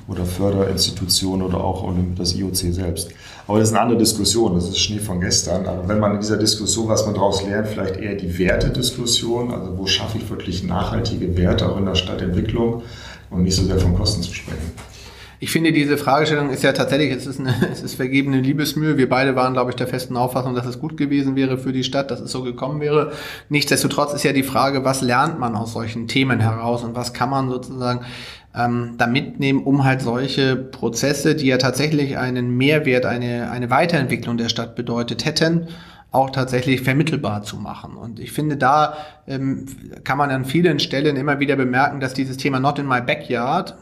oder 0.08 0.24
Förderinstitutionen 0.24 1.44
oder 1.44 1.64
auch 1.64 1.92
das 2.16 2.34
IOC 2.34 2.72
selbst. 2.72 3.10
Aber 3.46 3.60
das 3.60 3.68
ist 3.68 3.74
eine 3.74 3.82
andere 3.82 3.98
Diskussion, 3.98 4.54
das 4.54 4.68
ist 4.68 4.78
Schnee 4.78 4.98
von 4.98 5.20
gestern. 5.20 5.66
Aber 5.66 5.88
wenn 5.88 6.00
man 6.00 6.14
in 6.14 6.20
dieser 6.20 6.36
Diskussion, 6.36 6.88
was 6.88 7.06
man 7.06 7.14
daraus 7.14 7.44
lernt, 7.44 7.68
vielleicht 7.68 7.96
eher 7.96 8.16
die 8.16 8.38
Wertediskussion, 8.38 9.52
also 9.52 9.78
wo 9.78 9.86
schaffe 9.86 10.18
ich 10.18 10.28
wirklich 10.28 10.64
nachhaltige 10.64 11.36
Werte 11.36 11.68
auch 11.70 11.76
in 11.76 11.86
der 11.86 11.94
Stadtentwicklung 11.94 12.82
und 13.30 13.42
nicht 13.42 13.54
so 13.54 13.62
sehr 13.62 13.78
von 13.78 13.94
Kosten 13.94 14.22
zu 14.22 14.34
sprechen. 14.34 14.72
Ich 15.38 15.50
finde, 15.50 15.70
diese 15.70 15.98
Fragestellung 15.98 16.48
ist 16.48 16.62
ja 16.62 16.72
tatsächlich, 16.72 17.10
es 17.10 17.26
ist, 17.26 17.38
eine, 17.38 17.54
es 17.72 17.82
ist 17.82 17.94
vergebene 17.94 18.40
Liebesmühe. 18.40 18.96
Wir 18.96 19.08
beide 19.08 19.36
waren, 19.36 19.52
glaube 19.52 19.70
ich, 19.70 19.76
der 19.76 19.86
festen 19.86 20.16
Auffassung, 20.16 20.54
dass 20.54 20.66
es 20.66 20.80
gut 20.80 20.96
gewesen 20.96 21.36
wäre 21.36 21.58
für 21.58 21.72
die 21.72 21.84
Stadt, 21.84 22.10
dass 22.10 22.20
es 22.20 22.32
so 22.32 22.42
gekommen 22.42 22.80
wäre. 22.80 23.12
Nichtsdestotrotz 23.50 24.14
ist 24.14 24.22
ja 24.22 24.32
die 24.32 24.42
Frage, 24.42 24.84
was 24.84 25.02
lernt 25.02 25.38
man 25.38 25.54
aus 25.54 25.74
solchen 25.74 26.08
Themen 26.08 26.40
heraus 26.40 26.82
und 26.84 26.94
was 26.94 27.12
kann 27.12 27.28
man 27.28 27.50
sozusagen 27.50 28.00
ähm, 28.56 28.94
da 28.96 29.06
mitnehmen, 29.06 29.62
um 29.62 29.84
halt 29.84 30.00
solche 30.00 30.56
Prozesse, 30.56 31.34
die 31.34 31.46
ja 31.46 31.58
tatsächlich 31.58 32.16
einen 32.18 32.56
Mehrwert, 32.56 33.04
eine, 33.04 33.50
eine 33.50 33.70
Weiterentwicklung 33.70 34.36
der 34.36 34.48
Stadt 34.48 34.74
bedeutet 34.74 35.24
hätten, 35.24 35.68
auch 36.12 36.30
tatsächlich 36.30 36.80
vermittelbar 36.80 37.42
zu 37.42 37.56
machen. 37.56 37.96
Und 37.96 38.18
ich 38.18 38.32
finde, 38.32 38.56
da 38.56 38.96
ähm, 39.26 39.66
kann 40.04 40.16
man 40.16 40.30
an 40.30 40.44
vielen 40.44 40.78
Stellen 40.78 41.16
immer 41.16 41.40
wieder 41.40 41.56
bemerken, 41.56 42.00
dass 42.00 42.14
dieses 42.14 42.38
Thema 42.38 42.58
Not 42.58 42.78
in 42.78 42.86
my 42.86 43.02
backyard 43.02 43.76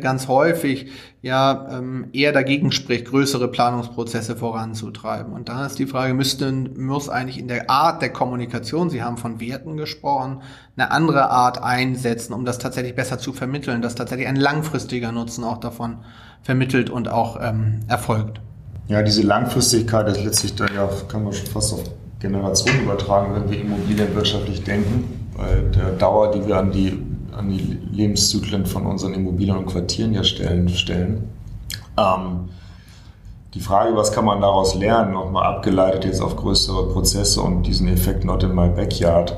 ganz 0.00 0.28
häufig 0.28 0.90
ja 1.22 1.68
ähm, 1.70 2.08
eher 2.12 2.32
dagegen 2.32 2.72
spricht, 2.72 3.06
größere 3.06 3.48
Planungsprozesse 3.48 4.36
voranzutreiben. 4.36 5.32
Und 5.32 5.48
da 5.48 5.66
ist 5.66 5.78
die 5.78 5.86
Frage, 5.86 6.14
müsste, 6.14 6.52
muss 6.52 7.08
eigentlich 7.08 7.38
in 7.38 7.48
der 7.48 7.70
Art 7.70 8.02
der 8.02 8.10
Kommunikation, 8.10 8.90
Sie 8.90 9.02
haben 9.02 9.16
von 9.16 9.40
Werten 9.40 9.76
gesprochen, 9.76 10.42
eine 10.76 10.90
andere 10.90 11.30
Art 11.30 11.62
einsetzen, 11.62 12.32
um 12.32 12.44
das 12.44 12.58
tatsächlich 12.58 12.94
besser 12.94 13.18
zu 13.18 13.32
vermitteln, 13.32 13.82
dass 13.82 13.94
tatsächlich 13.94 14.28
ein 14.28 14.36
langfristiger 14.36 15.12
Nutzen 15.12 15.44
auch 15.44 15.58
davon 15.58 15.98
vermittelt 16.42 16.90
und 16.90 17.08
auch 17.08 17.38
ähm, 17.40 17.80
erfolgt. 17.88 18.40
Ja, 18.88 19.02
diese 19.02 19.22
Langfristigkeit 19.22 20.08
ist 20.08 20.24
letztlich 20.24 20.54
dann 20.56 20.74
ja, 20.74 20.88
kann 21.08 21.22
man 21.22 21.32
schon 21.32 21.46
fast 21.46 21.72
auf 21.74 21.84
Generationen 22.18 22.82
übertragen, 22.82 23.34
wenn 23.34 23.50
wir 23.50 23.60
immobilienwirtschaftlich 23.60 24.62
denken, 24.64 25.28
weil 25.36 25.70
der 25.70 25.92
Dauer, 25.92 26.32
die 26.32 26.46
wir 26.46 26.58
an 26.58 26.70
die 26.70 26.98
an 27.36 27.48
die 27.50 27.78
Lebenszyklen 27.92 28.66
von 28.66 28.86
unseren 28.86 29.14
Immobilien 29.14 29.56
und 29.56 29.66
Quartieren 29.66 30.12
ja 30.12 30.24
stellen. 30.24 30.68
stellen. 30.68 31.28
Ähm, 31.96 32.48
die 33.54 33.60
Frage, 33.60 33.96
was 33.96 34.12
kann 34.12 34.24
man 34.24 34.40
daraus 34.40 34.74
lernen, 34.74 35.12
nochmal 35.12 35.44
abgeleitet 35.44 36.04
jetzt 36.04 36.20
auf 36.20 36.36
größere 36.36 36.88
Prozesse 36.92 37.40
und 37.42 37.64
diesen 37.64 37.88
Effekt 37.88 38.24
Not 38.24 38.44
in 38.44 38.54
my 38.54 38.68
backyard. 38.68 39.36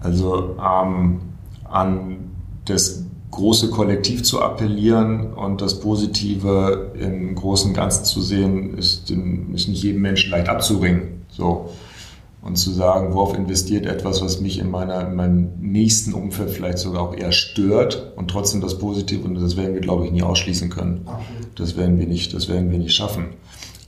Also 0.00 0.56
ähm, 0.58 1.20
an 1.64 2.30
das 2.66 3.04
große 3.30 3.70
Kollektiv 3.70 4.22
zu 4.22 4.40
appellieren 4.42 5.32
und 5.34 5.60
das 5.60 5.80
Positive 5.80 6.92
im 6.98 7.34
großen 7.34 7.74
Ganzen 7.74 8.04
zu 8.04 8.20
sehen, 8.20 8.76
ist, 8.76 9.10
ist 9.10 9.68
nicht 9.68 9.82
jedem 9.82 10.02
Menschen 10.02 10.30
leicht 10.30 10.48
abzuringen. 10.48 11.24
So. 11.28 11.70
Und 12.42 12.56
zu 12.56 12.70
sagen, 12.70 13.12
worauf 13.12 13.36
investiert 13.36 13.84
etwas, 13.84 14.22
was 14.22 14.40
mich 14.40 14.58
in, 14.58 14.70
meiner, 14.70 15.06
in 15.06 15.14
meinem 15.14 15.50
nächsten 15.60 16.14
Umfeld 16.14 16.50
vielleicht 16.50 16.78
sogar 16.78 17.02
auch 17.02 17.14
eher 17.14 17.32
stört 17.32 18.14
und 18.16 18.28
trotzdem 18.30 18.62
das 18.62 18.78
Positive, 18.78 19.26
und 19.28 19.34
das 19.34 19.58
werden 19.58 19.74
wir, 19.74 19.82
glaube 19.82 20.06
ich, 20.06 20.12
nie 20.12 20.22
ausschließen 20.22 20.70
können. 20.70 21.06
Das 21.54 21.76
werden 21.76 21.98
wir 21.98 22.06
nicht, 22.06 22.32
das 22.32 22.48
werden 22.48 22.70
wir 22.70 22.78
nicht 22.78 22.94
schaffen. 22.94 23.34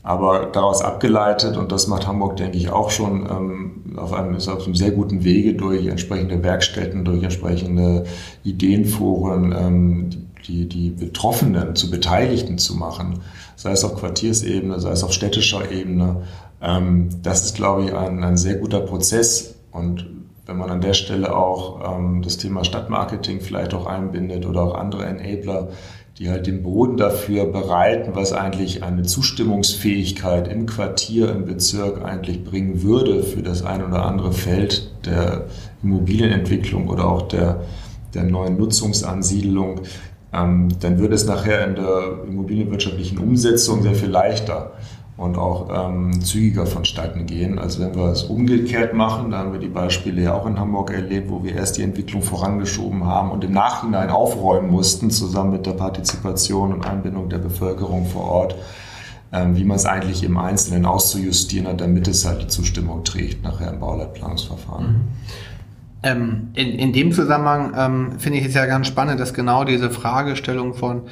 Aber 0.03 0.47
daraus 0.47 0.83
abgeleitet, 0.83 1.57
und 1.57 1.71
das 1.71 1.87
macht 1.87 2.07
Hamburg, 2.09 2.37
denke 2.37 2.59
ich, 2.59 2.71
auch 2.71 2.91
schon 2.91 3.25
ähm, 3.31 3.97
auf, 3.97 4.13
einem, 4.13 4.35
ist 4.35 4.49
auf 4.49 4.65
einem 4.65 4.75
sehr 4.75 4.91
guten 4.91 5.23
Wege 5.23 5.55
durch 5.55 5.87
entsprechende 5.87 6.43
Werkstätten, 6.43 7.05
durch 7.05 7.23
entsprechende 7.23 8.05
Ideenforen, 8.43 9.55
ähm, 9.57 10.11
die, 10.49 10.69
die 10.69 10.91
Betroffenen 10.91 11.77
zu 11.77 11.89
Beteiligten 11.89 12.59
zu 12.59 12.75
machen, 12.75 13.21
sei 13.55 13.71
es 13.71 13.85
auf 13.85 13.95
Quartiersebene, 13.95 14.81
sei 14.81 14.91
es 14.91 15.05
auf 15.05 15.13
städtischer 15.13 15.71
Ebene. 15.71 16.23
Ähm, 16.63 17.09
das 17.23 17.45
ist, 17.45 17.57
glaube 17.57 17.85
ich, 17.85 17.95
ein, 17.95 18.23
ein 18.23 18.37
sehr 18.37 18.57
guter 18.57 18.81
Prozess. 18.81 19.57
Und 19.73 20.07
wenn 20.47 20.57
man 20.57 20.71
an 20.71 20.81
der 20.81 20.95
Stelle 20.95 21.35
auch 21.35 21.99
ähm, 21.99 22.23
das 22.23 22.37
Thema 22.37 22.65
Stadtmarketing 22.65 23.41
vielleicht 23.41 23.75
auch 23.75 23.87
einbindet 23.87 24.47
oder 24.47 24.63
auch 24.63 24.75
andere 24.75 25.05
Enabler, 25.05 25.69
die 26.19 26.31
halt 26.31 26.47
den 26.47 26.63
Boden 26.63 26.97
dafür 26.97 27.47
bereiten, 27.47 28.11
was 28.15 28.33
eigentlich 28.33 28.83
eine 28.83 29.03
Zustimmungsfähigkeit 29.03 30.47
im 30.47 30.67
Quartier, 30.67 31.31
im 31.31 31.47
Bezirk 31.47 32.05
eigentlich 32.05 32.45
bringen 32.45 32.83
würde 32.83 33.23
für 33.23 33.43
das 33.43 33.65
ein 33.65 33.85
oder 33.85 34.05
andere 34.05 34.33
Feld 34.33 34.93
der 35.07 35.47
Immobilienentwicklung 35.83 36.89
oder 36.89 37.09
auch 37.09 37.23
der, 37.23 37.63
der 38.15 38.25
neuen 38.25 38.59
Nutzungsansiedlung, 38.59 39.81
ähm, 40.35 40.69
dann 40.81 40.99
würde 40.99 41.15
es 41.15 41.25
nachher 41.25 41.67
in 41.67 41.77
der 41.77 42.25
immobilienwirtschaftlichen 42.29 43.19
Umsetzung 43.19 43.83
sehr 43.83 43.95
viel 43.95 44.11
leichter 44.11 44.73
und 45.17 45.37
auch 45.37 45.69
ähm, 45.89 46.23
zügiger 46.23 46.67
vonstatten 46.67 47.27
gehen, 47.27 47.59
als 47.59 47.79
wenn 47.79 47.95
wir 47.95 48.07
es 48.07 48.25
umgekehrt 48.25 48.95
machen. 48.95 49.31
Da 49.31 49.39
haben 49.39 49.53
wir 49.53 49.61
die 49.61 49.69
Beispiele 49.69 50.23
ja 50.23 50.35
auch 50.35 50.47
in 50.47 50.59
Hamburg 50.59 50.91
erlebt, 50.91 51.31
wo 51.31 51.45
wir 51.45 51.55
erst 51.55 51.77
die 51.77 51.83
Entwicklung 51.83 52.23
vorangeschoben 52.23 53.05
haben 53.05 53.31
und 53.31 53.45
im 53.45 53.53
Nachhinein 53.53 54.11
aufräumen 54.11 54.71
mussten, 54.71 55.11
zusammen 55.11 55.53
mit 55.53 55.67
der 55.67 55.73
Partizipation 55.73 56.73
und 56.73 56.87
Einbindung 56.87 57.29
der 57.29 57.39
Bevölkerung 57.39 58.07
vor 58.07 58.25
Ort, 58.25 58.55
ähm, 59.33 59.57
wie 59.57 59.65
man 59.65 59.77
es 59.77 59.85
eigentlich 59.85 60.25
im 60.25 60.39
Einzelnen 60.39 60.87
auszujustieren 60.87 61.69
hat, 61.69 61.81
damit 61.81 62.09
es 62.09 62.27
halt 62.27 62.43
die 62.43 62.49
Zustimmung 62.49 63.05
trägt 63.05 63.45
nachher 63.45 63.71
im 63.71 63.81
Bauleitplanungsverfahren. 63.81 64.87
Mhm. 64.87 65.01
Ähm, 66.05 66.49
in, 66.55 66.71
in 66.79 66.93
dem 66.93 67.13
Zusammenhang 67.13 67.75
ähm, 67.77 68.19
finde 68.19 68.39
ich 68.39 68.47
es 68.47 68.55
ja 68.55 68.67
ganz 68.67 68.89
spannend, 68.89 69.21
dass 69.21 69.35
genau 69.35 69.63
diese 69.63 69.89
Fragestellung 69.91 70.75
von 70.75 71.03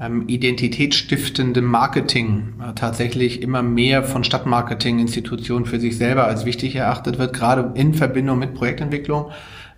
ähm, 0.00 0.24
identitätsstiftendem 0.28 1.64
Marketing 1.64 2.54
äh, 2.60 2.72
tatsächlich 2.74 3.42
immer 3.42 3.62
mehr 3.62 4.02
von 4.02 4.24
Stadtmarketinginstitutionen 4.24 5.66
für 5.66 5.78
sich 5.78 5.98
selber 5.98 6.24
als 6.24 6.46
wichtig 6.46 6.74
erachtet 6.74 7.18
wird, 7.18 7.34
gerade 7.34 7.72
in 7.74 7.94
Verbindung 7.94 8.38
mit 8.38 8.54
Projektentwicklung 8.54 9.30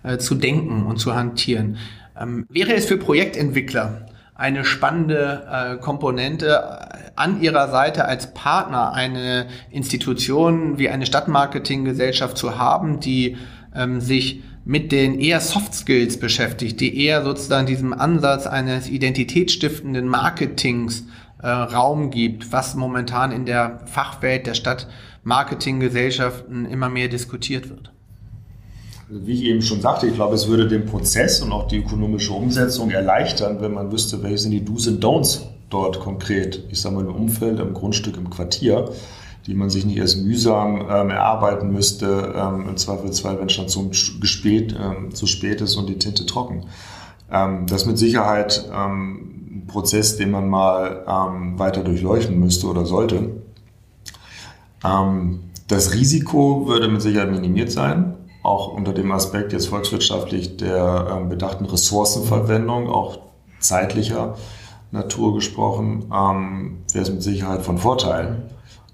äh, 0.03 0.17
zu 0.17 0.35
denken 0.35 0.83
und 0.85 0.97
zu 0.97 1.13
hantieren. 1.13 1.77
Ähm, 2.19 2.45
wäre 2.49 2.73
es 2.73 2.85
für 2.85 2.97
Projektentwickler 2.97 4.07
eine 4.35 4.65
spannende 4.65 5.47
äh, 5.51 5.77
Komponente 5.77 6.47
äh, 6.47 7.11
an 7.15 7.41
ihrer 7.41 7.69
Seite 7.69 8.05
als 8.05 8.33
Partner 8.33 8.93
eine 8.93 9.47
Institution 9.71 10.79
wie 10.79 10.89
eine 10.89 11.05
Stadtmarketinggesellschaft 11.05 12.37
zu 12.37 12.57
haben, 12.57 12.99
die 12.99 13.37
ähm, 13.75 13.99
sich 13.99 14.41
mit 14.65 14.91
den 14.91 15.19
eher 15.19 15.39
Soft 15.39 15.73
Skills 15.73 16.17
beschäftigt, 16.17 16.79
die 16.79 17.03
eher 17.03 17.23
sozusagen 17.23 17.67
diesem 17.67 17.93
Ansatz 17.93 18.47
eines 18.47 18.89
identitätsstiftenden 18.89 20.07
Marketings 20.07 21.05
äh, 21.41 21.47
Raum 21.47 22.09
gibt, 22.09 22.51
was 22.51 22.75
momentan 22.75 23.31
in 23.31 23.45
der 23.45 23.81
Fachwelt 23.85 24.47
der 24.47 24.53
Stadtmarketinggesellschaften 24.53 26.65
immer 26.65 26.89
mehr 26.89 27.09
diskutiert 27.09 27.69
wird. 27.69 27.91
Also 29.09 29.27
wie 29.27 29.33
ich 29.33 29.43
eben 29.43 29.61
schon 29.61 29.81
sagte, 29.81 30.07
ich 30.07 30.15
glaube, 30.15 30.35
es 30.35 30.47
würde 30.47 30.67
den 30.67 30.85
Prozess 30.85 31.41
und 31.41 31.51
auch 31.51 31.67
die 31.67 31.79
ökonomische 31.79 32.31
Umsetzung 32.31 32.89
erleichtern, 32.89 33.57
wenn 33.59 33.73
man 33.73 33.91
wüsste, 33.91 34.23
welche 34.23 34.37
sind 34.37 34.51
die 34.51 34.63
Do's 34.63 34.87
und 34.87 35.03
Don'ts 35.03 35.41
dort 35.69 35.99
konkret, 35.99 36.63
ich 36.69 36.79
sage 36.79 36.95
mal 36.95 37.05
im 37.05 37.13
Umfeld, 37.13 37.59
im 37.59 37.73
Grundstück, 37.73 38.15
im 38.15 38.29
Quartier 38.29 38.89
die 39.45 39.55
man 39.55 39.69
sich 39.69 39.85
nicht 39.85 39.97
erst 39.97 40.23
mühsam 40.23 40.87
ähm, 40.89 41.09
erarbeiten 41.09 41.71
müsste, 41.71 42.33
ähm, 42.35 42.69
im 42.69 42.77
Zweifelsfall, 42.77 43.39
wenn 43.39 43.47
es 43.47 43.53
schon 43.53 43.67
zu 43.67 43.89
spät, 43.91 44.75
ähm, 44.79 45.13
zu 45.13 45.27
spät 45.27 45.61
ist 45.61 45.75
und 45.75 45.87
die 45.89 45.99
Tinte 45.99 46.25
trocken. 46.25 46.65
Ähm, 47.29 47.65
das 47.67 47.81
ist 47.81 47.87
mit 47.87 47.97
Sicherheit 47.97 48.69
ähm, 48.73 49.63
ein 49.63 49.67
Prozess, 49.67 50.15
den 50.15 50.31
man 50.31 50.49
mal 50.49 51.03
ähm, 51.07 51.59
weiter 51.59 51.83
durchleuchten 51.83 52.39
müsste 52.39 52.67
oder 52.67 52.85
sollte. 52.85 53.31
Ähm, 54.83 55.39
das 55.67 55.93
Risiko 55.93 56.67
würde 56.67 56.87
mit 56.87 57.01
Sicherheit 57.01 57.31
minimiert 57.31 57.71
sein, 57.71 58.15
auch 58.43 58.69
unter 58.69 58.93
dem 58.93 59.11
Aspekt 59.11 59.51
jetzt 59.51 59.67
volkswirtschaftlich 59.67 60.57
der 60.57 61.25
bedachten 61.29 61.65
Ressourcenverwendung, 61.65 62.89
auch 62.89 63.19
zeitlicher 63.59 64.35
Natur 64.91 65.33
gesprochen, 65.33 66.09
wäre 66.09 67.03
es 67.03 67.09
mit 67.09 67.23
Sicherheit 67.23 67.61
von 67.61 67.77
Vorteil. 67.77 68.43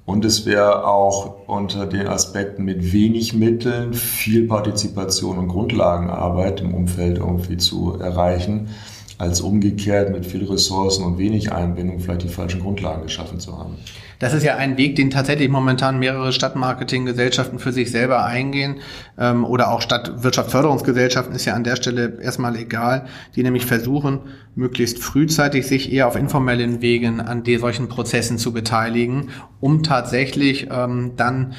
Und 0.10 0.26
es 0.26 0.48
wäre 0.48 0.88
auch 0.88 1.36
unter 1.46 1.86
den 1.86 2.08
Aspekten 2.08 2.66
mit 2.66 2.94
wenig 2.94 3.36
Mitteln 3.36 3.94
viel 3.94 4.48
Partizipation 4.48 5.38
und 5.38 5.50
Grundlagenarbeit 5.50 6.62
im 6.62 6.74
Umfeld 6.74 7.20
irgendwie 7.20 7.58
zu 7.58 8.00
erreichen, 8.00 8.70
als 9.20 9.42
umgekehrt 9.42 10.12
mit 10.12 10.26
viel 10.26 10.46
Ressourcen 10.46 11.04
und 11.04 11.18
wenig 11.18 11.52
Einbindung 11.52 12.00
vielleicht 12.00 12.24
die 12.24 12.30
falschen 12.30 12.62
Grundlagen 12.62 13.04
geschaffen 13.04 13.40
zu 13.40 13.60
haben. 13.60 13.76
Das 14.18 14.34
ist 14.34 14.44
ja 14.44 14.56
ein 14.56 14.78
Weg, 14.78 14.96
den 14.96 15.10
tatsächlich 15.10 15.50
momentan 15.50 16.00
mehrere 16.00 16.32
Stadtmarketinggesellschaften 16.32 17.60
für 17.60 17.74
sich 17.74 17.92
selber 17.92 18.24
eingehen 18.24 18.78
ähm, 19.18 19.44
oder 19.44 19.72
auch 19.72 19.82
Stadtwirtschaftsförderungsgesellschaften 19.82 21.36
ist 21.36 21.44
ja 21.44 21.54
an 21.54 21.66
der 21.66 21.76
Stelle 21.76 22.18
erstmal 22.22 22.56
egal, 22.56 23.08
die 23.36 23.44
nämlich 23.44 23.66
versuchen, 23.66 24.22
möglichst 24.56 25.00
frühzeitig 25.00 25.68
sich 25.68 25.92
eher 25.92 26.08
auf 26.08 26.16
informellen 26.16 26.82
Wegen 26.82 27.20
an 27.20 27.44
solchen 27.60 27.90
Prozessen 27.90 28.38
zu 28.38 28.54
beteiligen, 28.54 29.30
um 29.60 29.84
tatsächlich 29.84 30.70
ähm, 30.72 31.12
dann 31.18 31.56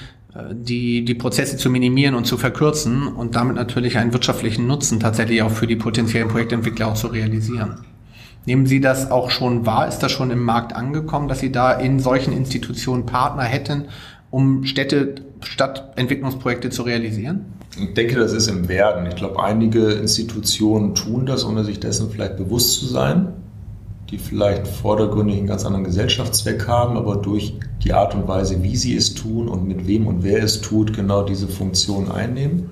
die, 0.53 1.05
die 1.05 1.15
Prozesse 1.15 1.57
zu 1.57 1.71
minimieren 1.71 2.15
und 2.15 2.25
zu 2.25 2.37
verkürzen 2.37 3.09
und 3.09 3.35
damit 3.35 3.57
natürlich 3.57 3.99
einen 3.99 4.13
wirtschaftlichen 4.13 4.67
Nutzen 4.67 5.01
tatsächlich 5.01 5.43
auch 5.43 5.51
für 5.51 5.67
die 5.67 5.77
potenziellen 5.77 6.29
Projektentwickler 6.29 6.89
auch 6.89 6.95
zu 6.95 7.09
realisieren. 7.09 7.85
Nehmen 8.47 8.67
Sie 8.67 8.81
das 8.81 9.11
auch 9.11 9.31
schon 9.31 9.67
wahr? 9.67 9.89
Ist 9.89 9.99
das 9.99 10.13
schon 10.13 10.31
im 10.31 10.43
Markt 10.43 10.75
angekommen, 10.75 11.29
dass 11.29 11.41
Sie 11.41 11.53
da 11.53 11.73
in 11.73 12.01
solchen 12.01 12.33
Institutionen 12.33 13.07
Partner 13.07 13.43
hätten, 13.43 13.87
um 14.31 14.65
Städte, 14.65 15.17
Stadtentwicklungsprojekte 15.43 16.71
zu 16.71 16.83
realisieren? 16.83 17.47
Ich 17.79 17.95
denke, 17.95 18.17
das 18.17 18.33
ist 18.33 18.49
im 18.49 18.69
Werden. 18.69 19.07
Ich 19.07 19.17
glaube, 19.17 19.43
einige 19.43 19.93
Institutionen 19.93 20.95
tun 20.95 21.27
das, 21.27 21.45
ohne 21.45 21.65
sich 21.65 21.81
dessen 21.81 22.11
vielleicht 22.11 22.37
bewusst 22.37 22.81
zu 22.81 22.87
sein, 22.87 23.33
die 24.11 24.19
vielleicht 24.19 24.67
vordergründig 24.67 25.39
einen 25.39 25.47
ganz 25.47 25.65
anderen 25.65 25.85
Gesellschaftszweck 25.85 26.67
haben, 26.67 26.97
aber 26.97 27.17
durch 27.17 27.55
die 27.85 27.93
Art 27.93 28.15
und 28.15 28.27
Weise, 28.27 28.63
wie 28.63 28.77
sie 28.77 28.97
es 28.97 29.15
tun 29.15 29.49
und 29.49 29.67
mit 29.67 29.87
wem 29.87 30.07
und 30.07 30.23
wer 30.23 30.43
es 30.43 30.61
tut, 30.61 30.93
genau 30.95 31.23
diese 31.23 31.49
Funktion 31.49 32.11
einnehmen. 32.11 32.71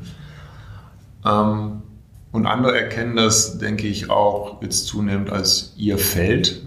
Ähm, 1.24 1.82
und 2.32 2.46
andere 2.46 2.78
erkennen 2.78 3.16
das, 3.16 3.58
denke 3.58 3.86
ich, 3.86 4.10
auch 4.10 4.60
jetzt 4.62 4.86
zunehmend 4.86 5.30
als 5.30 5.72
ihr 5.76 5.98
Feld 5.98 6.62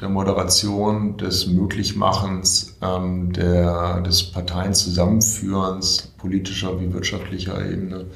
der 0.00 0.08
Moderation, 0.08 1.16
des 1.16 1.46
Möglichmachens, 1.46 2.78
ähm, 2.80 3.32
der, 3.32 4.00
des 4.00 4.22
Parteienzusammenführens, 4.22 6.12
politischer 6.16 6.80
wie 6.80 6.92
wirtschaftlicher 6.92 7.64
Ebene. 7.70 8.06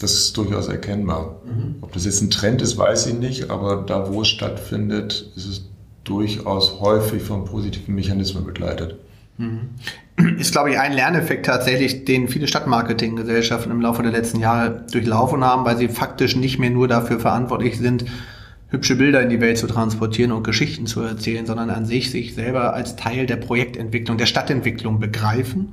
Das 0.00 0.14
ist 0.14 0.36
durchaus 0.36 0.68
erkennbar. 0.68 1.42
Mhm. 1.44 1.76
Ob 1.80 1.92
das 1.92 2.04
jetzt 2.04 2.22
ein 2.22 2.30
Trend 2.30 2.62
ist, 2.62 2.78
weiß 2.78 3.06
ich 3.06 3.14
nicht, 3.14 3.50
aber 3.50 3.84
da, 3.86 4.12
wo 4.12 4.22
es 4.22 4.28
stattfindet, 4.28 5.30
ist 5.36 5.46
es 5.46 5.64
durchaus 6.04 6.80
häufig 6.80 7.22
von 7.22 7.44
positiven 7.44 7.94
Mechanismen 7.94 8.44
begleitet. 8.44 8.96
Mhm 9.36 9.70
ist, 10.38 10.52
glaube 10.52 10.70
ich, 10.70 10.78
ein 10.78 10.92
Lerneffekt 10.92 11.46
tatsächlich, 11.46 12.04
den 12.04 12.28
viele 12.28 12.48
Stadtmarketinggesellschaften 12.48 13.72
im 13.72 13.80
Laufe 13.80 14.02
der 14.02 14.12
letzten 14.12 14.40
Jahre 14.40 14.84
durchlaufen 14.90 15.44
haben, 15.44 15.64
weil 15.64 15.76
sie 15.76 15.88
faktisch 15.88 16.36
nicht 16.36 16.58
mehr 16.58 16.70
nur 16.70 16.88
dafür 16.88 17.20
verantwortlich 17.20 17.78
sind, 17.78 18.04
hübsche 18.68 18.96
Bilder 18.96 19.22
in 19.22 19.30
die 19.30 19.40
Welt 19.40 19.58
zu 19.58 19.66
transportieren 19.66 20.32
und 20.32 20.44
Geschichten 20.44 20.86
zu 20.86 21.00
erzählen, 21.00 21.46
sondern 21.46 21.70
an 21.70 21.86
sich 21.86 22.10
sich 22.10 22.34
selber 22.34 22.72
als 22.72 22.96
Teil 22.96 23.26
der 23.26 23.36
Projektentwicklung, 23.36 24.16
der 24.16 24.26
Stadtentwicklung 24.26 25.00
begreifen 25.00 25.72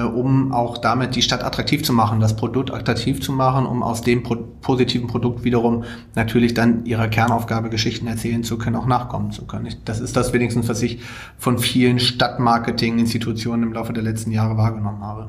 um 0.00 0.52
auch 0.52 0.78
damit 0.78 1.16
die 1.16 1.22
Stadt 1.22 1.44
attraktiv 1.44 1.84
zu 1.84 1.92
machen, 1.92 2.20
das 2.20 2.34
Produkt 2.34 2.72
attraktiv 2.72 3.20
zu 3.20 3.32
machen, 3.32 3.66
um 3.66 3.82
aus 3.82 4.00
dem 4.00 4.22
pro 4.22 4.36
positiven 4.62 5.06
Produkt 5.06 5.44
wiederum 5.44 5.84
natürlich 6.14 6.54
dann 6.54 6.86
ihrer 6.86 7.08
Kernaufgabe 7.08 7.68
Geschichten 7.68 8.06
erzählen 8.06 8.42
zu 8.44 8.56
können, 8.56 8.76
auch 8.76 8.86
nachkommen 8.86 9.32
zu 9.32 9.44
können. 9.44 9.68
das 9.84 10.00
ist 10.00 10.16
das 10.16 10.32
wenigstens, 10.32 10.68
was 10.68 10.82
ich 10.82 11.00
von 11.36 11.58
vielen 11.58 11.98
Stadtmarketing-Institutionen 11.98 13.64
im 13.64 13.72
Laufe 13.72 13.92
der 13.92 14.02
letzten 14.02 14.30
Jahre 14.30 14.56
wahrgenommen 14.56 15.02
habe. 15.02 15.28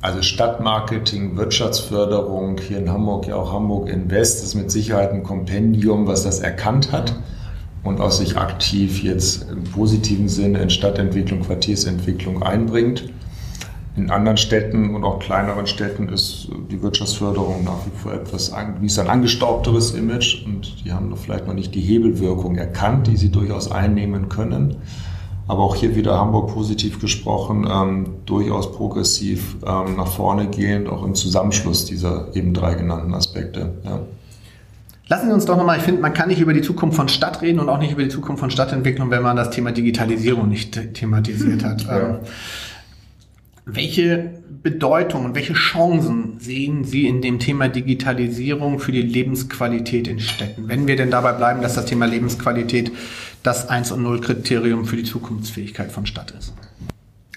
Also 0.00 0.22
Stadtmarketing, 0.22 1.36
Wirtschaftsförderung, 1.36 2.58
hier 2.58 2.78
in 2.78 2.88
Hamburg 2.88 3.26
ja 3.26 3.34
auch 3.34 3.52
Hamburg 3.52 3.88
Invest 3.88 4.44
ist 4.44 4.54
mit 4.54 4.70
Sicherheit 4.70 5.12
ein 5.12 5.24
Kompendium, 5.24 6.06
was 6.06 6.22
das 6.22 6.38
erkannt 6.38 6.92
hat 6.92 7.16
und 7.82 8.00
auch 8.00 8.12
sich 8.12 8.36
aktiv 8.36 9.02
jetzt 9.02 9.50
im 9.50 9.64
positiven 9.64 10.28
Sinne 10.28 10.60
in 10.60 10.70
Stadtentwicklung, 10.70 11.40
Quartiersentwicklung 11.40 12.42
einbringt. 12.44 13.10
In 13.98 14.10
anderen 14.12 14.36
Städten 14.36 14.94
und 14.94 15.02
auch 15.02 15.18
kleineren 15.18 15.66
Städten 15.66 16.08
ist 16.08 16.48
die 16.70 16.80
Wirtschaftsförderung 16.80 17.64
nach 17.64 17.84
wie 17.84 17.98
vor 17.98 18.12
etwas, 18.12 18.52
wie 18.80 19.00
ein 19.00 19.08
angestaubteres 19.08 19.90
Image 19.90 20.44
und 20.46 20.84
die 20.84 20.92
haben 20.92 21.14
vielleicht 21.16 21.48
noch 21.48 21.54
nicht 21.54 21.74
die 21.74 21.80
Hebelwirkung 21.80 22.54
erkannt, 22.54 23.08
die 23.08 23.16
sie 23.16 23.30
durchaus 23.32 23.72
einnehmen 23.72 24.28
können. 24.28 24.76
Aber 25.48 25.64
auch 25.64 25.74
hier 25.74 25.96
wieder 25.96 26.16
Hamburg 26.16 26.54
positiv 26.54 27.00
gesprochen, 27.00 27.66
ähm, 27.68 28.06
durchaus 28.24 28.70
progressiv 28.70 29.56
ähm, 29.66 29.96
nach 29.96 30.06
vorne 30.06 30.46
gehend, 30.46 30.88
auch 30.88 31.04
im 31.04 31.16
Zusammenschluss 31.16 31.84
dieser 31.84 32.36
eben 32.36 32.54
drei 32.54 32.74
genannten 32.74 33.12
Aspekte. 33.14 33.78
Ja. 33.84 34.00
Lassen 35.08 35.26
Sie 35.26 35.32
uns 35.32 35.46
doch 35.46 35.56
nochmal, 35.56 35.78
ich 35.78 35.82
finde, 35.82 36.02
man 36.02 36.12
kann 36.12 36.28
nicht 36.28 36.40
über 36.40 36.52
die 36.52 36.60
Zukunft 36.60 36.96
von 36.96 37.08
Stadt 37.08 37.42
reden 37.42 37.58
und 37.58 37.68
auch 37.68 37.78
nicht 37.78 37.92
über 37.92 38.02
die 38.02 38.10
Zukunft 38.10 38.40
von 38.40 38.50
Stadtentwicklung, 38.50 39.10
wenn 39.10 39.22
man 39.22 39.36
das 39.36 39.50
Thema 39.50 39.72
Digitalisierung 39.72 40.48
nicht 40.48 40.94
thematisiert 40.94 41.64
hat. 41.64 41.84
Ja. 41.84 41.98
Ähm, 41.98 42.16
welche 43.70 44.42
Bedeutung 44.62 45.26
und 45.26 45.34
welche 45.34 45.52
Chancen 45.52 46.40
sehen 46.40 46.84
Sie 46.84 47.06
in 47.06 47.20
dem 47.20 47.38
Thema 47.38 47.68
Digitalisierung 47.68 48.78
für 48.80 48.92
die 48.92 49.02
Lebensqualität 49.02 50.08
in 50.08 50.20
Städten? 50.20 50.68
Wenn 50.68 50.86
wir 50.86 50.96
denn 50.96 51.10
dabei 51.10 51.32
bleiben, 51.32 51.60
dass 51.60 51.74
das 51.74 51.84
Thema 51.84 52.06
Lebensqualität 52.06 52.90
das 53.42 53.68
1 53.68 53.92
und 53.92 54.02
0 54.02 54.20
Kriterium 54.20 54.84
für 54.86 54.96
die 54.96 55.04
Zukunftsfähigkeit 55.04 55.92
von 55.92 56.06
Stadt 56.06 56.32
ist. 56.32 56.54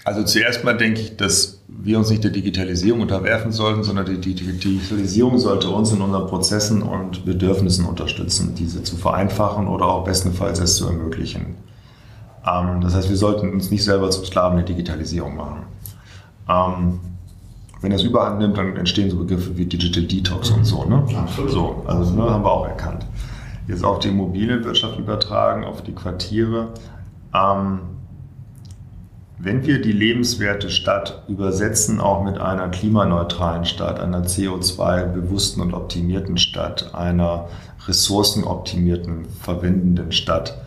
Also 0.04 0.24
zuerst 0.24 0.64
mal 0.64 0.76
denke 0.76 1.00
ich, 1.00 1.16
dass 1.16 1.60
wir 1.68 1.98
uns 1.98 2.10
nicht 2.10 2.24
der 2.24 2.32
Digitalisierung 2.32 3.02
unterwerfen 3.02 3.52
sollten, 3.52 3.84
sondern 3.84 4.06
die 4.06 4.18
Digitalisierung 4.34 5.38
sollte 5.38 5.68
uns 5.68 5.92
in 5.92 6.00
unseren 6.00 6.26
Prozessen 6.26 6.82
und 6.82 7.24
Bedürfnissen 7.24 7.84
unterstützen, 7.84 8.54
diese 8.56 8.82
zu 8.82 8.96
vereinfachen 8.96 9.68
oder 9.68 9.86
auch 9.86 10.04
bestenfalls 10.04 10.58
es 10.58 10.76
zu 10.76 10.86
ermöglichen. 10.86 11.54
Ähm, 12.44 12.80
das 12.80 12.94
heißt, 12.94 13.10
wir 13.10 13.16
sollten 13.16 13.52
uns 13.52 13.70
nicht 13.70 13.84
selber 13.84 14.10
zum 14.10 14.24
Sklaven 14.24 14.56
der 14.56 14.66
Digitalisierung 14.66 15.36
machen. 15.36 15.66
Ähm, 16.52 17.00
wenn 17.80 17.90
das 17.90 18.02
überhand 18.02 18.38
nimmt, 18.38 18.56
dann 18.56 18.76
entstehen 18.76 19.10
so 19.10 19.16
Begriffe 19.16 19.56
wie 19.56 19.64
Digital 19.64 20.04
Detox 20.04 20.50
und 20.50 20.64
so. 20.64 20.84
Ne? 20.84 21.04
Absolut. 21.16 21.50
So, 21.50 21.84
also 21.86 22.14
ne, 22.14 22.30
haben 22.30 22.44
wir 22.44 22.52
auch 22.52 22.66
erkannt. 22.66 23.06
Jetzt 23.66 23.84
auf 23.84 23.98
die 23.98 24.08
Immobilienwirtschaft 24.08 24.98
übertragen, 24.98 25.64
auf 25.64 25.82
die 25.82 25.92
Quartiere. 25.92 26.68
Ähm, 27.34 27.80
wenn 29.38 29.66
wir 29.66 29.82
die 29.82 29.90
lebenswerte 29.90 30.70
Stadt 30.70 31.24
übersetzen, 31.26 32.00
auch 32.00 32.22
mit 32.22 32.38
einer 32.38 32.68
klimaneutralen 32.68 33.64
Stadt, 33.64 33.98
einer 33.98 34.22
CO2-bewussten 34.22 35.60
und 35.60 35.74
optimierten 35.74 36.38
Stadt, 36.38 36.94
einer 36.94 37.48
ressourcenoptimierten, 37.88 39.24
verwendenden 39.40 40.12
Stadt, 40.12 40.61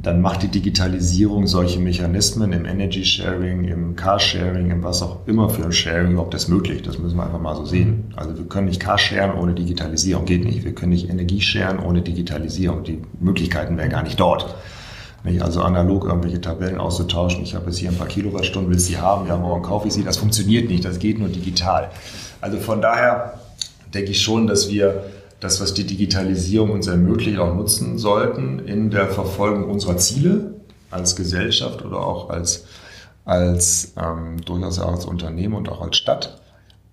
dann 0.00 0.20
macht 0.20 0.42
die 0.42 0.48
Digitalisierung 0.48 1.46
solche 1.48 1.80
Mechanismen 1.80 2.52
im 2.52 2.64
Energy 2.64 3.04
Sharing, 3.04 3.64
im 3.64 3.96
Carsharing, 3.96 4.70
im 4.70 4.84
was 4.84 5.02
auch 5.02 5.26
immer 5.26 5.48
für 5.48 5.64
ein 5.64 5.72
Sharing 5.72 6.12
überhaupt 6.12 6.34
das 6.34 6.46
möglich. 6.46 6.82
Das 6.82 6.98
müssen 6.98 7.16
wir 7.16 7.24
einfach 7.24 7.40
mal 7.40 7.56
so 7.56 7.64
sehen. 7.64 8.12
Also 8.14 8.36
wir 8.38 8.44
können 8.44 8.68
nicht 8.68 8.80
Carsharen 8.80 9.36
ohne 9.36 9.54
Digitalisierung, 9.54 10.24
geht 10.24 10.44
nicht. 10.44 10.64
Wir 10.64 10.72
können 10.74 10.92
nicht 10.92 11.10
Energie 11.10 11.40
sharen 11.40 11.80
ohne 11.80 12.02
Digitalisierung. 12.02 12.84
Die 12.84 13.02
Möglichkeiten 13.18 13.76
wären 13.76 13.90
gar 13.90 14.04
nicht 14.04 14.20
dort. 14.20 14.54
Also 15.40 15.62
analog 15.62 16.04
irgendwelche 16.04 16.40
Tabellen 16.40 16.78
auszutauschen. 16.78 17.42
Ich 17.42 17.56
habe 17.56 17.66
jetzt 17.66 17.78
hier 17.78 17.90
ein 17.90 17.96
paar 17.96 18.06
Kilowattstunden, 18.06 18.70
will 18.70 18.78
sie 18.78 18.98
haben, 18.98 19.26
ja, 19.26 19.36
morgen 19.36 19.62
kaufe 19.62 19.88
ich 19.88 19.94
sie. 19.94 20.04
Das 20.04 20.16
funktioniert 20.16 20.70
nicht, 20.70 20.84
das 20.84 21.00
geht 21.00 21.18
nur 21.18 21.28
digital. 21.28 21.90
Also 22.40 22.58
von 22.58 22.80
daher 22.80 23.40
denke 23.92 24.12
ich 24.12 24.22
schon, 24.22 24.46
dass 24.46 24.70
wir 24.70 25.04
das, 25.40 25.60
was 25.60 25.74
die 25.74 25.84
Digitalisierung 25.84 26.70
uns 26.70 26.86
ermöglicht, 26.86 27.38
auch 27.38 27.54
nutzen 27.54 27.98
sollten 27.98 28.58
in 28.60 28.90
der 28.90 29.08
Verfolgung 29.08 29.70
unserer 29.70 29.96
Ziele 29.96 30.54
als 30.90 31.16
Gesellschaft 31.16 31.84
oder 31.84 31.98
auch 31.98 32.30
als, 32.30 32.66
als 33.24 33.92
ähm, 33.96 34.40
durchaus 34.44 34.78
auch 34.78 34.92
als 34.92 35.04
Unternehmen 35.04 35.54
und 35.54 35.68
auch 35.68 35.80
als 35.80 35.96
Stadt. 35.96 36.40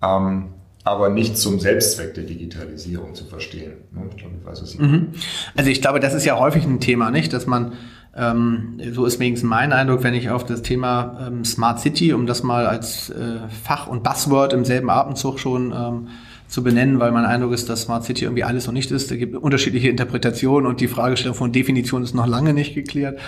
Ähm, 0.02 0.48
aber 0.84 1.08
nicht 1.08 1.36
zum 1.36 1.58
Selbstzweck 1.58 2.14
der 2.14 2.22
Digitalisierung 2.22 3.16
zu 3.16 3.24
verstehen. 3.24 3.72
Ne? 3.90 4.02
Ich 4.10 4.16
glaube, 4.18 4.36
ich 4.40 4.46
weiß, 4.46 4.62
was 4.62 4.70
Sie 4.70 4.78
mhm. 4.78 5.08
Also 5.56 5.70
ich 5.70 5.80
glaube, 5.80 5.98
das 5.98 6.14
ist 6.14 6.24
ja 6.24 6.38
häufig 6.38 6.64
ein 6.64 6.78
Thema, 6.78 7.10
nicht, 7.10 7.32
dass 7.32 7.46
man 7.46 7.72
ähm, 8.16 8.80
so 8.92 9.04
ist 9.04 9.18
wenigstens 9.18 9.48
mein 9.48 9.72
Eindruck, 9.72 10.04
wenn 10.04 10.14
ich 10.14 10.30
auf 10.30 10.44
das 10.44 10.62
Thema 10.62 11.26
ähm, 11.26 11.44
Smart 11.44 11.80
City, 11.80 12.12
um 12.12 12.26
das 12.26 12.44
mal 12.44 12.66
als 12.66 13.10
äh, 13.10 13.48
Fach- 13.64 13.88
und 13.88 14.04
Buzzword 14.04 14.52
im 14.52 14.64
selben 14.64 14.88
Atemzug 14.88 15.40
schon 15.40 15.72
ähm, 15.72 16.08
zu 16.48 16.62
benennen, 16.62 17.00
weil 17.00 17.12
mein 17.12 17.24
Eindruck 17.24 17.52
ist, 17.52 17.68
dass 17.68 17.82
Smart 17.82 18.04
City 18.04 18.24
irgendwie 18.24 18.44
alles 18.44 18.68
und 18.68 18.74
nicht 18.74 18.90
ist. 18.90 19.10
Da 19.10 19.16
gibt 19.16 19.34
unterschiedliche 19.36 19.88
Interpretationen 19.88 20.68
und 20.68 20.80
die 20.80 20.88
Fragestellung 20.88 21.36
von 21.36 21.52
Definition 21.52 22.02
ist 22.02 22.14
noch 22.14 22.26
lange 22.26 22.54
nicht 22.54 22.74
geklärt. 22.74 23.18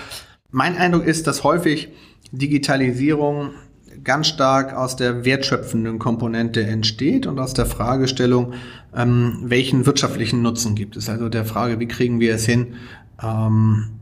Mein 0.50 0.76
Eindruck 0.76 1.04
ist, 1.04 1.26
dass 1.26 1.44
häufig 1.44 1.88
Digitalisierung 2.32 3.50
ganz 4.04 4.28
stark 4.28 4.74
aus 4.74 4.96
der 4.96 5.24
wertschöpfenden 5.24 5.98
Komponente 5.98 6.62
entsteht 6.64 7.26
und 7.26 7.38
aus 7.38 7.54
der 7.54 7.66
Fragestellung, 7.66 8.54
ähm, 8.94 9.38
welchen 9.42 9.86
wirtschaftlichen 9.86 10.42
Nutzen 10.42 10.74
gibt 10.74 10.96
es. 10.96 11.08
Also 11.08 11.28
der 11.28 11.44
Frage, 11.44 11.80
wie 11.80 11.88
kriegen 11.88 12.20
wir 12.20 12.34
es 12.34 12.46
hin, 12.46 12.74
ähm, 13.22 13.97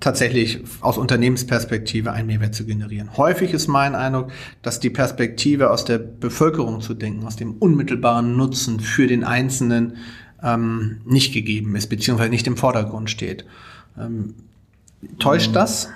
tatsächlich 0.00 0.62
aus 0.80 0.98
Unternehmensperspektive 0.98 2.12
einen 2.12 2.26
Mehrwert 2.26 2.54
zu 2.54 2.64
generieren. 2.64 3.16
Häufig 3.16 3.52
ist 3.52 3.68
mein 3.68 3.94
Eindruck, 3.94 4.30
dass 4.62 4.80
die 4.80 4.90
Perspektive 4.90 5.70
aus 5.70 5.84
der 5.84 5.98
Bevölkerung 5.98 6.80
zu 6.80 6.94
denken, 6.94 7.26
aus 7.26 7.36
dem 7.36 7.54
unmittelbaren 7.54 8.36
Nutzen 8.36 8.80
für 8.80 9.06
den 9.06 9.24
Einzelnen 9.24 9.96
ähm, 10.42 11.00
nicht 11.04 11.32
gegeben 11.32 11.74
ist, 11.76 11.88
beziehungsweise 11.88 12.30
nicht 12.30 12.46
im 12.46 12.56
Vordergrund 12.56 13.10
steht. 13.10 13.44
Ähm, 13.98 14.34
täuscht 15.18 15.50
mhm. 15.50 15.54
das? 15.54 15.88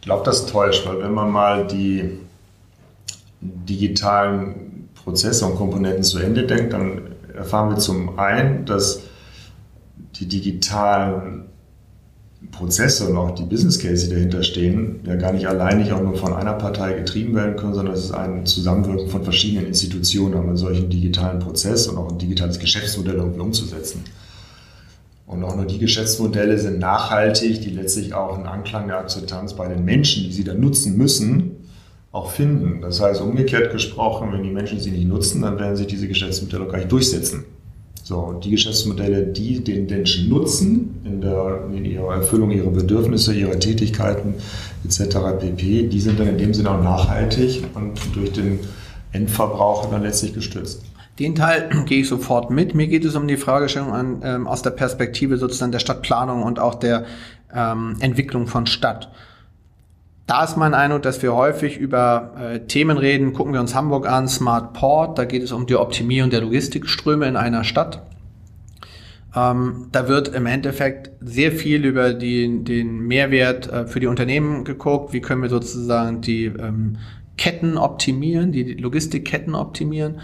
Ich 0.00 0.06
glaube, 0.06 0.24
das 0.24 0.46
täuscht, 0.46 0.86
weil 0.86 1.00
wenn 1.02 1.12
man 1.12 1.30
mal 1.30 1.66
die 1.66 2.18
digitalen 3.40 4.88
Prozesse 4.94 5.46
und 5.46 5.56
Komponenten 5.56 6.04
zu 6.04 6.18
Ende 6.18 6.46
denkt, 6.46 6.72
dann 6.72 7.02
erfahren 7.34 7.70
wir 7.70 7.78
zum 7.78 8.18
einen, 8.18 8.66
dass 8.66 9.02
die 10.16 10.26
digitalen 10.26 11.51
Prozesse 12.50 13.08
und 13.08 13.16
auch 13.16 13.34
die 13.34 13.44
Business 13.44 13.78
Case, 13.78 14.08
die 14.08 14.14
dahinter 14.14 14.42
stehen, 14.42 15.00
ja 15.06 15.16
gar 15.16 15.32
nicht 15.32 15.46
alleinig 15.46 15.92
auch 15.92 16.02
nur 16.02 16.16
von 16.16 16.34
einer 16.34 16.54
Partei 16.54 16.92
getrieben 16.94 17.34
werden 17.34 17.56
können, 17.56 17.74
sondern 17.74 17.94
es 17.94 18.04
ist 18.04 18.12
ein 18.12 18.44
Zusammenwirken 18.44 19.08
von 19.08 19.24
verschiedenen 19.24 19.66
Institutionen, 19.66 20.34
um 20.34 20.48
einen 20.48 20.56
solchen 20.56 20.90
digitalen 20.90 21.38
Prozess 21.38 21.86
und 21.86 21.96
auch 21.96 22.10
ein 22.10 22.18
digitales 22.18 22.58
Geschäftsmodell 22.58 23.16
irgendwie 23.16 23.40
umzusetzen. 23.40 24.04
Und 25.26 25.44
auch 25.44 25.56
nur 25.56 25.64
die 25.64 25.78
Geschäftsmodelle 25.78 26.58
sind 26.58 26.78
nachhaltig, 26.78 27.62
die 27.62 27.70
letztlich 27.70 28.12
auch 28.12 28.36
einen 28.36 28.46
Anklang 28.46 28.88
der 28.88 28.98
Akzeptanz 28.98 29.54
bei 29.54 29.66
den 29.66 29.84
Menschen, 29.84 30.24
die 30.24 30.32
sie 30.32 30.44
dann 30.44 30.60
nutzen 30.60 30.96
müssen, 30.98 31.52
auch 32.12 32.30
finden. 32.30 32.82
Das 32.82 33.00
heißt, 33.00 33.22
umgekehrt 33.22 33.72
gesprochen, 33.72 34.30
wenn 34.32 34.42
die 34.42 34.50
Menschen 34.50 34.78
sie 34.78 34.90
nicht 34.90 35.08
nutzen, 35.08 35.40
dann 35.42 35.58
werden 35.58 35.76
sich 35.76 35.86
diese 35.86 36.06
Geschäftsmodelle 36.06 36.64
auch 36.64 36.68
gar 36.68 36.78
nicht 36.78 36.92
durchsetzen. 36.92 37.44
So, 38.04 38.18
und 38.18 38.44
die 38.44 38.50
Geschäftsmodelle, 38.50 39.22
die 39.26 39.62
den 39.62 39.86
Menschen 39.86 40.28
nutzen, 40.28 41.00
in, 41.04 41.20
der, 41.20 41.64
in 41.72 41.84
ihrer 41.84 42.16
Erfüllung 42.16 42.50
ihrer 42.50 42.70
Bedürfnisse, 42.70 43.32
ihrer 43.32 43.58
Tätigkeiten 43.58 44.34
etc. 44.84 45.18
pp., 45.38 45.88
die 45.88 46.00
sind 46.00 46.18
dann 46.18 46.28
in 46.28 46.38
dem 46.38 46.52
Sinne 46.52 46.70
auch 46.72 46.82
nachhaltig 46.82 47.62
und 47.74 48.00
durch 48.14 48.32
den 48.32 48.58
Endverbraucher 49.12 49.88
dann 49.90 50.02
letztlich 50.02 50.34
gestützt. 50.34 50.82
Den 51.18 51.36
Teil 51.36 51.70
gehe 51.86 52.00
ich 52.00 52.08
sofort 52.08 52.50
mit. 52.50 52.74
Mir 52.74 52.88
geht 52.88 53.04
es 53.04 53.14
um 53.14 53.28
die 53.28 53.36
Fragestellung 53.36 53.92
an, 53.92 54.22
ähm, 54.24 54.46
aus 54.48 54.62
der 54.62 54.70
Perspektive 54.70 55.36
sozusagen 55.36 55.70
der 55.70 55.78
Stadtplanung 55.78 56.42
und 56.42 56.58
auch 56.58 56.74
der 56.74 57.04
ähm, 57.54 57.96
Entwicklung 58.00 58.48
von 58.48 58.66
Stadt. 58.66 59.10
Da 60.32 60.44
ist 60.44 60.56
mein 60.56 60.72
Eindruck, 60.72 61.02
dass 61.02 61.20
wir 61.20 61.34
häufig 61.34 61.76
über 61.76 62.30
äh, 62.40 62.60
Themen 62.60 62.96
reden. 62.96 63.34
Gucken 63.34 63.52
wir 63.52 63.60
uns 63.60 63.74
Hamburg 63.74 64.08
an, 64.08 64.28
Smart 64.28 64.72
Port. 64.72 65.18
Da 65.18 65.26
geht 65.26 65.42
es 65.42 65.52
um 65.52 65.66
die 65.66 65.76
Optimierung 65.76 66.30
der 66.30 66.40
Logistikströme 66.40 67.28
in 67.28 67.36
einer 67.36 67.64
Stadt. 67.64 68.00
Ähm, 69.36 69.88
da 69.92 70.08
wird 70.08 70.28
im 70.28 70.46
Endeffekt 70.46 71.10
sehr 71.20 71.52
viel 71.52 71.84
über 71.84 72.14
die, 72.14 72.64
den 72.64 73.00
Mehrwert 73.00 73.70
äh, 73.70 73.86
für 73.86 74.00
die 74.00 74.06
Unternehmen 74.06 74.64
geguckt. 74.64 75.12
Wie 75.12 75.20
können 75.20 75.42
wir 75.42 75.50
sozusagen 75.50 76.22
die 76.22 76.46
ähm, 76.46 76.96
Ketten 77.36 77.76
optimieren, 77.76 78.52
die 78.52 78.72
Logistikketten 78.72 79.54
optimieren. 79.54 80.20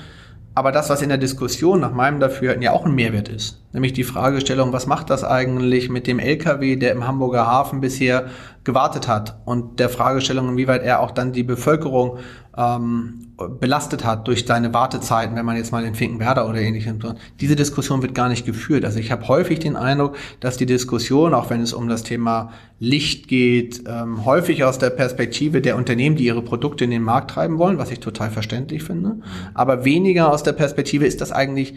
Aber 0.54 0.72
das, 0.72 0.88
was 0.88 1.02
in 1.02 1.10
der 1.10 1.18
Diskussion 1.18 1.80
nach 1.80 1.92
meinem 1.92 2.18
Dafürhalten 2.18 2.62
ja 2.62 2.72
auch 2.72 2.86
ein 2.86 2.94
Mehrwert 2.94 3.28
ist, 3.28 3.62
nämlich 3.72 3.92
die 3.92 4.04
Fragestellung, 4.04 4.72
was 4.72 4.86
macht 4.86 5.10
das 5.10 5.24
eigentlich 5.24 5.88
mit 5.88 6.06
dem 6.06 6.18
LKW, 6.18 6.76
der 6.76 6.92
im 6.92 7.06
Hamburger 7.06 7.46
Hafen 7.46 7.80
bisher 7.80 8.26
gewartet 8.64 9.08
hat 9.08 9.38
und 9.44 9.78
der 9.80 9.88
Fragestellung, 9.88 10.48
inwieweit 10.50 10.82
er 10.82 11.00
auch 11.00 11.10
dann 11.10 11.32
die 11.32 11.42
Bevölkerung 11.42 12.18
ähm, 12.56 13.28
belastet 13.60 14.04
hat 14.04 14.26
durch 14.26 14.44
seine 14.46 14.74
Wartezeiten, 14.74 15.36
wenn 15.36 15.46
man 15.46 15.56
jetzt 15.56 15.70
mal 15.70 15.84
in 15.84 15.94
Finkenwerder 15.94 16.48
oder 16.48 16.60
ähnliches. 16.60 16.92
Diese 17.40 17.54
Diskussion 17.54 18.02
wird 18.02 18.14
gar 18.14 18.28
nicht 18.28 18.44
geführt. 18.44 18.84
Also 18.84 18.98
ich 18.98 19.12
habe 19.12 19.28
häufig 19.28 19.60
den 19.60 19.76
Eindruck, 19.76 20.16
dass 20.40 20.56
die 20.56 20.66
Diskussion, 20.66 21.34
auch 21.34 21.50
wenn 21.50 21.60
es 21.60 21.72
um 21.72 21.88
das 21.88 22.02
Thema 22.02 22.50
Licht 22.80 23.28
geht, 23.28 23.84
ähm, 23.86 24.24
häufig 24.24 24.64
aus 24.64 24.78
der 24.78 24.90
Perspektive 24.90 25.60
der 25.60 25.76
Unternehmen, 25.76 26.16
die 26.16 26.24
ihre 26.24 26.42
Produkte 26.42 26.84
in 26.84 26.90
den 26.90 27.02
Markt 27.02 27.30
treiben 27.30 27.58
wollen, 27.58 27.78
was 27.78 27.92
ich 27.92 28.00
total 28.00 28.30
verständlich 28.30 28.82
finde, 28.82 29.20
aber 29.54 29.84
weniger 29.84 30.32
aus 30.32 30.42
der 30.42 30.52
Perspektive 30.52 31.06
ist 31.06 31.20
das 31.20 31.32
eigentlich 31.32 31.74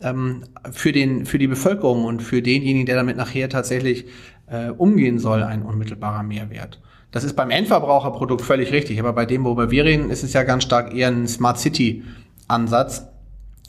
ähm, 0.00 0.44
für, 0.70 0.92
den, 0.92 1.26
für 1.26 1.38
die 1.38 1.46
Bevölkerung 1.46 2.04
und 2.04 2.22
für 2.22 2.42
denjenigen, 2.42 2.86
der 2.86 2.96
damit 2.96 3.16
nachher 3.16 3.48
tatsächlich 3.48 4.06
äh, 4.46 4.70
umgehen 4.70 5.18
soll, 5.18 5.42
ein 5.42 5.62
unmittelbarer 5.62 6.22
Mehrwert. 6.22 6.80
Das 7.12 7.24
ist 7.24 7.34
beim 7.34 7.50
Endverbraucherprodukt 7.50 8.42
völlig 8.42 8.72
richtig, 8.72 9.00
aber 9.00 9.12
bei 9.12 9.26
dem, 9.26 9.44
worüber 9.44 9.70
wir 9.70 9.84
reden, 9.84 10.10
ist 10.10 10.22
es 10.22 10.32
ja 10.32 10.44
ganz 10.44 10.64
stark 10.64 10.94
eher 10.94 11.08
ein 11.08 11.26
Smart 11.26 11.58
City 11.58 12.04
Ansatz. 12.46 13.06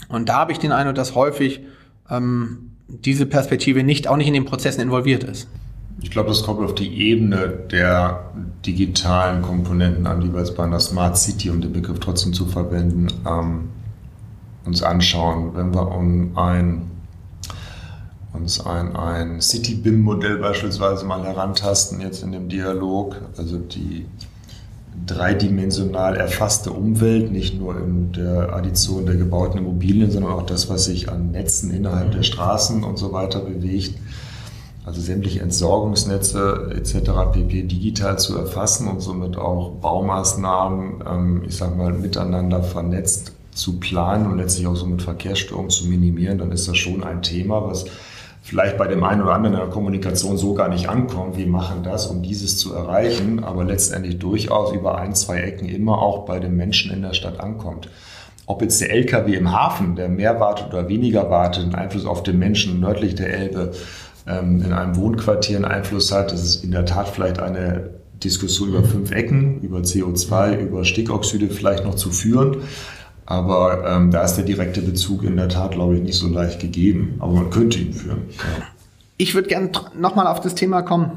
Und 0.09 0.29
da 0.29 0.35
habe 0.35 0.51
ich 0.51 0.59
den 0.59 0.71
Eindruck, 0.71 0.95
dass 0.95 1.15
häufig 1.15 1.61
ähm, 2.09 2.71
diese 2.87 3.25
Perspektive 3.25 3.83
nicht 3.83 4.07
auch 4.07 4.17
nicht 4.17 4.27
in 4.27 4.33
den 4.33 4.45
Prozessen 4.45 4.81
involviert 4.81 5.23
ist. 5.23 5.47
Ich 6.01 6.11
glaube, 6.11 6.29
das 6.29 6.43
kommt 6.43 6.61
auf 6.61 6.75
die 6.75 7.09
Ebene 7.09 7.47
der 7.71 8.31
digitalen 8.65 9.41
Komponenten 9.41 10.07
an, 10.07 10.21
die 10.21 10.31
wir 10.31 10.39
jetzt 10.39 10.55
bei 10.55 10.63
einer 10.63 10.79
Smart 10.79 11.17
City, 11.17 11.49
um 11.49 11.61
den 11.61 11.73
Begriff 11.73 11.99
trotzdem 11.99 12.33
zu 12.33 12.45
verwenden, 12.45 13.07
ähm, 13.27 13.69
uns 14.65 14.83
anschauen. 14.83 15.55
Wenn 15.55 15.73
wir 15.73 15.91
um 15.91 16.37
ein 16.37 16.91
uns 18.33 18.65
ein, 18.65 18.95
ein 18.95 19.41
City-BIM-Modell 19.41 20.37
beispielsweise 20.37 21.05
mal 21.05 21.23
herantasten, 21.23 21.99
jetzt 22.01 22.23
in 22.23 22.31
dem 22.31 22.49
Dialog, 22.49 23.17
also 23.37 23.57
die 23.57 24.05
dreidimensional 25.05 26.15
erfasste 26.15 26.71
Umwelt, 26.71 27.31
nicht 27.31 27.59
nur 27.59 27.77
in 27.77 28.11
der 28.11 28.53
Addition 28.53 29.05
der 29.05 29.15
gebauten 29.15 29.57
Immobilien, 29.57 30.11
sondern 30.11 30.33
auch 30.33 30.45
das, 30.45 30.69
was 30.69 30.85
sich 30.85 31.09
an 31.09 31.31
Netzen 31.31 31.71
innerhalb 31.71 32.11
der 32.11 32.23
Straßen 32.23 32.83
und 32.83 32.97
so 32.97 33.11
weiter 33.11 33.39
bewegt, 33.39 33.95
also 34.85 34.99
sämtliche 34.99 35.41
Entsorgungsnetze 35.41 36.71
etc. 36.75 37.11
pp. 37.33 37.63
digital 37.63 38.17
zu 38.17 38.37
erfassen 38.37 38.87
und 38.87 38.99
somit 38.99 39.37
auch 39.37 39.73
Baumaßnahmen, 39.75 41.03
ähm, 41.07 41.43
ich 41.47 41.55
sage 41.55 41.75
mal, 41.75 41.93
miteinander 41.93 42.63
vernetzt 42.63 43.33
zu 43.53 43.79
planen 43.79 44.27
und 44.31 44.37
letztlich 44.37 44.67
auch 44.67 44.75
so 44.75 44.85
mit 44.85 45.01
Verkehrsstörungen 45.01 45.69
zu 45.69 45.87
minimieren, 45.87 46.37
dann 46.37 46.51
ist 46.51 46.67
das 46.67 46.77
schon 46.77 47.03
ein 47.03 47.21
Thema, 47.21 47.67
was 47.67 47.85
vielleicht 48.41 48.77
bei 48.77 48.87
dem 48.87 49.03
einen 49.03 49.21
oder 49.21 49.33
anderen 49.33 49.55
in 49.55 49.61
der 49.61 49.69
Kommunikation 49.69 50.37
so 50.37 50.53
gar 50.53 50.67
nicht 50.67 50.89
ankommt. 50.89 51.37
Wir 51.37 51.47
machen 51.47 51.83
das, 51.83 52.07
um 52.07 52.21
dieses 52.21 52.57
zu 52.57 52.73
erreichen, 52.73 53.43
aber 53.43 53.63
letztendlich 53.63 54.19
durchaus 54.19 54.73
über 54.73 54.97
ein, 54.97 55.13
zwei 55.15 55.41
Ecken 55.41 55.67
immer 55.67 56.01
auch 56.01 56.25
bei 56.25 56.39
den 56.39 56.55
Menschen 56.55 56.91
in 56.91 57.01
der 57.01 57.13
Stadt 57.13 57.39
ankommt. 57.39 57.89
Ob 58.47 58.61
jetzt 58.61 58.81
der 58.81 58.91
LKW 58.91 59.35
im 59.35 59.51
Hafen, 59.51 59.95
der 59.95 60.09
mehr 60.09 60.39
wartet 60.39 60.67
oder 60.67 60.89
weniger 60.89 61.29
wartet, 61.29 61.63
einen 61.63 61.75
Einfluss 61.75 62.05
auf 62.05 62.23
den 62.23 62.39
Menschen 62.39 62.79
nördlich 62.79 63.15
der 63.15 63.31
Elbe, 63.31 63.71
ähm, 64.27 64.61
in 64.63 64.73
einem 64.73 64.95
Wohnquartier 64.95 65.57
einen 65.57 65.65
Einfluss 65.65 66.11
hat, 66.11 66.31
das 66.31 66.43
ist 66.43 66.63
in 66.63 66.71
der 66.71 66.85
Tat 66.85 67.07
vielleicht 67.07 67.39
eine 67.39 67.91
Diskussion 68.23 68.69
über 68.69 68.83
fünf 68.83 69.11
Ecken, 69.11 69.61
über 69.61 69.79
CO2, 69.79 70.57
über 70.59 70.83
Stickoxide 70.83 71.49
vielleicht 71.49 71.85
noch 71.85 71.95
zu 71.95 72.11
führen. 72.11 72.57
Aber 73.31 73.85
ähm, 73.87 74.11
da 74.11 74.25
ist 74.25 74.35
der 74.35 74.43
direkte 74.43 74.81
Bezug 74.81 75.23
in 75.23 75.37
der 75.37 75.47
Tat, 75.47 75.71
glaube 75.71 75.95
ich, 75.95 76.01
nicht 76.01 76.17
so 76.17 76.27
leicht 76.27 76.59
gegeben. 76.59 77.15
Aber 77.19 77.31
man 77.31 77.49
könnte 77.49 77.79
ihn 77.79 77.93
führen. 77.93 78.23
Ich 79.15 79.35
würde 79.35 79.47
gerne 79.47 79.71
nochmal 79.97 80.27
auf 80.27 80.41
das 80.41 80.53
Thema 80.53 80.81
kommen, 80.81 81.11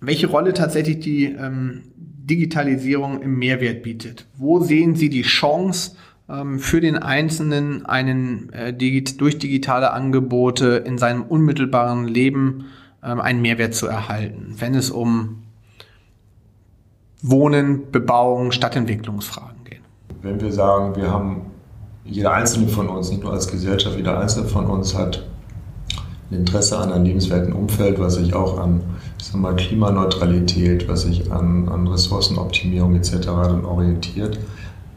welche 0.00 0.28
Rolle 0.28 0.54
tatsächlich 0.54 1.00
die 1.00 1.26
ähm, 1.26 1.82
Digitalisierung 1.94 3.20
im 3.20 3.38
Mehrwert 3.38 3.82
bietet. 3.82 4.24
Wo 4.38 4.60
sehen 4.60 4.94
Sie 4.94 5.10
die 5.10 5.22
Chance 5.22 5.92
ähm, 6.26 6.58
für 6.58 6.80
den 6.80 6.96
Einzelnen, 6.96 7.84
einen 7.84 8.50
äh, 8.54 8.72
digit 8.72 9.20
durch 9.20 9.38
digitale 9.38 9.92
Angebote 9.92 10.82
in 10.86 10.96
seinem 10.96 11.22
unmittelbaren 11.22 12.08
Leben 12.08 12.64
ähm, 13.04 13.20
einen 13.20 13.42
Mehrwert 13.42 13.74
zu 13.74 13.86
erhalten, 13.86 14.54
wenn 14.56 14.74
es 14.74 14.90
um 14.90 15.42
Wohnen, 17.20 17.90
Bebauung, 17.92 18.52
Stadtentwicklungsfragen 18.52 19.51
wenn 20.22 20.40
wir 20.40 20.52
sagen, 20.52 20.96
wir 20.96 21.10
haben, 21.10 21.42
jeder 22.04 22.32
Einzelne 22.32 22.68
von 22.68 22.88
uns, 22.88 23.10
nicht 23.10 23.22
nur 23.22 23.32
als 23.32 23.48
Gesellschaft, 23.48 23.96
jeder 23.96 24.18
Einzelne 24.18 24.48
von 24.48 24.66
uns 24.66 24.96
hat 24.96 25.24
ein 26.30 26.38
Interesse 26.38 26.78
an 26.78 26.92
einem 26.92 27.04
lebenswerten 27.04 27.52
Umfeld, 27.52 27.98
was 27.98 28.14
sich 28.14 28.34
auch 28.34 28.58
an 28.58 28.80
mal, 29.34 29.54
Klimaneutralität, 29.54 30.88
was 30.88 31.02
sich 31.02 31.30
an, 31.30 31.68
an 31.68 31.86
Ressourcenoptimierung 31.86 32.96
etc. 32.96 33.18
dann 33.24 33.64
orientiert, 33.64 34.38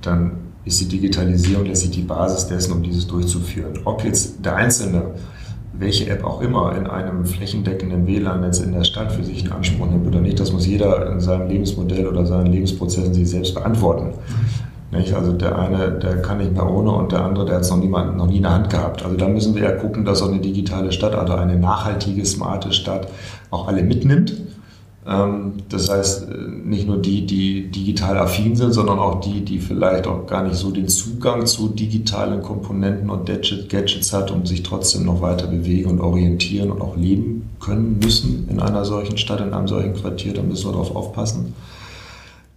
dann 0.01 0.31
ist 0.63 0.81
die 0.81 0.87
Digitalisierung 0.87 1.65
letztlich 1.65 1.91
die 1.91 2.01
Basis 2.01 2.47
dessen, 2.47 2.73
um 2.73 2.83
dieses 2.83 3.05
durchzuführen. 3.05 3.79
Ob 3.85 4.03
jetzt 4.03 4.43
der 4.43 4.55
Einzelne, 4.55 5.11
welche 5.73 6.09
App 6.09 6.23
auch 6.23 6.41
immer, 6.41 6.75
in 6.75 6.87
einem 6.87 7.25
flächendeckenden 7.25 8.07
WLAN-Netz 8.07 8.59
in 8.59 8.71
der 8.71 8.83
Stadt 8.83 9.11
für 9.11 9.23
sich 9.23 9.45
in 9.45 9.51
Anspruch 9.51 9.87
nimmt 9.87 10.07
oder 10.07 10.21
nicht, 10.21 10.39
das 10.39 10.51
muss 10.51 10.65
jeder 10.65 11.11
in 11.11 11.19
seinem 11.19 11.49
Lebensmodell 11.49 12.07
oder 12.07 12.25
seinen 12.25 12.47
Lebensprozessen 12.47 13.13
sich 13.13 13.29
selbst 13.29 13.53
beantworten. 13.53 14.13
Nicht? 14.95 15.13
Also 15.13 15.33
der 15.33 15.57
eine, 15.57 15.91
der 15.91 16.21
kann 16.21 16.37
nicht 16.37 16.53
mehr 16.53 16.69
ohne 16.69 16.91
und 16.91 17.11
der 17.11 17.23
andere, 17.23 17.45
der 17.45 17.55
hat 17.55 17.61
es 17.61 17.69
noch, 17.69 17.77
noch 17.77 18.27
nie 18.27 18.37
in 18.37 18.43
der 18.43 18.53
Hand 18.53 18.69
gehabt. 18.69 19.03
Also 19.03 19.15
da 19.17 19.27
müssen 19.27 19.55
wir 19.55 19.63
ja 19.63 19.71
gucken, 19.71 20.05
dass 20.05 20.21
auch 20.21 20.29
eine 20.29 20.39
digitale 20.39 20.91
Stadt, 20.91 21.15
also 21.15 21.33
eine 21.33 21.57
nachhaltige, 21.57 22.25
smarte 22.25 22.71
Stadt 22.71 23.07
auch 23.51 23.67
alle 23.67 23.83
mitnimmt. 23.83 24.33
Ähm, 25.07 25.53
das 25.69 25.89
heißt, 25.89 26.29
äh, 26.29 26.35
nicht 26.63 26.87
nur 26.87 26.97
die, 26.97 27.25
die 27.25 27.69
digital 27.69 28.17
affin 28.17 28.55
sind, 28.55 28.73
sondern 28.73 28.97
auch 28.97 29.21
die, 29.21 29.45
die 29.45 29.59
vielleicht 29.59 30.07
auch 30.07 30.25
gar 30.25 30.43
nicht 30.43 30.55
so 30.55 30.71
den 30.71 30.87
Zugang 30.87 31.45
zu 31.45 31.69
digitalen 31.69 32.41
Komponenten 32.41 33.09
und 33.09 33.27
Gadgets 33.27 34.13
hat, 34.13 34.31
um 34.31 34.45
sich 34.45 34.63
trotzdem 34.63 35.05
noch 35.05 35.21
weiter 35.21 35.47
bewegen 35.47 35.91
und 35.91 36.01
orientieren 36.01 36.71
und 36.71 36.81
auch 36.81 36.97
leben 36.97 37.49
können 37.59 37.99
müssen 37.99 38.47
in 38.49 38.59
einer 38.59 38.83
solchen 38.83 39.17
Stadt, 39.17 39.41
in 39.41 39.53
einem 39.53 39.67
solchen 39.67 39.93
Quartier. 39.93 40.33
Da 40.33 40.41
müssen 40.41 40.67
wir 40.67 40.71
darauf 40.71 40.95
aufpassen. 40.95 41.53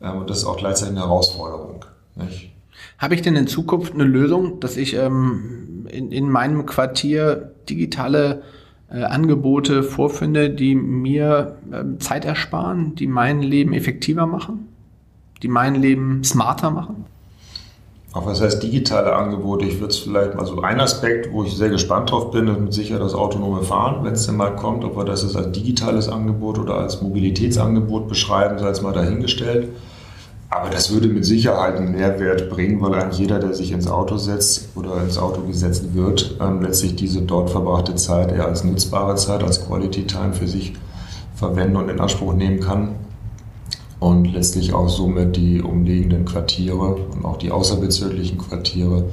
Ähm, 0.03 0.19
und 0.19 0.31
das 0.31 0.39
ist 0.39 0.45
auch 0.47 0.57
gleichzeitig 0.57 0.97
eine 0.97 1.05
Herausforderung. 1.05 1.85
Nicht? 2.19 2.53
Habe 2.99 3.15
ich 3.15 3.23
denn 3.23 3.37
in 3.37 3.47
Zukunft 3.47 3.95
eine 3.95 4.05
Lösung, 4.05 4.61
dass 4.61 4.77
ich 4.77 4.95
ähm, 4.95 5.87
in, 5.91 6.13
in 6.13 6.31
meinem 6.31 6.67
Quartier 6.67 7.53
digitale 7.69 8.43
äh, 8.91 9.03
Angebote 9.03 9.83
vorfinde, 9.83 10.51
die 10.51 10.75
mir 10.75 11.57
äh, 11.71 11.99
Zeit 11.99 12.25
ersparen, 12.25 12.95
die 12.95 13.07
mein 13.07 13.43
Leben 13.43 13.73
effektiver 13.73 14.27
machen, 14.27 14.69
die 15.43 15.49
mein 15.49 15.75
Leben 15.75 16.25
smarter 16.25 16.71
machen? 16.71 17.05
Auch 18.15 18.25
was 18.25 18.41
heißt 18.41 18.63
digitale 18.63 19.15
Angebote? 19.15 19.67
Ich 19.67 19.81
würde 19.81 19.93
es 19.93 19.99
vielleicht 19.99 20.35
mal 20.35 20.47
so 20.47 20.63
ein 20.63 20.81
Aspekt, 20.81 21.31
wo 21.31 21.45
ich 21.45 21.55
sehr 21.55 21.69
gespannt 21.69 22.11
drauf 22.11 22.31
bin, 22.31 22.49
ist 22.49 22.59
mit 22.59 22.73
Sicherheit 22.73 23.03
das 23.03 23.15
autonome 23.15 23.63
Fahren, 23.63 24.03
wenn 24.03 24.15
es 24.15 24.27
denn 24.27 24.37
mal 24.37 24.57
kommt, 24.57 24.83
ob 24.83 24.97
wir 24.97 25.05
das 25.05 25.23
jetzt 25.23 25.37
als 25.37 25.53
digitales 25.53 26.09
Angebot 26.09 26.59
oder 26.59 26.77
als 26.79 27.03
Mobilitätsangebot 27.03 28.09
beschreiben, 28.09 28.59
sei 28.59 28.71
es 28.71 28.81
mal 28.81 28.95
dahingestellt. 28.95 29.69
Aber 30.51 30.71
das 30.71 30.91
würde 30.91 31.09
mit 31.09 31.27
Sicherheit 31.27 31.77
einen 31.77 31.93
Mehrwert 31.93 32.49
bringen, 32.49 32.81
weil 32.81 32.95
eigentlich 32.95 33.19
jeder, 33.19 33.39
der 33.39 33.53
sich 33.53 33.71
ins 33.71 33.87
Auto 33.87 34.17
setzt 34.17 34.71
oder 34.77 35.03
ins 35.03 35.19
Auto 35.19 35.43
gesetzt 35.43 35.95
wird, 35.95 36.37
ähm, 36.41 36.63
letztlich 36.63 36.97
diese 36.97 37.21
dort 37.21 37.51
verbrachte 37.51 37.95
Zeit 37.97 38.33
eher 38.33 38.47
als 38.47 38.65
nutzbare 38.65 39.15
Zeit, 39.17 39.43
als 39.43 39.67
Quality 39.67 40.07
Time 40.07 40.33
für 40.33 40.49
sich 40.49 40.73
verwenden 41.35 41.77
und 41.77 41.91
in 41.91 42.01
Anspruch 42.01 42.33
nehmen 42.33 42.61
kann. 42.61 42.95
Und 44.01 44.33
letztlich 44.33 44.73
auch 44.73 44.89
somit 44.89 45.37
die 45.37 45.61
umliegenden 45.61 46.25
Quartiere 46.25 46.95
und 46.95 47.25
auch 47.25 47.37
die 47.37 47.51
außerbezirklichen 47.51 48.39
Quartiere 48.39 49.05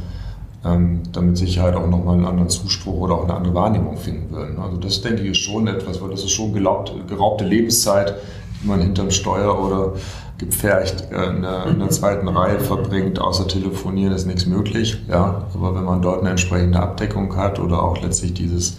ähm, 0.64 1.02
dann 1.12 1.28
mit 1.28 1.38
Sicherheit 1.38 1.76
auch 1.76 1.88
nochmal 1.88 2.16
einen 2.16 2.26
anderen 2.26 2.50
Zuspruch 2.50 3.02
oder 3.02 3.16
auch 3.16 3.24
eine 3.24 3.34
andere 3.34 3.56
Wahrnehmung 3.56 3.98
finden 3.98 4.32
würden. 4.32 4.60
Also 4.60 4.78
das 4.78 5.02
denke 5.02 5.24
ich 5.24 5.32
ist 5.32 5.38
schon 5.40 5.68
etwas, 5.68 6.02
weil 6.02 6.12
das 6.12 6.24
ist 6.24 6.32
schon 6.32 6.54
geraubte 6.54 7.46
Lebenszeit, 7.46 8.16
die 8.62 8.68
man 8.68 8.80
hinterm 8.80 9.12
Steuer 9.12 9.60
oder 9.60 9.94
gepfercht 10.38 11.08
äh, 11.12 11.30
in 11.30 11.42
der, 11.42 11.66
in 11.68 11.80
der 11.80 11.90
zweiten 11.90 12.28
Reihe 12.28 12.60
verbringt, 12.60 13.20
außer 13.20 13.48
telefonieren 13.48 14.14
ist 14.14 14.26
nichts 14.26 14.46
möglich. 14.46 14.98
Ja, 15.10 15.46
aber 15.54 15.76
wenn 15.76 15.86
man 15.86 16.02
dort 16.02 16.22
eine 16.22 16.32
entsprechende 16.32 16.80
Abdeckung 16.80 17.36
hat 17.36 17.60
oder 17.60 17.82
auch 17.82 18.02
letztlich 18.02 18.34
dieses, 18.34 18.78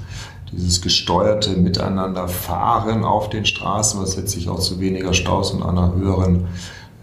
dieses 0.52 0.80
gesteuerte 0.82 1.56
Miteinanderfahren 1.56 3.04
auf 3.04 3.30
den 3.30 3.46
Straßen, 3.46 4.00
was 4.00 4.16
letztlich 4.16 4.48
auch 4.48 4.58
zu 4.58 4.80
weniger 4.80 5.14
Staus 5.14 5.52
und 5.52 5.62
einer 5.62 5.94
höheren, 5.94 6.46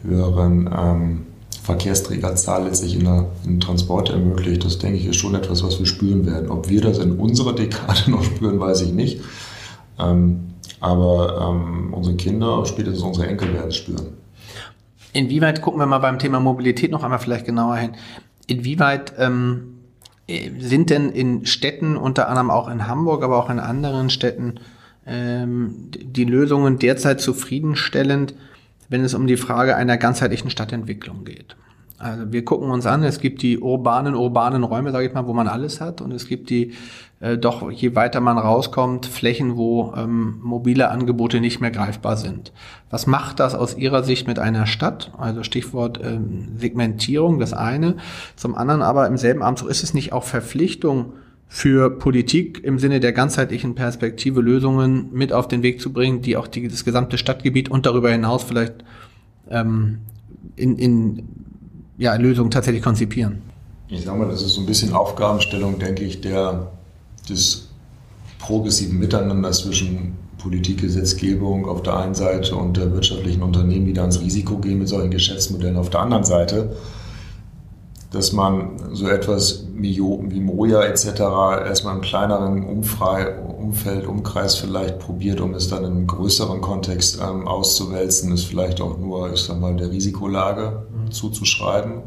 höheren 0.03 0.69
ähm, 0.77 1.25
Verkehrsträgerzahl 1.63 2.65
letztlich 2.65 2.95
in 2.95 3.05
der, 3.05 3.25
Transport 3.59 4.09
ermöglicht, 4.09 4.65
das 4.65 4.79
denke 4.79 4.97
ich 4.97 5.05
ist 5.05 5.15
schon 5.15 5.33
etwas, 5.33 5.63
was 5.63 5.79
wir 5.79 5.85
spüren 5.85 6.25
werden. 6.25 6.49
Ob 6.49 6.69
wir 6.69 6.81
das 6.81 6.97
in 6.97 7.13
unserer 7.13 7.53
Dekade 7.53 7.99
noch 8.11 8.23
spüren, 8.23 8.59
weiß 8.59 8.81
ich 8.81 8.91
nicht. 8.91 9.21
Ähm, 9.99 10.53
aber 10.79 11.49
ähm, 11.49 11.93
unsere 11.93 12.17
Kinder, 12.17 12.65
spätestens 12.65 13.03
unsere 13.03 13.27
Enkel 13.27 13.53
werden 13.53 13.69
es 13.69 13.77
spüren. 13.77 14.22
Inwieweit, 15.13 15.61
gucken 15.61 15.79
wir 15.79 15.85
mal 15.85 15.99
beim 15.99 16.19
Thema 16.19 16.39
Mobilität 16.39 16.91
noch 16.91 17.03
einmal 17.03 17.19
vielleicht 17.19 17.45
genauer 17.45 17.77
hin, 17.77 17.91
inwieweit 18.47 19.13
ähm, 19.17 19.69
Äh, 20.27 20.51
sind 20.59 20.89
denn 20.89 21.09
in 21.11 21.45
Städten, 21.45 21.97
unter 21.97 22.29
anderem 22.29 22.49
auch 22.49 22.69
in 22.69 22.87
Hamburg, 22.87 23.23
aber 23.23 23.37
auch 23.37 23.49
in 23.49 23.59
anderen 23.59 24.09
Städten, 24.09 24.59
ähm, 25.05 25.89
die 25.91 26.23
Lösungen 26.23 26.79
derzeit 26.79 27.19
zufriedenstellend, 27.19 28.33
wenn 28.87 29.03
es 29.03 29.13
um 29.13 29.27
die 29.27 29.35
Frage 29.35 29.75
einer 29.75 29.97
ganzheitlichen 29.97 30.49
Stadtentwicklung 30.49 31.25
geht? 31.25 31.57
Also 32.03 32.31
wir 32.31 32.43
gucken 32.43 32.69
uns 32.69 32.85
an, 32.85 33.03
es 33.03 33.19
gibt 33.19 33.41
die 33.41 33.59
urbanen, 33.59 34.13
urbanen 34.13 34.63
Räume, 34.63 34.91
sage 34.91 35.07
ich 35.07 35.13
mal, 35.13 35.25
wo 35.25 35.33
man 35.33 35.47
alles 35.47 35.79
hat 35.79 36.01
und 36.01 36.11
es 36.11 36.27
gibt 36.27 36.49
die 36.49 36.73
äh, 37.23 37.37
doch, 37.37 37.71
je 37.71 37.95
weiter 37.95 38.19
man 38.19 38.37
rauskommt, 38.37 39.05
Flächen, 39.05 39.55
wo 39.55 39.93
ähm, 39.95 40.39
mobile 40.41 40.89
Angebote 40.89 41.39
nicht 41.39 41.61
mehr 41.61 41.71
greifbar 41.71 42.17
sind. 42.17 42.51
Was 42.89 43.07
macht 43.07 43.39
das 43.39 43.55
aus 43.55 43.77
Ihrer 43.77 44.03
Sicht 44.03 44.27
mit 44.27 44.39
einer 44.39 44.65
Stadt? 44.65 45.13
Also 45.17 45.43
Stichwort 45.43 46.01
ähm, 46.03 46.49
Segmentierung, 46.57 47.39
das 47.39 47.53
eine. 47.53 47.95
Zum 48.35 48.55
anderen 48.55 48.81
aber 48.81 49.07
im 49.07 49.15
selben 49.15 49.41
Abend, 49.41 49.59
so 49.59 49.67
ist 49.67 49.83
es 49.83 49.93
nicht 49.93 50.11
auch 50.11 50.25
Verpflichtung 50.25 51.13
für 51.47 51.97
Politik 51.97 52.61
im 52.63 52.77
Sinne 52.77 52.99
der 52.99 53.13
ganzheitlichen 53.13 53.73
Perspektive 53.75 54.41
Lösungen 54.41 55.09
mit 55.13 55.31
auf 55.31 55.47
den 55.47 55.63
Weg 55.63 55.79
zu 55.79 55.93
bringen, 55.93 56.21
die 56.21 56.35
auch 56.35 56.47
die, 56.47 56.67
das 56.67 56.83
gesamte 56.83 57.17
Stadtgebiet 57.17 57.69
und 57.69 57.85
darüber 57.85 58.11
hinaus 58.11 58.43
vielleicht 58.43 58.83
ähm, 59.49 59.99
in, 60.57 60.77
in 60.77 61.42
ja, 61.97 62.15
Lösungen 62.15 62.51
tatsächlich 62.51 62.83
konzipieren? 62.83 63.41
Ich 63.87 64.03
sage 64.03 64.17
mal, 64.17 64.27
das 64.27 64.41
ist 64.41 64.53
so 64.53 64.61
ein 64.61 64.65
bisschen 64.65 64.93
Aufgabenstellung, 64.93 65.77
denke 65.79 66.03
ich, 66.03 66.21
der, 66.21 66.71
des 67.29 67.69
progressiven 68.39 68.99
Miteinanders 68.99 69.59
zwischen 69.59 70.17
Politik, 70.37 70.81
Gesetzgebung 70.81 71.67
auf 71.67 71.83
der 71.83 71.97
einen 71.97 72.15
Seite 72.15 72.55
und 72.55 72.75
der 72.75 72.91
wirtschaftlichen 72.91 73.41
Unternehmen, 73.41 73.85
die 73.85 73.93
da 73.93 74.03
ins 74.03 74.19
Risiko 74.19 74.57
gehen 74.57 74.79
mit 74.79 74.89
solchen 74.89 75.11
Geschäftsmodellen 75.11 75.77
auf 75.77 75.89
der 75.89 76.01
anderen 76.01 76.25
Seite, 76.25 76.75
dass 78.13 78.31
man 78.31 78.79
so 78.93 79.07
etwas 79.07 79.65
wie 79.73 79.99
Moja 79.99 80.83
etc. 80.83 81.05
erstmal 81.67 81.95
im 81.95 82.01
kleineren 82.01 82.63
Umfrei 82.63 83.37
Umfeld, 83.63 84.05
Umkreis 84.05 84.55
vielleicht 84.55 84.99
probiert, 84.99 85.39
um 85.39 85.53
es 85.53 85.69
dann 85.69 85.85
in 85.85 85.91
einem 85.91 86.07
größeren 86.07 86.61
Kontext 86.61 87.19
ähm, 87.21 87.47
auszuwälzen, 87.47 88.31
ist 88.33 88.43
vielleicht 88.43 88.81
auch 88.81 88.97
nur, 88.97 89.33
ich 89.33 89.39
sag 89.39 89.59
mal, 89.59 89.75
der 89.75 89.89
Risikolage 89.89 90.85
zuzuschreiben 91.09 92.03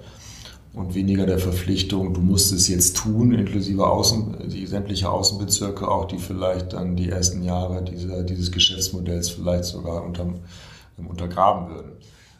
und 0.74 0.94
weniger 0.94 1.24
der 1.24 1.38
Verpflichtung, 1.38 2.12
du 2.12 2.20
musst 2.20 2.52
es 2.52 2.68
jetzt 2.68 2.98
tun, 2.98 3.32
inklusive 3.32 3.86
Außen, 3.86 4.48
die 4.48 4.66
sämtliche 4.66 5.08
Außenbezirke, 5.10 5.88
auch 5.88 6.04
die 6.04 6.18
vielleicht 6.18 6.74
dann 6.74 6.94
die 6.94 7.08
ersten 7.08 7.42
Jahre 7.42 7.82
dieser, 7.82 8.22
dieses 8.22 8.52
Geschäftsmodells 8.52 9.30
vielleicht 9.30 9.64
sogar 9.64 10.04
unterm, 10.04 10.40
untergraben 11.08 11.74
würden. 11.74 11.92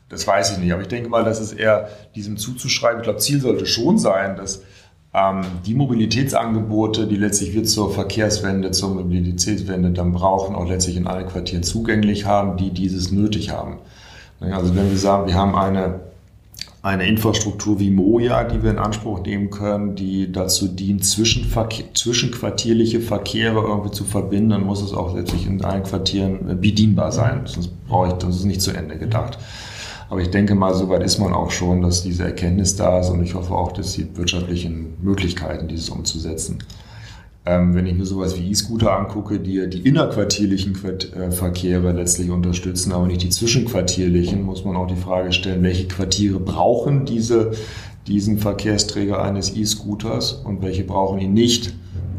Das 0.09 0.27
weiß 0.27 0.53
ich 0.53 0.59
nicht, 0.59 0.73
aber 0.73 0.83
ich 0.83 0.89
denke 0.89 1.09
mal, 1.09 1.25
dass 1.25 1.41
es 1.41 1.53
eher 1.53 1.89
diesem 2.15 2.37
zuzuschreiben. 2.37 3.01
Ich 3.01 3.05
glaube, 3.05 3.19
Ziel 3.19 3.41
sollte 3.41 3.67
schon 3.67 3.99
sein, 3.99 4.37
dass 4.37 4.63
ähm, 5.13 5.43
die 5.67 5.75
Mobilitätsangebote, 5.75 7.07
die 7.07 7.17
letztlich 7.17 7.55
wir 7.55 7.65
zur 7.65 7.93
Verkehrswende, 7.93 8.71
zur 8.71 8.95
Mobilitätswende 8.95 9.91
dann 9.91 10.13
brauchen, 10.13 10.55
auch 10.55 10.69
letztlich 10.69 10.97
in 10.97 11.07
allen 11.07 11.27
Quartieren 11.27 11.63
zugänglich 11.63 12.25
haben, 12.25 12.57
die 12.57 12.71
dieses 12.71 13.11
nötig 13.11 13.51
haben. 13.51 13.79
Also 14.41 14.77
wenn 14.77 14.91
wir 14.91 14.99
sagen, 14.99 15.27
wir 15.27 15.35
haben 15.35 15.55
eine 15.55 16.01
eine 16.87 17.07
Infrastruktur 17.09 17.81
wie 17.81 17.91
Moja, 17.91 18.45
die 18.45 18.63
wir 18.63 18.71
in 18.71 18.79
Anspruch 18.79 19.21
nehmen 19.25 19.51
können, 19.51 19.97
die 19.97 20.31
dazu 20.31 20.69
dient, 20.69 21.05
zwischenquartierliche 21.05 23.01
Verkehre 23.01 23.61
irgendwie 23.61 23.91
zu 23.91 24.05
verbinden, 24.05 24.51
dann 24.51 24.63
muss 24.65 24.83
es 24.83 24.93
auch 24.93 25.17
letztlich 25.17 25.49
in 25.49 25.65
allen 25.65 25.83
Quartieren 25.83 26.61
bedienbar 26.61 27.11
sein. 27.11 27.41
Sonst 27.47 27.73
brauche 27.89 28.07
ich, 28.07 28.13
das 28.15 28.37
ist 28.37 28.45
nicht 28.45 28.63
zu 28.63 28.71
Ende 28.71 28.99
gedacht. 28.99 29.37
Aber 30.09 30.21
ich 30.21 30.31
denke 30.31 30.55
mal, 30.55 30.75
soweit 30.75 31.03
ist 31.03 31.19
man 31.19 31.33
auch 31.33 31.51
schon, 31.51 31.83
dass 31.83 32.03
diese 32.03 32.25
Erkenntnis 32.25 32.77
da 32.77 33.01
ist 33.01 33.11
und 33.11 33.23
ich 33.23 33.35
hoffe 33.35 33.55
auch, 33.55 33.73
dass 33.73 33.95
die 33.95 34.17
wirtschaftlichen 34.17 34.95
Möglichkeiten, 35.03 35.69
dieses 35.69 35.89
umzusetzen. 35.89 36.59
Ähm, 37.45 37.75
wenn 37.75 37.87
ich 37.87 37.95
mir 37.95 38.07
sowas 38.07 38.37
wie 38.37 38.51
E-Scooter 38.51 38.97
angucke, 38.97 39.39
die 39.39 39.69
die 39.71 39.87
innerquartierlichen 39.87 40.75
Quart 40.75 41.13
äh, 41.15 41.31
Verkehre 41.31 41.93
letztlich 41.93 42.31
unterstützen, 42.31 42.93
aber 42.93 43.07
nicht 43.07 43.23
die 43.23 43.31
zwischenquartierlichen, 43.31 44.43
muss 44.43 44.65
man 44.65 44.77
auch 44.77 44.89
die 44.89 44.97
Frage 44.97 45.33
stellen, 45.33 45.63
welche 45.63 45.87
Quartiere 45.87 46.41
brauchen 46.41 47.05
diese, 47.05 47.53
diesen 48.09 48.39
Verkehrsträger 48.39 49.23
eines 49.23 49.55
E-Scooters 49.55 50.33
und 50.33 50.63
welche 50.63 50.83
brauchen 50.83 51.21
ihn 51.21 51.35
nicht. 51.35 51.73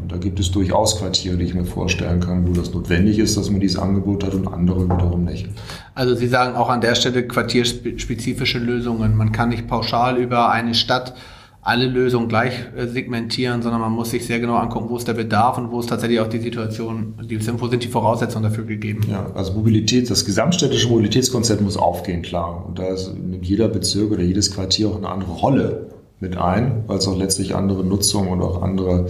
Und 0.08 0.14
da 0.14 0.16
gibt 0.16 0.40
es 0.40 0.50
durchaus 0.50 0.98
Quartiere, 0.98 1.36
die 1.36 1.44
ich 1.44 1.54
mir 1.54 1.66
vorstellen 1.66 2.20
kann, 2.20 2.48
wo 2.48 2.52
das 2.52 2.72
notwendig 2.72 3.18
ist, 3.18 3.36
dass 3.36 3.50
man 3.50 3.60
dieses 3.60 3.78
Angebot 3.78 4.24
hat 4.24 4.32
und 4.32 4.48
andere 4.48 4.84
wiederum 4.84 5.24
nicht. 5.24 5.46
Also 5.94 6.14
Sie 6.14 6.28
sagen 6.28 6.56
auch 6.56 6.70
an 6.70 6.80
der 6.80 6.94
Stelle 6.94 7.28
quartierspezifische 7.28 8.58
Lösungen. 8.58 9.18
Man 9.18 9.32
kann 9.32 9.50
nicht 9.50 9.68
pauschal 9.68 10.16
über 10.16 10.50
eine 10.50 10.74
Stadt 10.74 11.14
alle 11.60 11.84
Lösungen 11.84 12.28
gleich 12.28 12.54
äh, 12.74 12.86
segmentieren, 12.86 13.60
sondern 13.60 13.82
man 13.82 13.92
muss 13.92 14.08
sich 14.08 14.24
sehr 14.24 14.40
genau 14.40 14.54
angucken, 14.54 14.88
wo 14.88 14.96
ist 14.96 15.06
der 15.06 15.12
Bedarf 15.12 15.58
und 15.58 15.70
wo 15.70 15.80
ist 15.80 15.90
tatsächlich 15.90 16.20
auch 16.20 16.28
die 16.28 16.38
Situation, 16.38 17.12
wo 17.58 17.68
sind 17.68 17.84
die 17.84 17.88
Voraussetzungen 17.88 18.44
dafür 18.44 18.64
gegeben. 18.64 19.02
Ja, 19.10 19.30
also 19.34 19.52
Mobilität, 19.52 20.08
das 20.08 20.24
gesamtstädtische 20.24 20.88
Mobilitätskonzept 20.88 21.60
muss 21.60 21.76
aufgehen, 21.76 22.22
klar. 22.22 22.64
Und 22.66 22.78
da 22.78 22.84
nimmt 23.12 23.44
jeder 23.44 23.68
Bezirk 23.68 24.10
oder 24.12 24.22
jedes 24.22 24.54
Quartier 24.54 24.88
auch 24.88 24.96
eine 24.96 25.10
andere 25.10 25.32
Rolle 25.32 25.90
mit 26.20 26.38
ein, 26.38 26.84
weil 26.86 26.96
es 26.96 27.06
auch 27.06 27.18
letztlich 27.18 27.54
andere 27.54 27.84
Nutzung 27.84 28.28
und 28.28 28.40
auch 28.40 28.62
andere, 28.62 29.08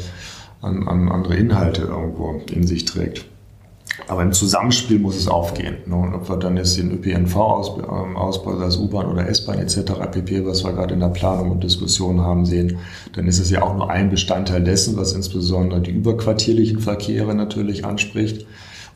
an, 0.61 0.87
an 0.89 1.09
andere 1.09 1.37
Inhalte 1.37 1.83
irgendwo 1.83 2.41
in 2.51 2.67
sich 2.67 2.85
trägt. 2.85 3.27
Aber 4.07 4.23
im 4.23 4.33
Zusammenspiel 4.33 4.99
muss 4.99 5.17
es 5.17 5.27
aufgehen. 5.27 5.79
Ne? 5.87 6.13
Ob 6.15 6.29
wir 6.29 6.37
dann 6.37 6.57
jetzt 6.57 6.79
den 6.79 6.93
ÖPNV 6.93 7.37
ähm, 7.37 8.17
ausbauen, 8.17 8.61
das 8.61 8.77
U-Bahn 8.77 9.07
oder 9.07 9.29
S-Bahn 9.29 9.59
etc. 9.59 9.93
pp., 10.11 10.47
was 10.47 10.63
wir 10.65 10.73
gerade 10.73 10.95
in 10.95 11.01
der 11.01 11.09
Planung 11.09 11.51
und 11.51 11.65
Diskussion 11.65 12.21
haben, 12.21 12.47
sehen, 12.47 12.79
dann 13.15 13.27
ist 13.27 13.41
es 13.41 13.51
ja 13.51 13.63
auch 13.63 13.75
nur 13.75 13.91
ein 13.91 14.09
Bestandteil 14.09 14.63
dessen, 14.63 14.97
was 14.97 15.13
insbesondere 15.13 15.81
die 15.81 15.91
überquartierlichen 15.91 16.79
Verkehre 16.79 17.35
natürlich 17.35 17.85
anspricht. 17.85 18.47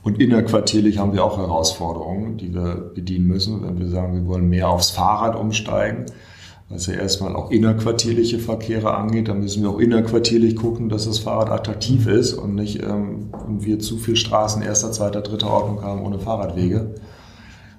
Und 0.05 0.21
innerquartierlich 0.21 0.99
haben 0.99 1.13
wir 1.13 1.25
auch 1.25 1.39
Herausforderungen, 1.39 2.37
die 2.37 2.55
wir 2.55 2.93
bedienen 2.95 3.27
müssen, 3.27 3.63
wenn 3.63 3.79
wir 3.79 3.89
sagen, 3.89 4.15
wir 4.15 4.27
wollen 4.27 4.49
mehr 4.49 4.69
aufs 4.69 4.91
Fahrrad 4.91 5.37
umsteigen 5.37 6.07
ja 6.87 6.95
erstmal 6.95 7.37
auch 7.37 7.51
innerquartierliche 7.51 8.39
Verkehre 8.39 8.95
angeht. 8.95 9.29
Da 9.29 9.35
müssen 9.35 9.63
wir 9.63 9.71
auch 9.71 9.79
innerquartierlich 9.79 10.57
gucken, 10.57 10.89
dass 10.89 11.07
das 11.07 11.19
Fahrrad 11.19 11.51
attraktiv 11.51 12.07
ist 12.07 12.35
und 12.35 12.55
nicht 12.55 12.83
ähm, 12.83 13.31
und 13.47 13.65
wir 13.65 13.79
zu 13.79 13.99
viel 13.99 14.17
Straßen 14.17 14.63
erster, 14.63 14.93
zweiter, 14.93 15.21
dritter 15.21 15.51
Ordnung 15.51 15.83
haben 15.83 16.03
ohne 16.03 16.19
Fahrradwege. 16.19 16.95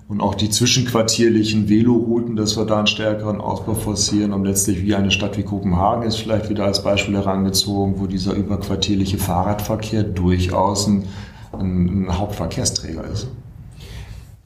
Und 0.08 0.22
auch 0.22 0.36
die 0.36 0.50
zwischenquartierlichen 0.50 1.70
Velorouten, 1.70 2.36
dass 2.36 2.58
wir 2.58 2.66
da 2.66 2.78
einen 2.78 2.88
stärkeren 2.88 3.42
Ausbau 3.42 3.74
forcieren, 3.74 4.34
um 4.34 4.44
letztlich 4.44 4.84
wie 4.84 4.94
eine 4.94 5.12
Stadt 5.12 5.38
wie 5.38 5.44
Kopenhagen 5.44 6.04
ist 6.04 6.18
vielleicht 6.18 6.50
wieder 6.50 6.66
als 6.66 6.84
Beispiel 6.84 7.16
herangezogen, 7.16 7.96
wo 7.98 8.06
dieser 8.06 8.34
überquartierliche 8.34 9.18
Fahrradverkehr 9.18 10.04
durchaus 10.04 10.88
ein, 10.88 11.06
ein 11.54 12.08
Hauptverkehrsträger 12.18 13.06
ist. 13.12 13.28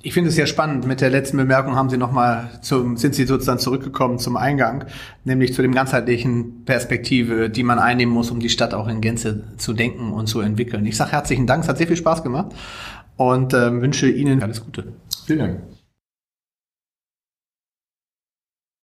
Ich 0.01 0.13
finde 0.13 0.29
es 0.29 0.35
sehr 0.35 0.45
spannend. 0.45 0.85
Mit 0.85 1.01
der 1.01 1.09
letzten 1.09 1.37
Bemerkung 1.37 1.75
haben 1.75 1.89
Sie 1.89 1.97
noch 1.97 2.11
mal 2.11 2.51
zum, 2.61 2.97
sind 2.97 3.15
Sie 3.15 3.25
sozusagen 3.25 3.59
zurückgekommen 3.59 4.19
zum 4.19 4.37
Eingang, 4.37 4.85
nämlich 5.23 5.53
zu 5.53 5.61
dem 5.61 5.73
ganzheitlichen 5.73 6.65
Perspektive, 6.65 7.49
die 7.49 7.63
man 7.63 7.79
einnehmen 7.79 8.13
muss, 8.13 8.29
um 8.29 8.39
die 8.39 8.49
Stadt 8.49 8.73
auch 8.73 8.87
in 8.87 9.01
Gänze 9.01 9.43
zu 9.57 9.73
denken 9.73 10.11
und 10.11 10.27
zu 10.27 10.39
entwickeln. 10.39 10.85
Ich 10.85 10.97
sage 10.97 11.13
herzlichen 11.13 11.47
Dank, 11.47 11.63
es 11.63 11.69
hat 11.69 11.79
sehr 11.79 11.87
viel 11.87 11.97
Spaß 11.97 12.21
gemacht 12.23 12.53
und 13.15 13.53
äh, 13.53 13.81
wünsche 13.81 14.07
Ihnen 14.07 14.43
alles 14.43 14.63
Gute. 14.63 14.93
Vielen 15.25 15.39
Dank. 15.39 15.76